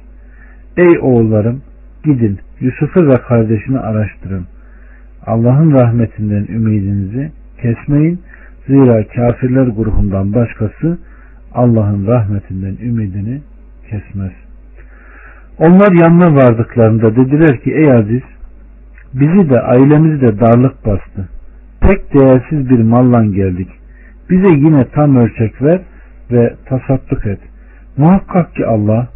Ey 0.76 0.98
oğullarım 1.00 1.62
gidin 2.04 2.38
Yusuf'u 2.60 3.06
ve 3.06 3.14
kardeşini 3.14 3.78
araştırın. 3.78 4.46
Allah'ın 5.26 5.72
rahmetinden 5.72 6.46
ümidinizi 6.54 7.32
kesmeyin. 7.62 8.20
Zira 8.66 9.08
kafirler 9.08 9.66
grubundan 9.66 10.34
başkası 10.34 10.98
Allah'ın 11.54 12.06
rahmetinden 12.06 12.76
ümidini 12.82 13.40
kesmez. 13.90 14.32
Onlar 15.58 15.92
yanına 15.92 16.34
vardıklarında 16.34 17.16
dediler 17.16 17.60
ki 17.60 17.72
ey 17.74 17.92
aziz 17.92 18.22
bizi 19.14 19.50
de 19.50 19.60
ailemizi 19.60 20.20
de 20.20 20.40
darlık 20.40 20.86
bastı. 20.86 21.28
Pek 21.80 22.14
değersiz 22.14 22.70
bir 22.70 22.78
mallan 22.78 23.32
geldik. 23.32 23.68
Bize 24.30 24.48
yine 24.48 24.88
tam 24.88 25.16
ölçek 25.16 25.62
ver 25.62 25.80
ve 26.30 26.54
tasadduk 26.64 27.26
et. 27.26 27.40
Muhakkak 27.96 28.54
ki 28.54 28.66
Allah 28.66 29.08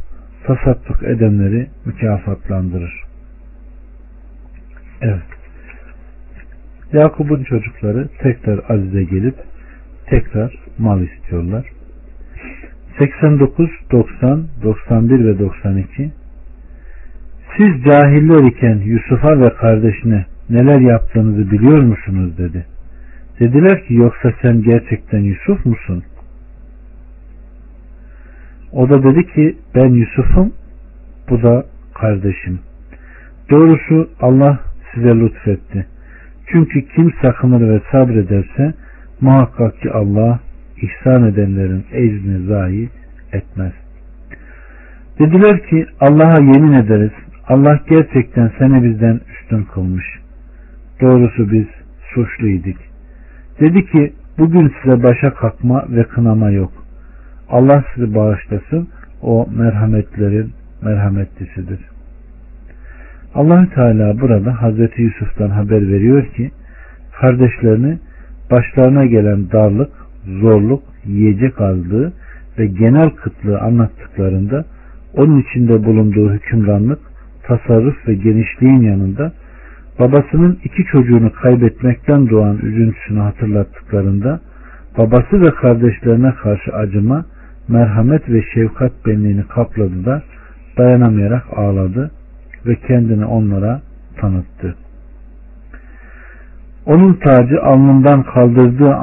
tasadduk 0.46 1.02
edenleri 1.02 1.66
mükafatlandırır. 1.84 3.02
Evet. 5.00 5.22
Yakup'un 6.92 7.44
çocukları 7.44 8.08
tekrar 8.18 8.60
Aziz'e 8.68 9.04
gelip 9.04 9.34
tekrar 10.06 10.54
mal 10.78 11.02
istiyorlar. 11.02 11.66
89, 12.98 13.70
90, 13.92 14.46
91 14.62 15.24
ve 15.24 15.38
92 15.38 16.10
Siz 17.58 17.84
cahiller 17.84 18.44
iken 18.44 18.78
Yusuf'a 18.84 19.40
ve 19.40 19.54
kardeşine 19.54 20.26
neler 20.50 20.80
yaptığınızı 20.80 21.50
biliyor 21.50 21.82
musunuz 21.82 22.38
dedi. 22.38 22.66
Dediler 23.40 23.84
ki 23.84 23.94
yoksa 23.94 24.32
sen 24.42 24.62
gerçekten 24.62 25.18
Yusuf 25.18 25.66
musun? 25.66 26.02
O 28.72 28.88
da 28.88 29.02
dedi 29.02 29.26
ki 29.26 29.56
ben 29.74 29.88
Yusuf'um 29.88 30.52
bu 31.30 31.42
da 31.42 31.64
kardeşim. 31.94 32.58
Doğrusu 33.50 34.10
Allah 34.20 34.60
size 34.94 35.20
lütfetti. 35.20 35.86
Çünkü 36.46 36.88
kim 36.88 37.12
sakınır 37.22 37.68
ve 37.68 37.80
sabrederse 37.92 38.74
muhakkak 39.20 39.80
ki 39.80 39.90
Allah 39.90 40.40
ihsan 40.76 41.24
edenlerin 41.24 41.84
ecrini 41.92 42.46
zayi 42.46 42.88
etmez. 43.32 43.72
Dediler 45.18 45.66
ki 45.66 45.86
Allah'a 46.00 46.42
yemin 46.42 46.72
ederiz. 46.72 47.12
Allah 47.48 47.80
gerçekten 47.88 48.52
seni 48.58 48.84
bizden 48.84 49.20
üstün 49.32 49.64
kılmış. 49.64 50.04
Doğrusu 51.00 51.52
biz 51.52 51.66
suçluyduk. 52.14 52.76
Dedi 53.60 53.86
ki 53.86 54.12
bugün 54.38 54.72
size 54.82 55.02
başa 55.02 55.34
kalkma 55.34 55.84
ve 55.88 56.04
kınama 56.04 56.50
yok. 56.50 56.72
Allah 57.48 57.84
sizi 57.94 58.14
bağışlasın. 58.14 58.88
O 59.22 59.48
merhametlerin 59.56 60.52
merhametlisidir. 60.82 61.80
allah 63.34 63.66
Teala 63.74 64.20
burada 64.20 64.62
Hazreti 64.62 65.02
Yusuf'tan 65.02 65.50
haber 65.50 65.88
veriyor 65.88 66.26
ki 66.26 66.50
kardeşlerini 67.20 67.98
başlarına 68.50 69.06
gelen 69.06 69.50
darlık, 69.50 69.90
zorluk, 70.40 70.82
yiyecek 71.04 71.60
azlığı 71.60 72.12
ve 72.58 72.66
genel 72.66 73.10
kıtlığı 73.10 73.60
anlattıklarında 73.60 74.64
onun 75.14 75.40
içinde 75.40 75.84
bulunduğu 75.84 76.32
hükümranlık, 76.32 76.98
tasarruf 77.48 78.08
ve 78.08 78.14
genişliğin 78.14 78.80
yanında 78.80 79.32
babasının 79.98 80.58
iki 80.64 80.84
çocuğunu 80.84 81.32
kaybetmekten 81.32 82.30
doğan 82.30 82.58
üzüntüsünü 82.62 83.18
hatırlattıklarında 83.18 84.40
babası 84.98 85.40
ve 85.40 85.50
kardeşlerine 85.50 86.34
karşı 86.42 86.72
acıma, 86.72 87.24
merhamet 87.68 88.30
ve 88.30 88.42
şefkat 88.54 88.92
benliğini 89.06 89.46
kapladı 89.48 90.04
da 90.04 90.22
dayanamayarak 90.78 91.44
ağladı 91.56 92.10
ve 92.66 92.74
kendini 92.74 93.24
onlara 93.24 93.80
tanıttı. 94.20 94.74
Onun 96.86 97.14
tacı 97.14 97.62
alnından 97.62 98.22
kaldırdığı 98.22 98.94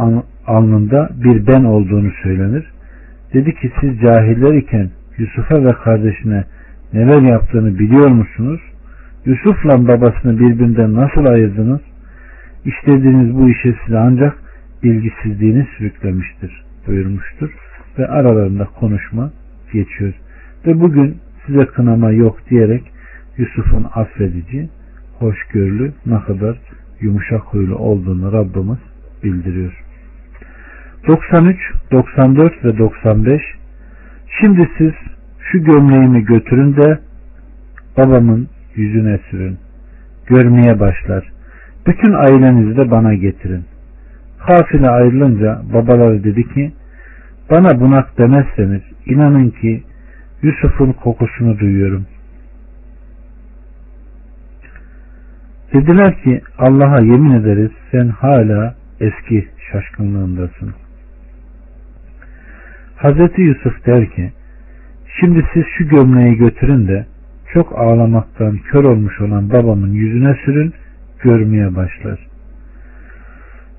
alnında 0.47 1.09
bir 1.23 1.47
ben 1.47 1.63
olduğunu 1.63 2.11
söylenir. 2.23 2.71
Dedi 3.33 3.55
ki 3.55 3.71
siz 3.81 3.99
cahiller 3.99 4.53
iken 4.53 4.89
Yusuf'a 5.17 5.63
ve 5.65 5.71
kardeşine 5.71 6.43
neler 6.93 7.21
yaptığını 7.21 7.79
biliyor 7.79 8.07
musunuz? 8.07 8.61
Yusuf'la 9.25 9.87
babasını 9.87 10.39
birbirinden 10.39 10.93
nasıl 10.93 11.25
ayırdınız? 11.25 11.81
İşlediğiniz 12.65 13.35
bu 13.35 13.49
işe 13.49 13.75
size 13.85 13.97
ancak 13.97 14.37
bilgisizliğini 14.83 15.67
sürüklemiştir 15.77 16.63
buyurmuştur. 16.87 17.49
Ve 17.99 18.07
aralarında 18.07 18.65
konuşma 18.65 19.31
geçiyor. 19.73 20.13
Ve 20.67 20.79
bugün 20.79 21.17
size 21.45 21.65
kınama 21.65 22.11
yok 22.11 22.37
diyerek 22.49 22.83
Yusuf'un 23.37 23.85
affedici, 23.93 24.69
hoşgörülü, 25.19 25.93
ne 26.05 26.19
kadar 26.19 26.57
yumuşak 27.01 27.41
huylu 27.41 27.75
olduğunu 27.75 28.33
Rabbimiz 28.33 28.79
bildiriyor. 29.23 29.83
93, 31.07 31.57
94 31.91 32.65
ve 32.65 32.77
95 32.77 33.41
Şimdi 34.41 34.69
siz 34.77 34.93
şu 35.51 35.63
gömleğimi 35.63 36.25
götürün 36.25 36.75
de 36.75 36.99
babamın 37.97 38.49
yüzüne 38.75 39.19
sürün. 39.29 39.57
Görmeye 40.27 40.79
başlar. 40.79 41.31
Bütün 41.87 42.13
ailenizi 42.13 42.77
de 42.77 42.91
bana 42.91 43.13
getirin. 43.13 43.65
Kafile 44.47 44.89
ayrılınca 44.89 45.61
babaları 45.73 46.23
dedi 46.23 46.53
ki 46.53 46.73
bana 47.51 47.79
bunak 47.79 48.17
demezseniz 48.17 48.81
inanın 49.05 49.49
ki 49.49 49.83
Yusuf'un 50.41 50.91
kokusunu 50.91 51.59
duyuyorum. 51.59 52.05
Dediler 55.73 56.23
ki 56.23 56.41
Allah'a 56.57 56.99
yemin 56.99 57.31
ederiz 57.31 57.71
sen 57.91 58.07
hala 58.07 58.75
eski 58.99 59.47
şaşkınlığındasın. 59.71 60.73
Hazreti 62.95 63.41
Yusuf 63.41 63.85
der 63.85 64.09
ki 64.09 64.31
şimdi 65.19 65.45
siz 65.53 65.63
şu 65.77 65.87
gömleği 65.87 66.35
götürün 66.35 66.87
de 66.87 67.05
çok 67.53 67.79
ağlamaktan 67.79 68.57
kör 68.57 68.83
olmuş 68.83 69.21
olan 69.21 69.49
babamın 69.49 69.91
yüzüne 69.91 70.35
sürün 70.45 70.73
görmeye 71.23 71.75
başlar. 71.75 72.19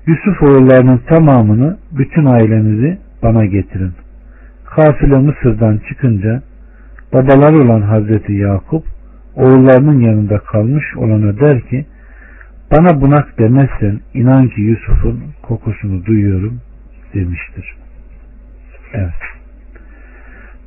Yusuf 0.07 0.43
oğullarının 0.43 0.97
tamamını 0.97 1.77
bütün 1.91 2.25
ailenizi 2.25 2.97
bana 3.23 3.45
getirin. 3.45 3.91
Kafile 4.65 5.17
Mısır'dan 5.17 5.81
çıkınca 5.89 6.41
babaları 7.13 7.61
olan 7.61 7.81
Hazreti 7.81 8.33
Yakup 8.33 8.85
oğullarının 9.35 9.99
yanında 9.99 10.37
kalmış 10.37 10.97
olana 10.97 11.39
der 11.39 11.61
ki 11.61 11.85
bana 12.71 13.01
bunak 13.01 13.39
demezsen 13.39 13.99
inan 14.13 14.47
ki 14.47 14.61
Yusuf'un 14.61 15.23
kokusunu 15.41 16.05
duyuyorum 16.05 16.59
demiştir. 17.13 17.75
Evet. 18.93 19.36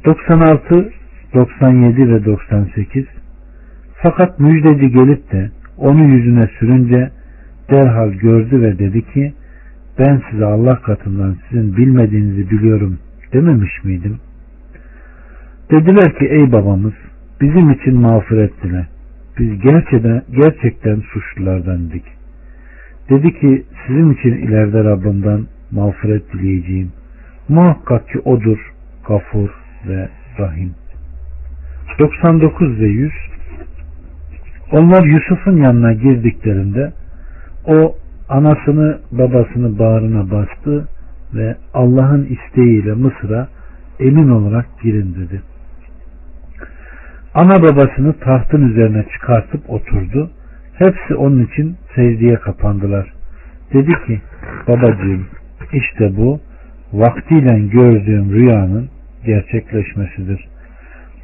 96, 0.05 0.93
97 1.35 2.09
ve 2.09 2.25
98 2.25 3.05
Fakat 4.03 4.41
müjdeci 4.41 4.91
gelip 4.91 5.33
de 5.33 5.51
onu 5.79 6.03
yüzüne 6.05 6.49
sürünce 6.59 7.11
derhal 7.71 8.11
gördü 8.11 8.63
ve 8.63 8.79
dedi 8.79 9.13
ki 9.13 9.33
ben 9.99 10.23
size 10.31 10.45
Allah 10.45 10.83
katından 10.83 11.37
sizin 11.49 11.77
bilmediğinizi 11.77 12.51
biliyorum 12.51 12.99
dememiş 13.33 13.85
miydim? 13.85 14.19
Dediler 15.71 16.19
ki 16.19 16.27
ey 16.27 16.53
babamız 16.53 16.95
bizim 17.41 17.71
için 17.71 18.01
mağfiret 18.01 18.63
dile. 18.63 18.87
Biz 19.39 19.61
gerçekten, 19.61 20.23
gerçekten 20.31 21.01
suçlulardandık. 21.13 22.03
Dedi 23.11 23.41
ki 23.41 23.65
sizin 23.87 24.13
için 24.13 24.33
ileride 24.33 24.85
Rabbimden 24.85 25.41
mağfiret 25.71 26.33
dileyeceğim. 26.33 26.93
Muhakkak 27.49 28.09
ki 28.09 28.19
odur 28.19 28.59
gafur 29.09 29.51
ve 29.87 30.09
rahim. 30.39 30.75
99 31.99 32.81
ve 32.81 32.87
100 32.87 33.13
Onlar 34.73 35.05
Yusuf'un 35.05 35.57
yanına 35.57 35.93
girdiklerinde 35.93 36.93
o 37.67 37.97
anasını 38.29 38.99
babasını 39.13 39.79
bağrına 39.79 40.31
bastı 40.31 40.89
ve 41.35 41.57
Allah'ın 41.75 42.25
isteğiyle 42.25 42.95
Mısır'a 42.95 43.49
emin 44.01 44.29
olarak 44.29 44.67
girin 44.83 45.15
dedi. 45.15 45.43
Ana 47.35 47.63
babasını 47.63 48.13
tahtın 48.13 48.69
üzerine 48.69 49.07
çıkartıp 49.13 49.71
oturdu. 49.71 50.31
Hepsi 50.79 51.15
onun 51.15 51.45
için 51.45 51.77
secdeye 51.95 52.37
kapandılar. 52.37 53.13
Dedi 53.73 53.93
ki 54.07 54.21
babacığım 54.69 55.27
işte 55.73 56.17
bu 56.17 56.41
vaktiyle 56.93 57.61
gördüğüm 57.61 58.33
rüyanın 58.33 58.89
gerçekleşmesidir. 59.25 60.49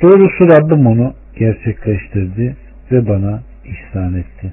Doğrusu 0.03 0.49
Rabbim 0.49 0.87
onu 0.87 1.15
gerçekleştirdi 1.37 2.57
ve 2.93 3.09
bana 3.09 3.43
ihsan 3.65 4.15
etti. 4.15 4.53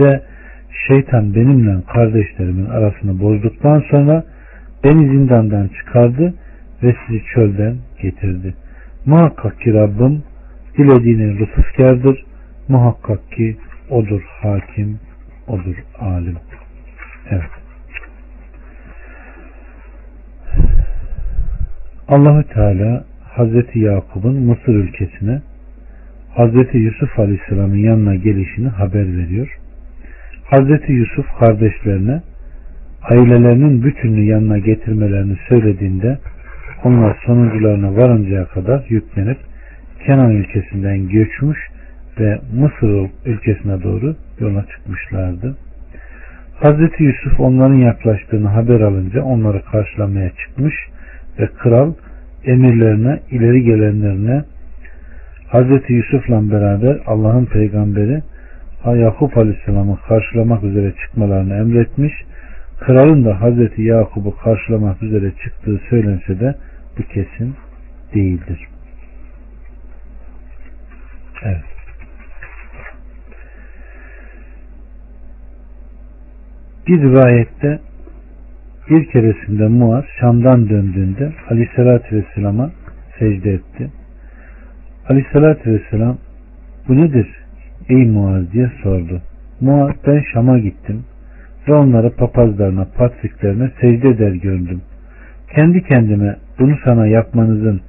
Ve 0.00 0.22
şeytan 0.88 1.34
benimle 1.34 1.82
kardeşlerimin 1.92 2.66
arasını 2.66 3.20
bozduktan 3.20 3.84
sonra 3.90 4.24
beni 4.84 5.06
zindandan 5.06 5.68
çıkardı 5.68 6.34
ve 6.82 6.94
sizi 7.06 7.24
çölden 7.34 7.76
getirdi. 8.02 8.54
Muhakkak 9.06 9.60
ki 9.60 9.74
Rabbim 9.74 10.22
dilediğine 10.78 11.38
lütufkardır. 11.38 12.24
Muhakkak 12.68 13.32
ki 13.32 13.56
odur 13.90 14.22
hakim, 14.42 14.98
odur 15.48 15.76
alim. 16.00 16.36
Evet. 17.30 17.63
Allahü 22.08 22.44
Teala 22.44 23.04
Hazreti 23.22 23.78
Yakup'un 23.78 24.36
Mısır 24.36 24.74
ülkesine 24.74 25.40
Hazreti 26.34 26.78
Yusuf 26.78 27.18
Aleyhisselam'ın 27.18 27.76
yanına 27.76 28.14
gelişini 28.14 28.68
haber 28.68 29.16
veriyor. 29.16 29.58
Hazreti 30.44 30.92
Yusuf 30.92 31.26
kardeşlerine 31.38 32.22
ailelerinin 33.02 33.82
bütününü 33.82 34.24
yanına 34.24 34.58
getirmelerini 34.58 35.36
söylediğinde 35.48 36.18
onlar 36.84 37.16
sonuncularına 37.26 37.96
varıncaya 37.96 38.44
kadar 38.44 38.84
yüklenip 38.88 39.38
Kenan 40.06 40.30
ülkesinden 40.30 41.08
göçmüş 41.08 41.58
ve 42.20 42.40
Mısır 42.52 43.10
ülkesine 43.26 43.82
doğru 43.82 44.16
yola 44.40 44.64
çıkmışlardı. 44.66 45.56
Hazreti 46.54 47.02
Yusuf 47.02 47.40
onların 47.40 47.74
yaklaştığını 47.74 48.48
haber 48.48 48.80
alınca 48.80 49.22
onları 49.22 49.62
karşılamaya 49.64 50.30
çıkmış 50.30 50.74
ve 51.38 51.46
kral 51.46 51.92
emirlerine, 52.44 53.20
ileri 53.30 53.62
gelenlerine 53.62 54.44
Hazreti 55.48 55.92
Yusuf'la 55.92 56.50
beraber 56.50 57.00
Allah'ın 57.06 57.44
peygamberi 57.44 58.22
Yakup 58.84 59.38
Aleyhisselam'ı 59.38 59.98
karşılamak 60.08 60.64
üzere 60.64 60.94
çıkmalarını 61.04 61.54
emretmiş. 61.54 62.12
Kralın 62.80 63.24
da 63.24 63.40
Hazreti 63.40 63.82
Yakup'u 63.82 64.36
karşılamak 64.36 65.02
üzere 65.02 65.32
çıktığı 65.44 65.80
söylense 65.90 66.40
de 66.40 66.54
bu 66.98 67.02
kesin 67.02 67.54
değildir. 68.14 68.68
Evet. 71.42 71.64
Bir 76.86 77.02
rivayette 77.02 77.80
bir 78.90 79.04
keresinde 79.04 79.68
Muaz 79.68 80.04
Şam'dan 80.20 80.68
döndüğünde 80.68 81.32
Aleyhisselatü 81.50 82.16
Vesselam'a 82.16 82.70
secde 83.18 83.52
etti. 83.52 83.90
Aleyhisselatü 85.08 85.72
Vesselam 85.72 86.18
bu 86.88 86.96
nedir 86.96 87.28
ey 87.88 88.06
Muaz 88.06 88.52
diye 88.52 88.70
sordu. 88.82 89.22
Muaz 89.60 89.92
ben 90.06 90.22
Şam'a 90.32 90.58
gittim 90.58 91.04
ve 91.68 91.74
onları 91.74 92.10
papazlarına, 92.10 92.86
patriklerine 92.96 93.70
secde 93.80 94.08
eder 94.08 94.32
gördüm. 94.32 94.80
Kendi 95.54 95.82
kendime 95.82 96.36
bunu 96.58 96.76
sana 96.84 97.06
yapmanızın 97.06 97.80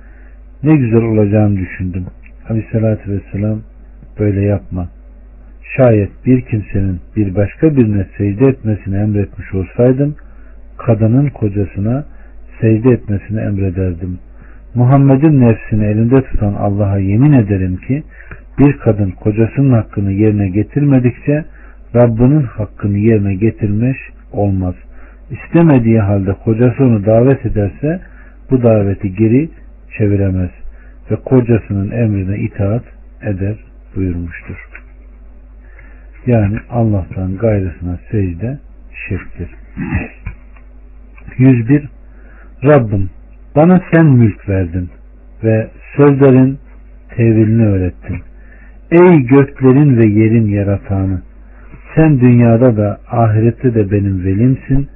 ne 0.63 0.75
güzel 0.75 1.03
olacağını 1.03 1.57
düşündüm. 1.57 2.05
Aleyhissalatü 2.49 3.11
vesselam 3.11 3.61
böyle 4.19 4.41
yapma. 4.41 4.89
Şayet 5.77 6.09
bir 6.25 6.41
kimsenin 6.41 6.99
bir 7.15 7.35
başka 7.35 7.75
birine 7.77 8.05
secde 8.17 8.45
etmesini 8.45 8.95
emretmiş 8.95 9.53
olsaydım, 9.53 10.15
kadının 10.85 11.29
kocasına 11.29 12.05
secde 12.61 12.89
etmesini 12.89 13.39
emrederdim. 13.39 14.19
Muhammed'in 14.75 15.41
nefsini 15.41 15.85
elinde 15.85 16.21
tutan 16.21 16.53
Allah'a 16.53 16.97
yemin 16.97 17.33
ederim 17.33 17.77
ki 17.77 18.03
bir 18.59 18.77
kadın 18.77 19.11
kocasının 19.11 19.73
hakkını 19.73 20.11
yerine 20.11 20.49
getirmedikçe 20.49 21.45
Rabbinin 21.95 22.43
hakkını 22.43 22.97
yerine 22.97 23.35
getirmiş 23.35 23.97
olmaz. 24.31 24.75
İstemediği 25.31 25.99
halde 25.99 26.33
kocası 26.33 26.83
onu 26.83 27.05
davet 27.05 27.45
ederse 27.45 28.01
bu 28.51 28.63
daveti 28.63 29.15
geri 29.15 29.49
çeviremez 29.97 30.49
ve 31.11 31.15
kocasının 31.15 31.91
emrine 31.91 32.37
itaat 32.37 32.83
eder 33.21 33.55
buyurmuştur. 33.95 34.57
Yani 36.25 36.57
Allah'tan 36.69 37.37
gayrısına 37.37 37.99
secde 38.11 38.59
şirktir. 39.07 39.49
101 41.37 41.89
Rabbim 42.63 43.09
bana 43.55 43.81
sen 43.93 44.05
mülk 44.05 44.49
verdin 44.49 44.89
ve 45.43 45.69
sözlerin 45.97 46.59
tevilini 47.09 47.65
öğrettin. 47.65 48.17
Ey 48.91 49.19
göklerin 49.19 49.97
ve 49.97 50.05
yerin 50.05 50.47
yaratanı 50.47 51.21
sen 51.95 52.19
dünyada 52.19 52.77
da 52.77 52.99
ahirette 53.11 53.75
de 53.75 53.91
benim 53.91 54.25
velimsin. 54.25 54.89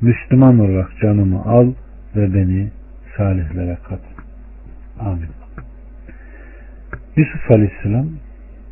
Müslüman 0.00 0.58
olarak 0.58 0.90
canımı 1.02 1.44
al 1.44 1.72
ve 2.16 2.34
beni 2.34 2.70
salihlere 3.16 3.78
kat. 3.88 4.00
Amin. 5.00 5.28
Yusuf 7.16 7.50
Aleyhisselam 7.50 8.06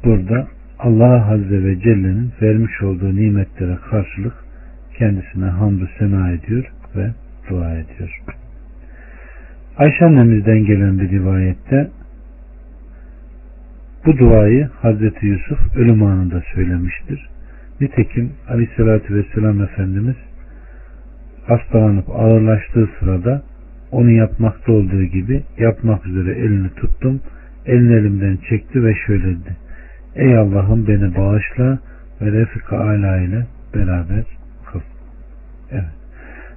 burada 0.05 0.47
Allah 0.79 1.33
Azze 1.33 1.65
ve 1.65 1.81
Celle'nin 1.81 2.33
vermiş 2.43 2.83
olduğu 2.83 3.17
nimetlere 3.17 3.77
karşılık 3.91 4.35
kendisine 4.99 5.45
hamdü 5.45 5.89
sena 5.99 6.31
ediyor 6.31 6.74
ve 6.97 7.11
dua 7.51 7.71
ediyor. 7.71 8.21
Ayşe 9.77 10.05
annemizden 10.05 10.65
gelen 10.65 10.99
bir 10.99 11.11
rivayette 11.11 11.91
bu 14.07 14.19
duayı 14.19 14.69
Hazreti 14.83 15.27
Yusuf 15.27 15.77
ölüm 15.77 16.03
anında 16.03 16.43
söylemiştir. 16.55 17.29
Nitekim 17.81 18.33
Aleyhisselatü 18.49 19.15
Vesselam 19.15 19.63
Efendimiz 19.63 20.17
hastalanıp 21.47 22.11
ağırlaştığı 22.11 22.89
sırada 22.99 23.43
onu 23.93 24.11
yapmakta 24.11 24.73
olduğu 24.73 25.03
gibi 25.03 25.43
yapmak 25.59 26.07
üzere 26.07 26.31
elini 26.39 26.75
tuttum. 26.75 27.21
Elini 27.67 27.95
elimden 27.95 28.39
çekti 28.49 28.85
ve 28.85 28.95
şöyle 29.07 29.25
dedi. 29.25 29.57
Ey 30.15 30.39
Allah'ım 30.39 30.87
beni 30.87 31.17
bağışla 31.17 31.79
ve 32.21 32.33
Refika 32.33 32.79
Ala 32.79 33.21
ile 33.21 33.47
beraber 33.75 34.25
kıl. 34.73 34.81
Evet. 35.73 36.04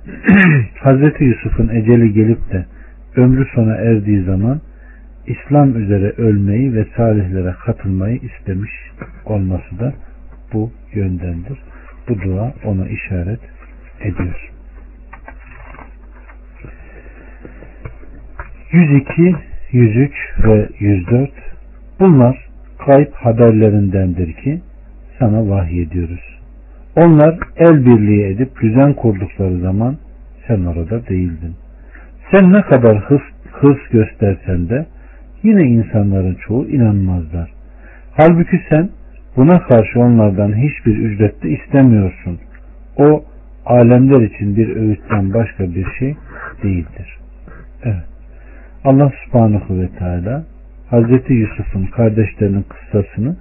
Hazreti 0.79 1.23
Yusuf'un 1.23 1.67
eceli 1.67 2.13
gelip 2.13 2.51
de 2.51 2.65
ömrü 3.15 3.45
sona 3.55 3.75
erdiği 3.75 4.23
zaman 4.23 4.61
İslam 5.27 5.83
üzere 5.83 6.13
ölmeyi 6.17 6.73
ve 6.73 6.85
salihlere 6.97 7.55
katılmayı 7.65 8.15
istemiş 8.17 8.71
olması 9.25 9.79
da 9.79 9.93
bu 10.53 10.71
yöndendir. 10.93 11.59
Bu 12.09 12.21
dua 12.21 12.53
ona 12.65 12.87
işaret 12.87 13.39
ediyor. 14.01 14.51
102, 18.71 19.35
103 19.71 20.11
ve 20.43 20.69
104 20.79 21.31
bunlar 21.99 22.47
kayıp 22.85 23.13
haberlerindendir 23.13 24.33
ki 24.33 24.61
sana 25.19 25.49
vahyediyoruz. 25.49 26.36
Onlar 26.97 27.37
el 27.57 27.85
birliği 27.85 28.25
edip 28.25 28.61
düzen 28.61 28.93
kurdukları 28.93 29.59
zaman 29.59 29.97
sen 30.47 30.65
orada 30.65 31.07
değildin. 31.07 31.55
Sen 32.31 32.53
ne 32.53 32.61
kadar 32.61 32.97
hırs, 32.97 33.21
hırs 33.51 33.89
göstersen 33.91 34.69
de 34.69 34.85
yine 35.43 35.63
insanların 35.63 36.37
çoğu 36.47 36.67
inanmazlar. 36.67 37.51
Halbuki 38.13 38.61
sen 38.69 38.89
buna 39.35 39.59
karşı 39.59 39.99
onlardan 39.99 40.53
hiçbir 40.53 40.97
ücret 40.97 41.43
de 41.43 41.49
istemiyorsun. 41.49 42.39
O 42.97 43.23
alemler 43.65 44.21
için 44.21 44.55
bir 44.55 44.75
öğütten 44.75 45.33
başka 45.33 45.63
bir 45.63 45.85
şey 45.99 46.15
değildir. 46.63 47.17
Evet. 47.83 48.05
Allah 48.83 49.11
subhanahu 49.25 49.79
ve 49.79 49.87
teala 49.99 50.43
Hazreti 50.89 51.33
Yusuf'un 51.33 51.85
kardeşlerinin 51.85 52.65
kıssasını 52.69 53.35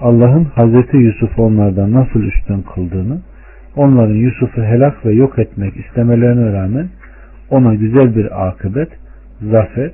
Allah'ın 0.00 0.44
Hazreti 0.44 0.96
Yusuf 0.96 1.38
onlardan 1.38 1.92
nasıl 1.92 2.22
üstün 2.22 2.62
kıldığını 2.62 3.20
onların 3.76 4.14
Yusuf'u 4.14 4.62
helak 4.62 5.06
ve 5.06 5.12
yok 5.12 5.38
etmek 5.38 5.76
istemelerine 5.76 6.52
rağmen 6.52 6.88
ona 7.50 7.74
güzel 7.74 8.16
bir 8.16 8.48
akıbet, 8.48 8.88
zafer, 9.42 9.90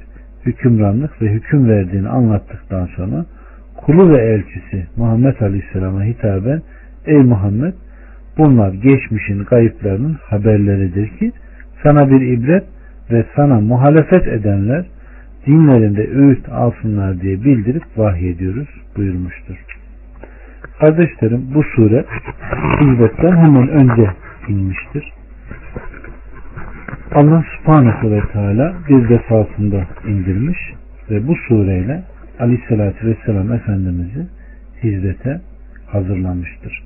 hükümranlık 0.46 1.22
ve 1.22 1.32
hüküm 1.32 1.68
verdiğini 1.68 2.08
anlattıktan 2.08 2.88
sonra 2.96 3.24
kulu 3.76 4.12
ve 4.12 4.18
elçisi 4.18 4.86
Muhammed 4.96 5.40
Aleyhisselam'a 5.40 6.04
hitaben 6.04 6.62
Ey 7.06 7.22
Muhammed 7.22 7.74
bunlar 8.38 8.72
geçmişin 8.72 9.44
kayıplarının 9.44 10.16
haberleridir 10.22 11.08
ki 11.18 11.32
sana 11.82 12.10
bir 12.10 12.20
ibret 12.20 12.64
ve 13.10 13.24
sana 13.36 13.60
muhalefet 13.60 14.28
edenler 14.28 14.86
dinlerinde 15.46 16.08
öğüt 16.10 16.48
alsınlar 16.48 17.20
diye 17.20 17.44
bildirip 17.44 17.84
vahyediyoruz 17.96 18.68
buyurmuştur. 18.96 19.75
Kardeşlerim 20.80 21.54
bu 21.54 21.62
sure 21.62 22.04
hicretten 22.80 23.36
hemen 23.36 23.68
önce 23.68 24.10
inmiştir. 24.48 25.12
Allah 27.14 27.44
subhanahu 27.56 28.10
ve 28.10 28.20
teala 28.32 28.74
bir 28.88 29.08
defasında 29.08 29.84
indirmiş 30.06 30.58
ve 31.10 31.28
bu 31.28 31.34
sureyle 31.48 32.02
aleyhissalatü 32.40 33.06
vesselam 33.06 33.52
Efendimiz'i 33.52 34.26
hizmete 34.82 35.40
hazırlamıştır. 35.86 36.82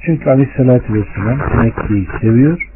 Çünkü 0.00 0.30
aleyhissalatü 0.30 0.94
vesselam 0.94 1.64
Mekke'yi 1.64 2.08
seviyor 2.20 2.68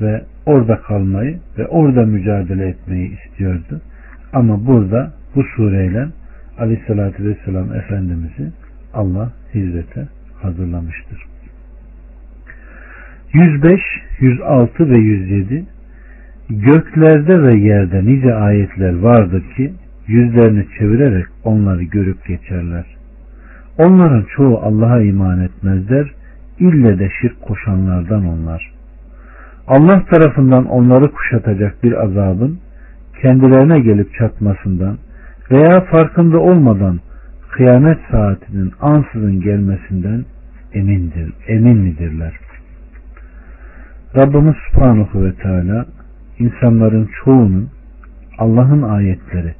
ve 0.00 0.22
orada 0.46 0.76
kalmayı 0.76 1.38
ve 1.58 1.66
orada 1.66 2.06
mücadele 2.06 2.68
etmeyi 2.68 3.18
istiyordu. 3.18 3.80
Ama 4.32 4.66
burada 4.66 5.12
bu 5.34 5.42
sureyle 5.42 6.06
aleyhissalatü 6.58 7.24
vesselam 7.24 7.72
Efendimiz'i 7.72 8.63
Allah 8.94 9.32
hizmete 9.54 10.08
hazırlamıştır. 10.42 11.24
105, 13.32 13.80
106 14.20 14.90
ve 14.90 14.98
107 14.98 15.64
Göklerde 16.48 17.42
ve 17.42 17.54
yerde 17.54 18.04
nice 18.04 18.34
ayetler 18.34 18.98
vardır 18.98 19.42
ki 19.56 19.72
yüzlerini 20.06 20.66
çevirerek 20.78 21.26
onları 21.44 21.82
görüp 21.82 22.26
geçerler. 22.26 22.84
Onların 23.78 24.26
çoğu 24.36 24.58
Allah'a 24.58 25.00
iman 25.00 25.40
etmezler, 25.40 26.10
ille 26.58 26.98
de 26.98 27.10
şirk 27.20 27.42
koşanlardan 27.42 28.26
onlar. 28.26 28.72
Allah 29.68 30.04
tarafından 30.04 30.64
onları 30.64 31.10
kuşatacak 31.12 31.82
bir 31.82 32.04
azabın 32.04 32.58
kendilerine 33.22 33.80
gelip 33.80 34.14
çatmasından 34.14 34.98
veya 35.50 35.80
farkında 35.80 36.38
olmadan 36.38 37.00
kıyamet 37.54 37.98
saatinin 38.10 38.72
ansızın 38.80 39.40
gelmesinden 39.40 40.24
emindir, 40.72 41.32
emin 41.48 41.76
midirler? 41.76 42.32
Rabbimiz 44.16 44.54
Subhanahu 44.70 45.24
ve 45.24 45.34
Teala 45.34 45.86
insanların 46.38 47.10
çoğunun 47.24 47.68
Allah'ın 48.38 48.82
ayetleri 48.82 49.54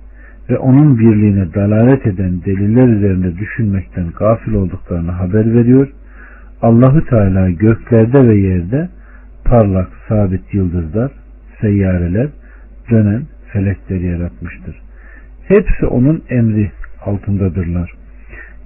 ve 0.51 0.59
onun 0.59 0.99
birliğine 0.99 1.55
dalalet 1.55 2.07
eden 2.07 2.45
deliller 2.45 2.89
üzerinde 2.89 3.37
düşünmekten 3.37 4.07
gafil 4.19 4.53
olduklarını 4.55 5.11
haber 5.11 5.55
veriyor. 5.55 5.89
Allahü 6.63 7.05
Teala 7.05 7.51
göklerde 7.51 8.29
ve 8.29 8.37
yerde 8.37 8.89
parlak 9.45 9.89
sabit 10.09 10.55
yıldızlar, 10.55 11.11
seyyareler, 11.61 12.29
dönen 12.91 13.23
felekleri 13.53 14.07
yaratmıştır. 14.07 14.77
Hepsi 15.49 15.87
onun 15.87 16.23
emri 16.29 16.71
altındadırlar. 17.09 17.93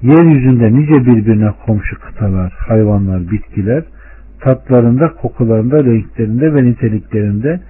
Yeryüzünde 0.02 0.72
nice 0.72 1.06
birbirine 1.06 1.50
komşu 1.66 2.00
kıtalar, 2.00 2.52
hayvanlar, 2.52 3.30
bitkiler, 3.30 3.84
tatlarında, 4.40 5.08
kokularında, 5.08 5.84
renklerinde 5.84 6.54
ve 6.54 6.64
niteliklerinde 6.64 7.60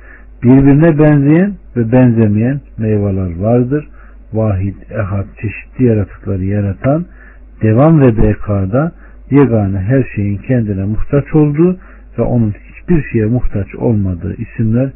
birbirine 0.42 0.98
benzeyen 0.98 1.54
ve 1.76 1.92
benzemeyen 1.92 2.60
meyveler 2.78 3.38
vardır. 3.38 3.88
Vahid, 4.32 4.74
ehad, 4.90 5.26
çeşitli 5.40 5.84
yaratıkları 5.84 6.44
yaratan, 6.44 7.06
devam 7.62 8.00
ve 8.00 8.22
bekada 8.22 8.92
yegane 9.30 9.78
her 9.78 10.04
şeyin 10.14 10.36
kendine 10.36 10.84
muhtaç 10.84 11.34
olduğu 11.34 11.78
ve 12.18 12.22
onun 12.22 12.54
hiçbir 12.68 13.02
şeye 13.12 13.26
muhtaç 13.26 13.74
olmadığı 13.74 14.34
isimler 14.34 14.90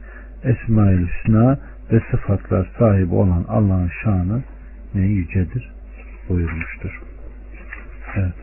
Esma-ül 0.44 1.06
Hüsna 1.06 1.58
ve 1.92 2.00
sıfatlar 2.10 2.68
sahibi 2.78 3.14
olan 3.14 3.44
Allah'ın 3.48 3.90
şanı 4.04 4.42
ne 4.94 5.06
yücedir 5.06 5.72
buyurmuştur. 6.28 7.00
Evet. 8.16 8.34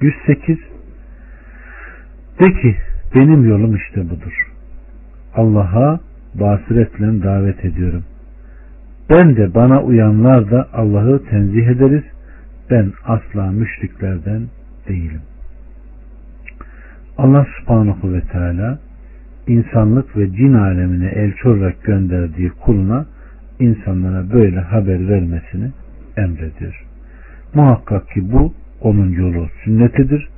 108 0.00 0.58
De 2.40 2.52
ki 2.52 2.76
benim 3.14 3.48
yolum 3.48 3.76
işte 3.76 4.10
budur. 4.10 4.50
Allah'a 5.34 6.00
basiretle 6.34 7.22
davet 7.22 7.64
ediyorum. 7.64 8.04
Ben 9.10 9.36
de 9.36 9.54
bana 9.54 9.82
uyanlar 9.82 10.50
da 10.50 10.68
Allah'ı 10.72 11.24
tenzih 11.24 11.66
ederiz. 11.66 12.04
Ben 12.70 12.92
asla 13.04 13.50
müşriklerden 13.50 14.42
değilim. 14.88 15.20
Allah 17.18 17.46
subhanahu 17.58 18.12
ve 18.12 18.20
teala 18.20 18.78
insanlık 19.46 20.16
ve 20.16 20.32
cin 20.32 20.54
alemine 20.54 21.08
elçi 21.08 21.48
olarak 21.48 21.84
gönderdiği 21.84 22.50
kuluna 22.50 23.06
insanlara 23.60 24.32
böyle 24.32 24.60
haber 24.60 25.08
vermesini 25.08 25.70
emrediyor. 26.16 26.84
Muhakkak 27.54 28.10
ki 28.10 28.32
bu 28.32 28.52
onun 28.80 29.10
yolu 29.10 29.48
sünnetidir. 29.64 30.28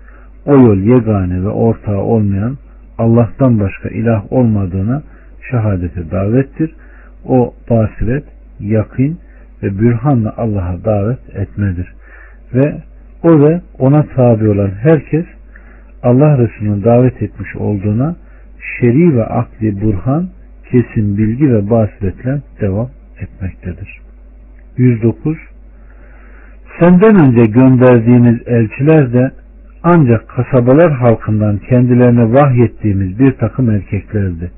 O 0.46 0.52
yol 0.52 0.76
yegane 0.76 1.42
ve 1.42 1.48
ortağı 1.48 1.98
olmayan 1.98 2.56
Allah'tan 2.98 3.60
başka 3.60 3.88
ilah 3.88 4.32
olmadığına 4.32 5.02
şehadete 5.50 6.10
davettir. 6.10 6.74
O 7.24 7.54
basiret, 7.70 8.24
yakın 8.60 9.18
ve 9.62 9.78
bürhanla 9.78 10.34
Allah'a 10.36 10.84
davet 10.84 11.36
etmedir. 11.36 11.94
Ve 12.54 12.80
o 13.22 13.40
ve 13.40 13.60
ona 13.78 14.02
tabi 14.02 14.48
olan 14.48 14.70
herkes 14.70 15.24
Allah 16.02 16.38
Resulü'nün 16.38 16.84
davet 16.84 17.22
etmiş 17.22 17.56
olduğuna 17.56 18.16
şer'i 18.80 19.16
ve 19.16 19.24
akli 19.24 19.82
burhan, 19.82 20.28
kesin 20.70 21.18
bilgi 21.18 21.52
ve 21.52 21.70
basiretle 21.70 22.40
devam 22.60 22.88
etmektedir. 23.20 24.00
109 24.76 25.36
Senden 26.80 27.16
önce 27.24 27.42
gönderdiğimiz 27.52 28.40
elçiler 28.46 29.12
de 29.12 29.30
ancak 29.82 30.28
kasabalar 30.28 30.92
halkından 30.92 31.58
kendilerine 31.58 32.32
vahyettiğimiz 32.32 33.18
bir 33.18 33.32
takım 33.32 33.70
erkeklerdi. 33.70 34.50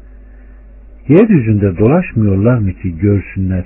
Yeryüzünde 1.09 1.79
dolaşmıyorlar 1.79 2.59
mı 2.59 2.73
ki 2.73 2.99
görsünler, 2.99 3.65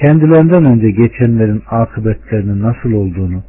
kendilerinden 0.00 0.64
önce 0.64 0.90
geçenlerin 0.90 1.62
akıbetlerinin 1.70 2.62
nasıl 2.62 2.92
olduğunu, 2.92 3.42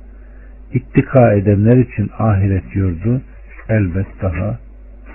ittika 0.74 1.34
edenler 1.34 1.78
için 1.78 2.09
ahiret 2.20 2.76
yurdu 2.76 3.22
elbet 3.70 4.07
daha 4.22 4.59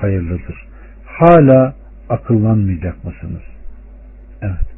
hayırlıdır. 0.00 0.66
Hala 1.04 1.74
akıllanmayacak 2.08 3.04
mısınız? 3.04 3.42
Evet. 4.42 4.71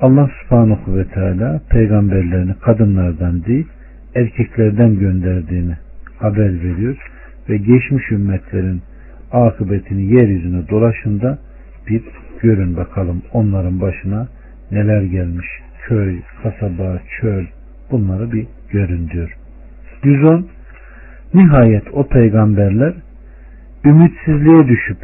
Allah 0.00 0.30
subhanahu 0.42 0.96
ve 0.96 1.04
teala 1.04 1.60
peygamberlerini 1.70 2.54
kadınlardan 2.54 3.44
değil 3.44 3.66
erkeklerden 4.14 4.98
gönderdiğini 4.98 5.76
haber 6.18 6.62
veriyor 6.62 6.96
ve 7.48 7.56
geçmiş 7.56 8.10
ümmetlerin 8.10 8.82
akıbetini 9.32 10.14
yeryüzüne 10.14 10.68
dolaşında 10.68 11.38
bir 11.88 12.02
görün 12.42 12.76
bakalım 12.76 13.22
onların 13.32 13.80
başına 13.80 14.28
neler 14.70 15.02
gelmiş. 15.02 15.46
Köy, 15.86 16.16
kasaba, 16.42 17.00
çöl 17.20 17.44
bunları 17.90 18.32
bir 18.32 18.46
görün 18.70 19.08
diyor. 19.08 19.36
110 20.04 20.48
Nihayet 21.34 21.84
o 21.92 22.08
peygamberler 22.08 22.94
ümitsizliğe 23.84 24.68
düşüp 24.68 24.98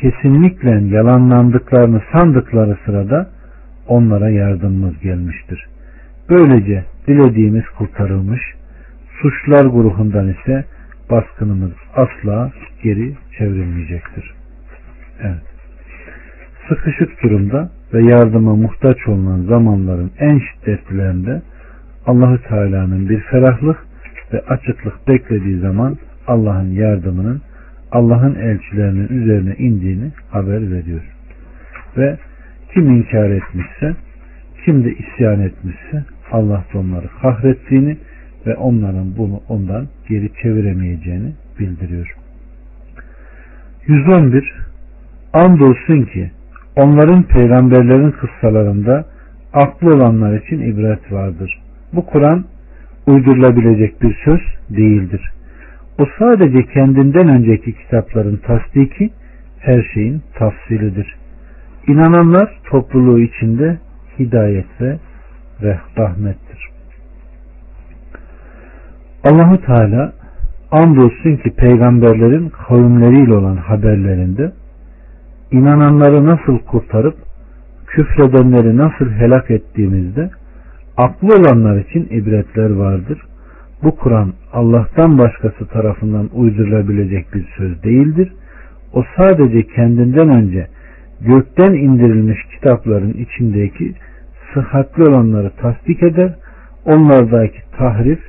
kesinlikle 0.00 0.96
yalanlandıklarını 0.96 2.02
sandıkları 2.12 2.78
sırada 2.84 3.30
onlara 3.90 4.30
yardımımız 4.30 5.00
gelmiştir. 5.00 5.66
Böylece 6.28 6.84
dilediğimiz 7.06 7.64
kurtarılmış, 7.78 8.40
suçlar 9.22 9.64
grubundan 9.64 10.28
ise 10.28 10.64
baskınımız 11.10 11.72
asla 11.94 12.52
geri 12.82 13.14
çevrilmeyecektir. 13.38 14.34
Evet. 15.22 15.42
Sıkışık 16.68 17.22
durumda 17.22 17.70
ve 17.94 18.02
yardıma 18.02 18.56
muhtaç 18.56 19.08
olunan 19.08 19.42
zamanların 19.42 20.10
en 20.18 20.38
şiddetlilerinde 20.38 21.42
Allahü 22.06 22.42
Teala'nın 22.42 23.08
bir 23.08 23.20
ferahlık 23.20 23.78
ve 24.32 24.40
açıklık 24.40 25.08
beklediği 25.08 25.58
zaman 25.58 25.98
Allah'ın 26.26 26.70
yardımının 26.70 27.42
Allah'ın 27.92 28.34
elçilerinin 28.34 29.08
üzerine 29.08 29.54
indiğini 29.54 30.12
haber 30.30 30.70
veriyor. 30.70 31.02
Ve 31.96 32.18
kim 32.74 32.90
inkar 32.90 33.30
etmişse, 33.30 33.94
kim 34.64 34.84
de 34.84 34.94
isyan 34.94 35.40
etmişse 35.40 36.04
Allah 36.32 36.64
da 36.74 36.78
onları 36.78 37.08
kahrettiğini 37.22 37.96
ve 38.46 38.56
onların 38.56 39.16
bunu 39.16 39.40
ondan 39.48 39.88
geri 40.08 40.30
çeviremeyeceğini 40.42 41.32
bildiriyor. 41.58 42.14
111 43.86 44.54
Andolsun 45.32 46.02
ki 46.02 46.30
onların 46.76 47.22
peygamberlerin 47.22 48.10
kıssalarında 48.10 49.06
aklı 49.52 49.94
olanlar 49.94 50.40
için 50.40 50.60
ibret 50.60 51.12
vardır. 51.12 51.60
Bu 51.92 52.06
Kur'an 52.06 52.44
uydurulabilecek 53.06 54.02
bir 54.02 54.16
söz 54.24 54.40
değildir. 54.70 55.30
O 55.98 56.06
sadece 56.18 56.66
kendinden 56.66 57.28
önceki 57.28 57.72
kitapların 57.72 58.36
tasdiki 58.36 59.10
her 59.58 59.82
şeyin 59.94 60.22
tafsilidir. 60.34 61.19
İnananlar 61.86 62.60
topluluğu 62.70 63.20
içinde 63.20 63.78
hidayet 64.18 64.80
ve 65.62 65.78
rahmettir. 65.98 66.70
Allahu 69.24 69.60
Teala 69.60 70.12
andolsun 70.70 71.36
ki 71.36 71.50
peygamberlerin 71.56 72.48
kavimleriyle 72.48 73.34
olan 73.34 73.56
haberlerinde 73.56 74.52
inananları 75.50 76.26
nasıl 76.26 76.58
kurtarıp 76.58 77.14
küfredenleri 77.86 78.76
nasıl 78.76 79.10
helak 79.10 79.50
ettiğimizde 79.50 80.30
aklı 80.96 81.28
olanlar 81.28 81.80
için 81.80 82.08
ibretler 82.10 82.70
vardır. 82.70 83.22
Bu 83.82 83.96
Kur'an 83.96 84.32
Allah'tan 84.52 85.18
başkası 85.18 85.66
tarafından 85.66 86.28
uydurulabilecek 86.34 87.34
bir 87.34 87.46
söz 87.56 87.82
değildir. 87.82 88.32
O 88.92 89.04
sadece 89.16 89.66
kendinden 89.66 90.28
önce 90.28 90.66
gökten 91.20 91.72
indirilmiş 91.72 92.38
kitapların 92.54 93.12
içindeki 93.12 93.94
sıhhatli 94.54 95.02
olanları 95.02 95.50
tasdik 95.50 96.02
eder, 96.02 96.34
onlardaki 96.84 97.58
tahrif, 97.78 98.20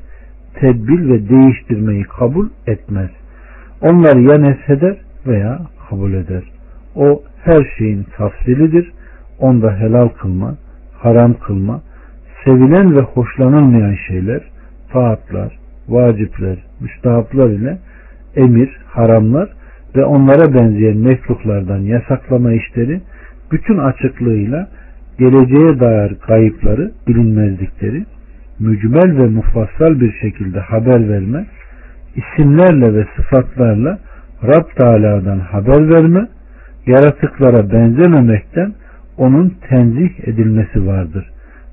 tedbil 0.54 1.10
ve 1.10 1.30
değiştirmeyi 1.30 2.04
kabul 2.04 2.50
etmez. 2.68 3.10
Onları 3.82 4.22
ya 4.22 4.38
nesheder 4.38 4.98
veya 5.28 5.60
kabul 5.90 6.14
eder. 6.14 6.44
O 6.96 7.24
her 7.44 7.68
şeyin 7.78 8.06
tafsilidir. 8.18 8.92
Onda 9.40 9.80
helal 9.80 10.08
kılma, 10.08 10.56
haram 10.94 11.34
kılma, 11.34 11.82
sevilen 12.46 12.96
ve 12.96 13.02
hoşlanılmayan 13.02 13.96
şeyler, 14.08 14.42
taatlar, 14.94 15.60
vacipler, 15.90 16.58
müstahaplar 16.80 17.50
ile 17.50 17.78
emir, 18.36 18.78
haramlar 18.86 19.50
ve 19.96 20.06
onlara 20.06 20.54
benzeyen 20.54 20.98
mekruhlardan 20.98 21.80
yasaklama 21.80 22.54
işleri 22.54 23.02
bütün 23.52 23.78
açıklığıyla 23.78 24.68
geleceğe 25.20 25.80
dair 25.80 26.16
kayıpları, 26.16 26.92
bilinmezlikleri 27.08 28.06
mücmel 28.60 29.18
ve 29.18 29.28
mufassal 29.28 30.00
bir 30.00 30.14
şekilde 30.22 30.60
haber 30.60 31.10
verme, 31.10 31.46
isimlerle 32.16 32.94
ve 32.94 33.06
sıfatlarla 33.16 34.00
Rab 34.44 34.66
Teala'dan 34.80 35.40
haber 35.40 35.90
verme, 35.90 36.28
yaratıklara 36.86 37.72
benzememekten 37.72 38.74
onun 39.18 39.54
tenzih 39.70 40.28
edilmesi 40.28 40.88
vardır. 40.88 41.30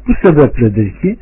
Bu 0.09 0.13
sebepledir 0.23 0.93
ki 0.93 1.17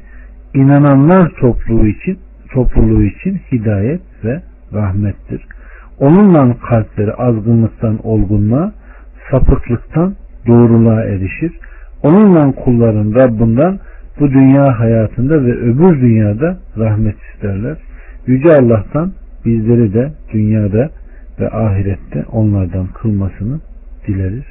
inananlar 0.55 1.29
topluluğu 1.41 1.87
için 1.87 2.19
topluluğu 2.53 3.03
için 3.03 3.41
hidayet 3.53 4.01
ve 4.25 4.43
rahmettir. 4.73 5.47
Onunla 6.01 6.57
kalpleri 6.69 7.13
azgınlıktan 7.13 8.07
olgunluğa, 8.07 8.73
sapıklıktan 9.31 10.15
doğruluğa 10.47 11.03
erişir. 11.03 11.53
Onunla 12.03 12.53
kulların 12.53 13.15
Rabbinden 13.15 13.79
bu 14.21 14.31
dünya 14.31 14.81
hayatında 14.81 15.45
ve 15.45 15.53
öbür 15.53 16.01
dünyada 16.01 16.59
rahmet 16.79 17.17
isterler. 17.33 17.77
Yüce 18.27 18.49
Allah'tan 18.49 19.13
bizleri 19.45 19.95
de 19.95 20.13
dünyada 20.33 20.91
ve 21.41 21.51
ahirette 21.51 22.25
onlardan 22.33 22.87
kılmasını 22.87 23.61
dileriz. 24.07 24.45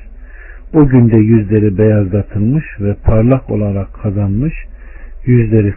O 0.74 0.88
günde 0.88 1.18
yüzleri 1.18 1.78
beyazlatılmış 1.78 2.66
ve 2.80 2.96
parlak 3.04 3.50
olarak 3.52 3.94
kazanmış, 4.04 4.54
yüzleri 5.26 5.74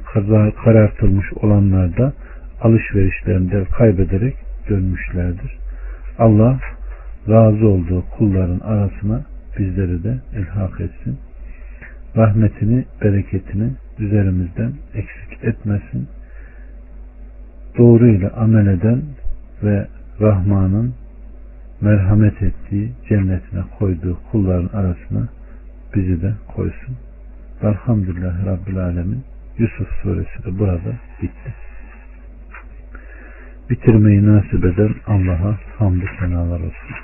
karartılmış 0.64 1.33
olanlar 1.33 1.97
da 1.97 2.12
alışverişlerinde 2.62 3.64
kaybederek 3.79 4.47
dönmüşlerdir. 4.69 5.59
Allah 6.19 6.61
razı 7.29 7.69
olduğu 7.69 8.05
kulların 8.19 8.61
arasına 8.61 9.23
bizleri 9.59 10.05
de 10.05 10.19
ilhak 10.39 10.81
etsin. 10.81 11.19
Rahmetini, 12.16 12.85
bereketini 13.03 13.71
üzerimizden 13.99 14.73
eksik 14.95 15.45
etmesin. 15.45 16.09
Doğruyla 17.79 18.31
amel 18.31 18.66
eden 18.66 19.03
ve 19.62 19.87
Rahman'ın 20.21 20.95
merhamet 21.81 22.43
ettiği 22.43 22.93
cennetine 23.09 23.62
koyduğu 23.79 24.19
kulların 24.31 24.79
arasına 24.79 25.29
bizi 25.95 26.23
de 26.23 26.33
koysun. 26.55 26.97
Elhamdülillah 27.62 28.47
Rabbil 28.47 28.79
Alemin. 28.79 29.25
Yusuf 29.59 29.89
suresi 30.03 30.45
de 30.45 30.59
burada 30.59 30.93
bitti. 31.23 31.68
Bitirmeyi 33.71 34.27
nasip 34.27 34.64
eden 34.64 34.95
Allah'a 35.07 35.59
hamdü 35.79 36.07
senalar 36.21 36.61
olsun. 36.61 36.95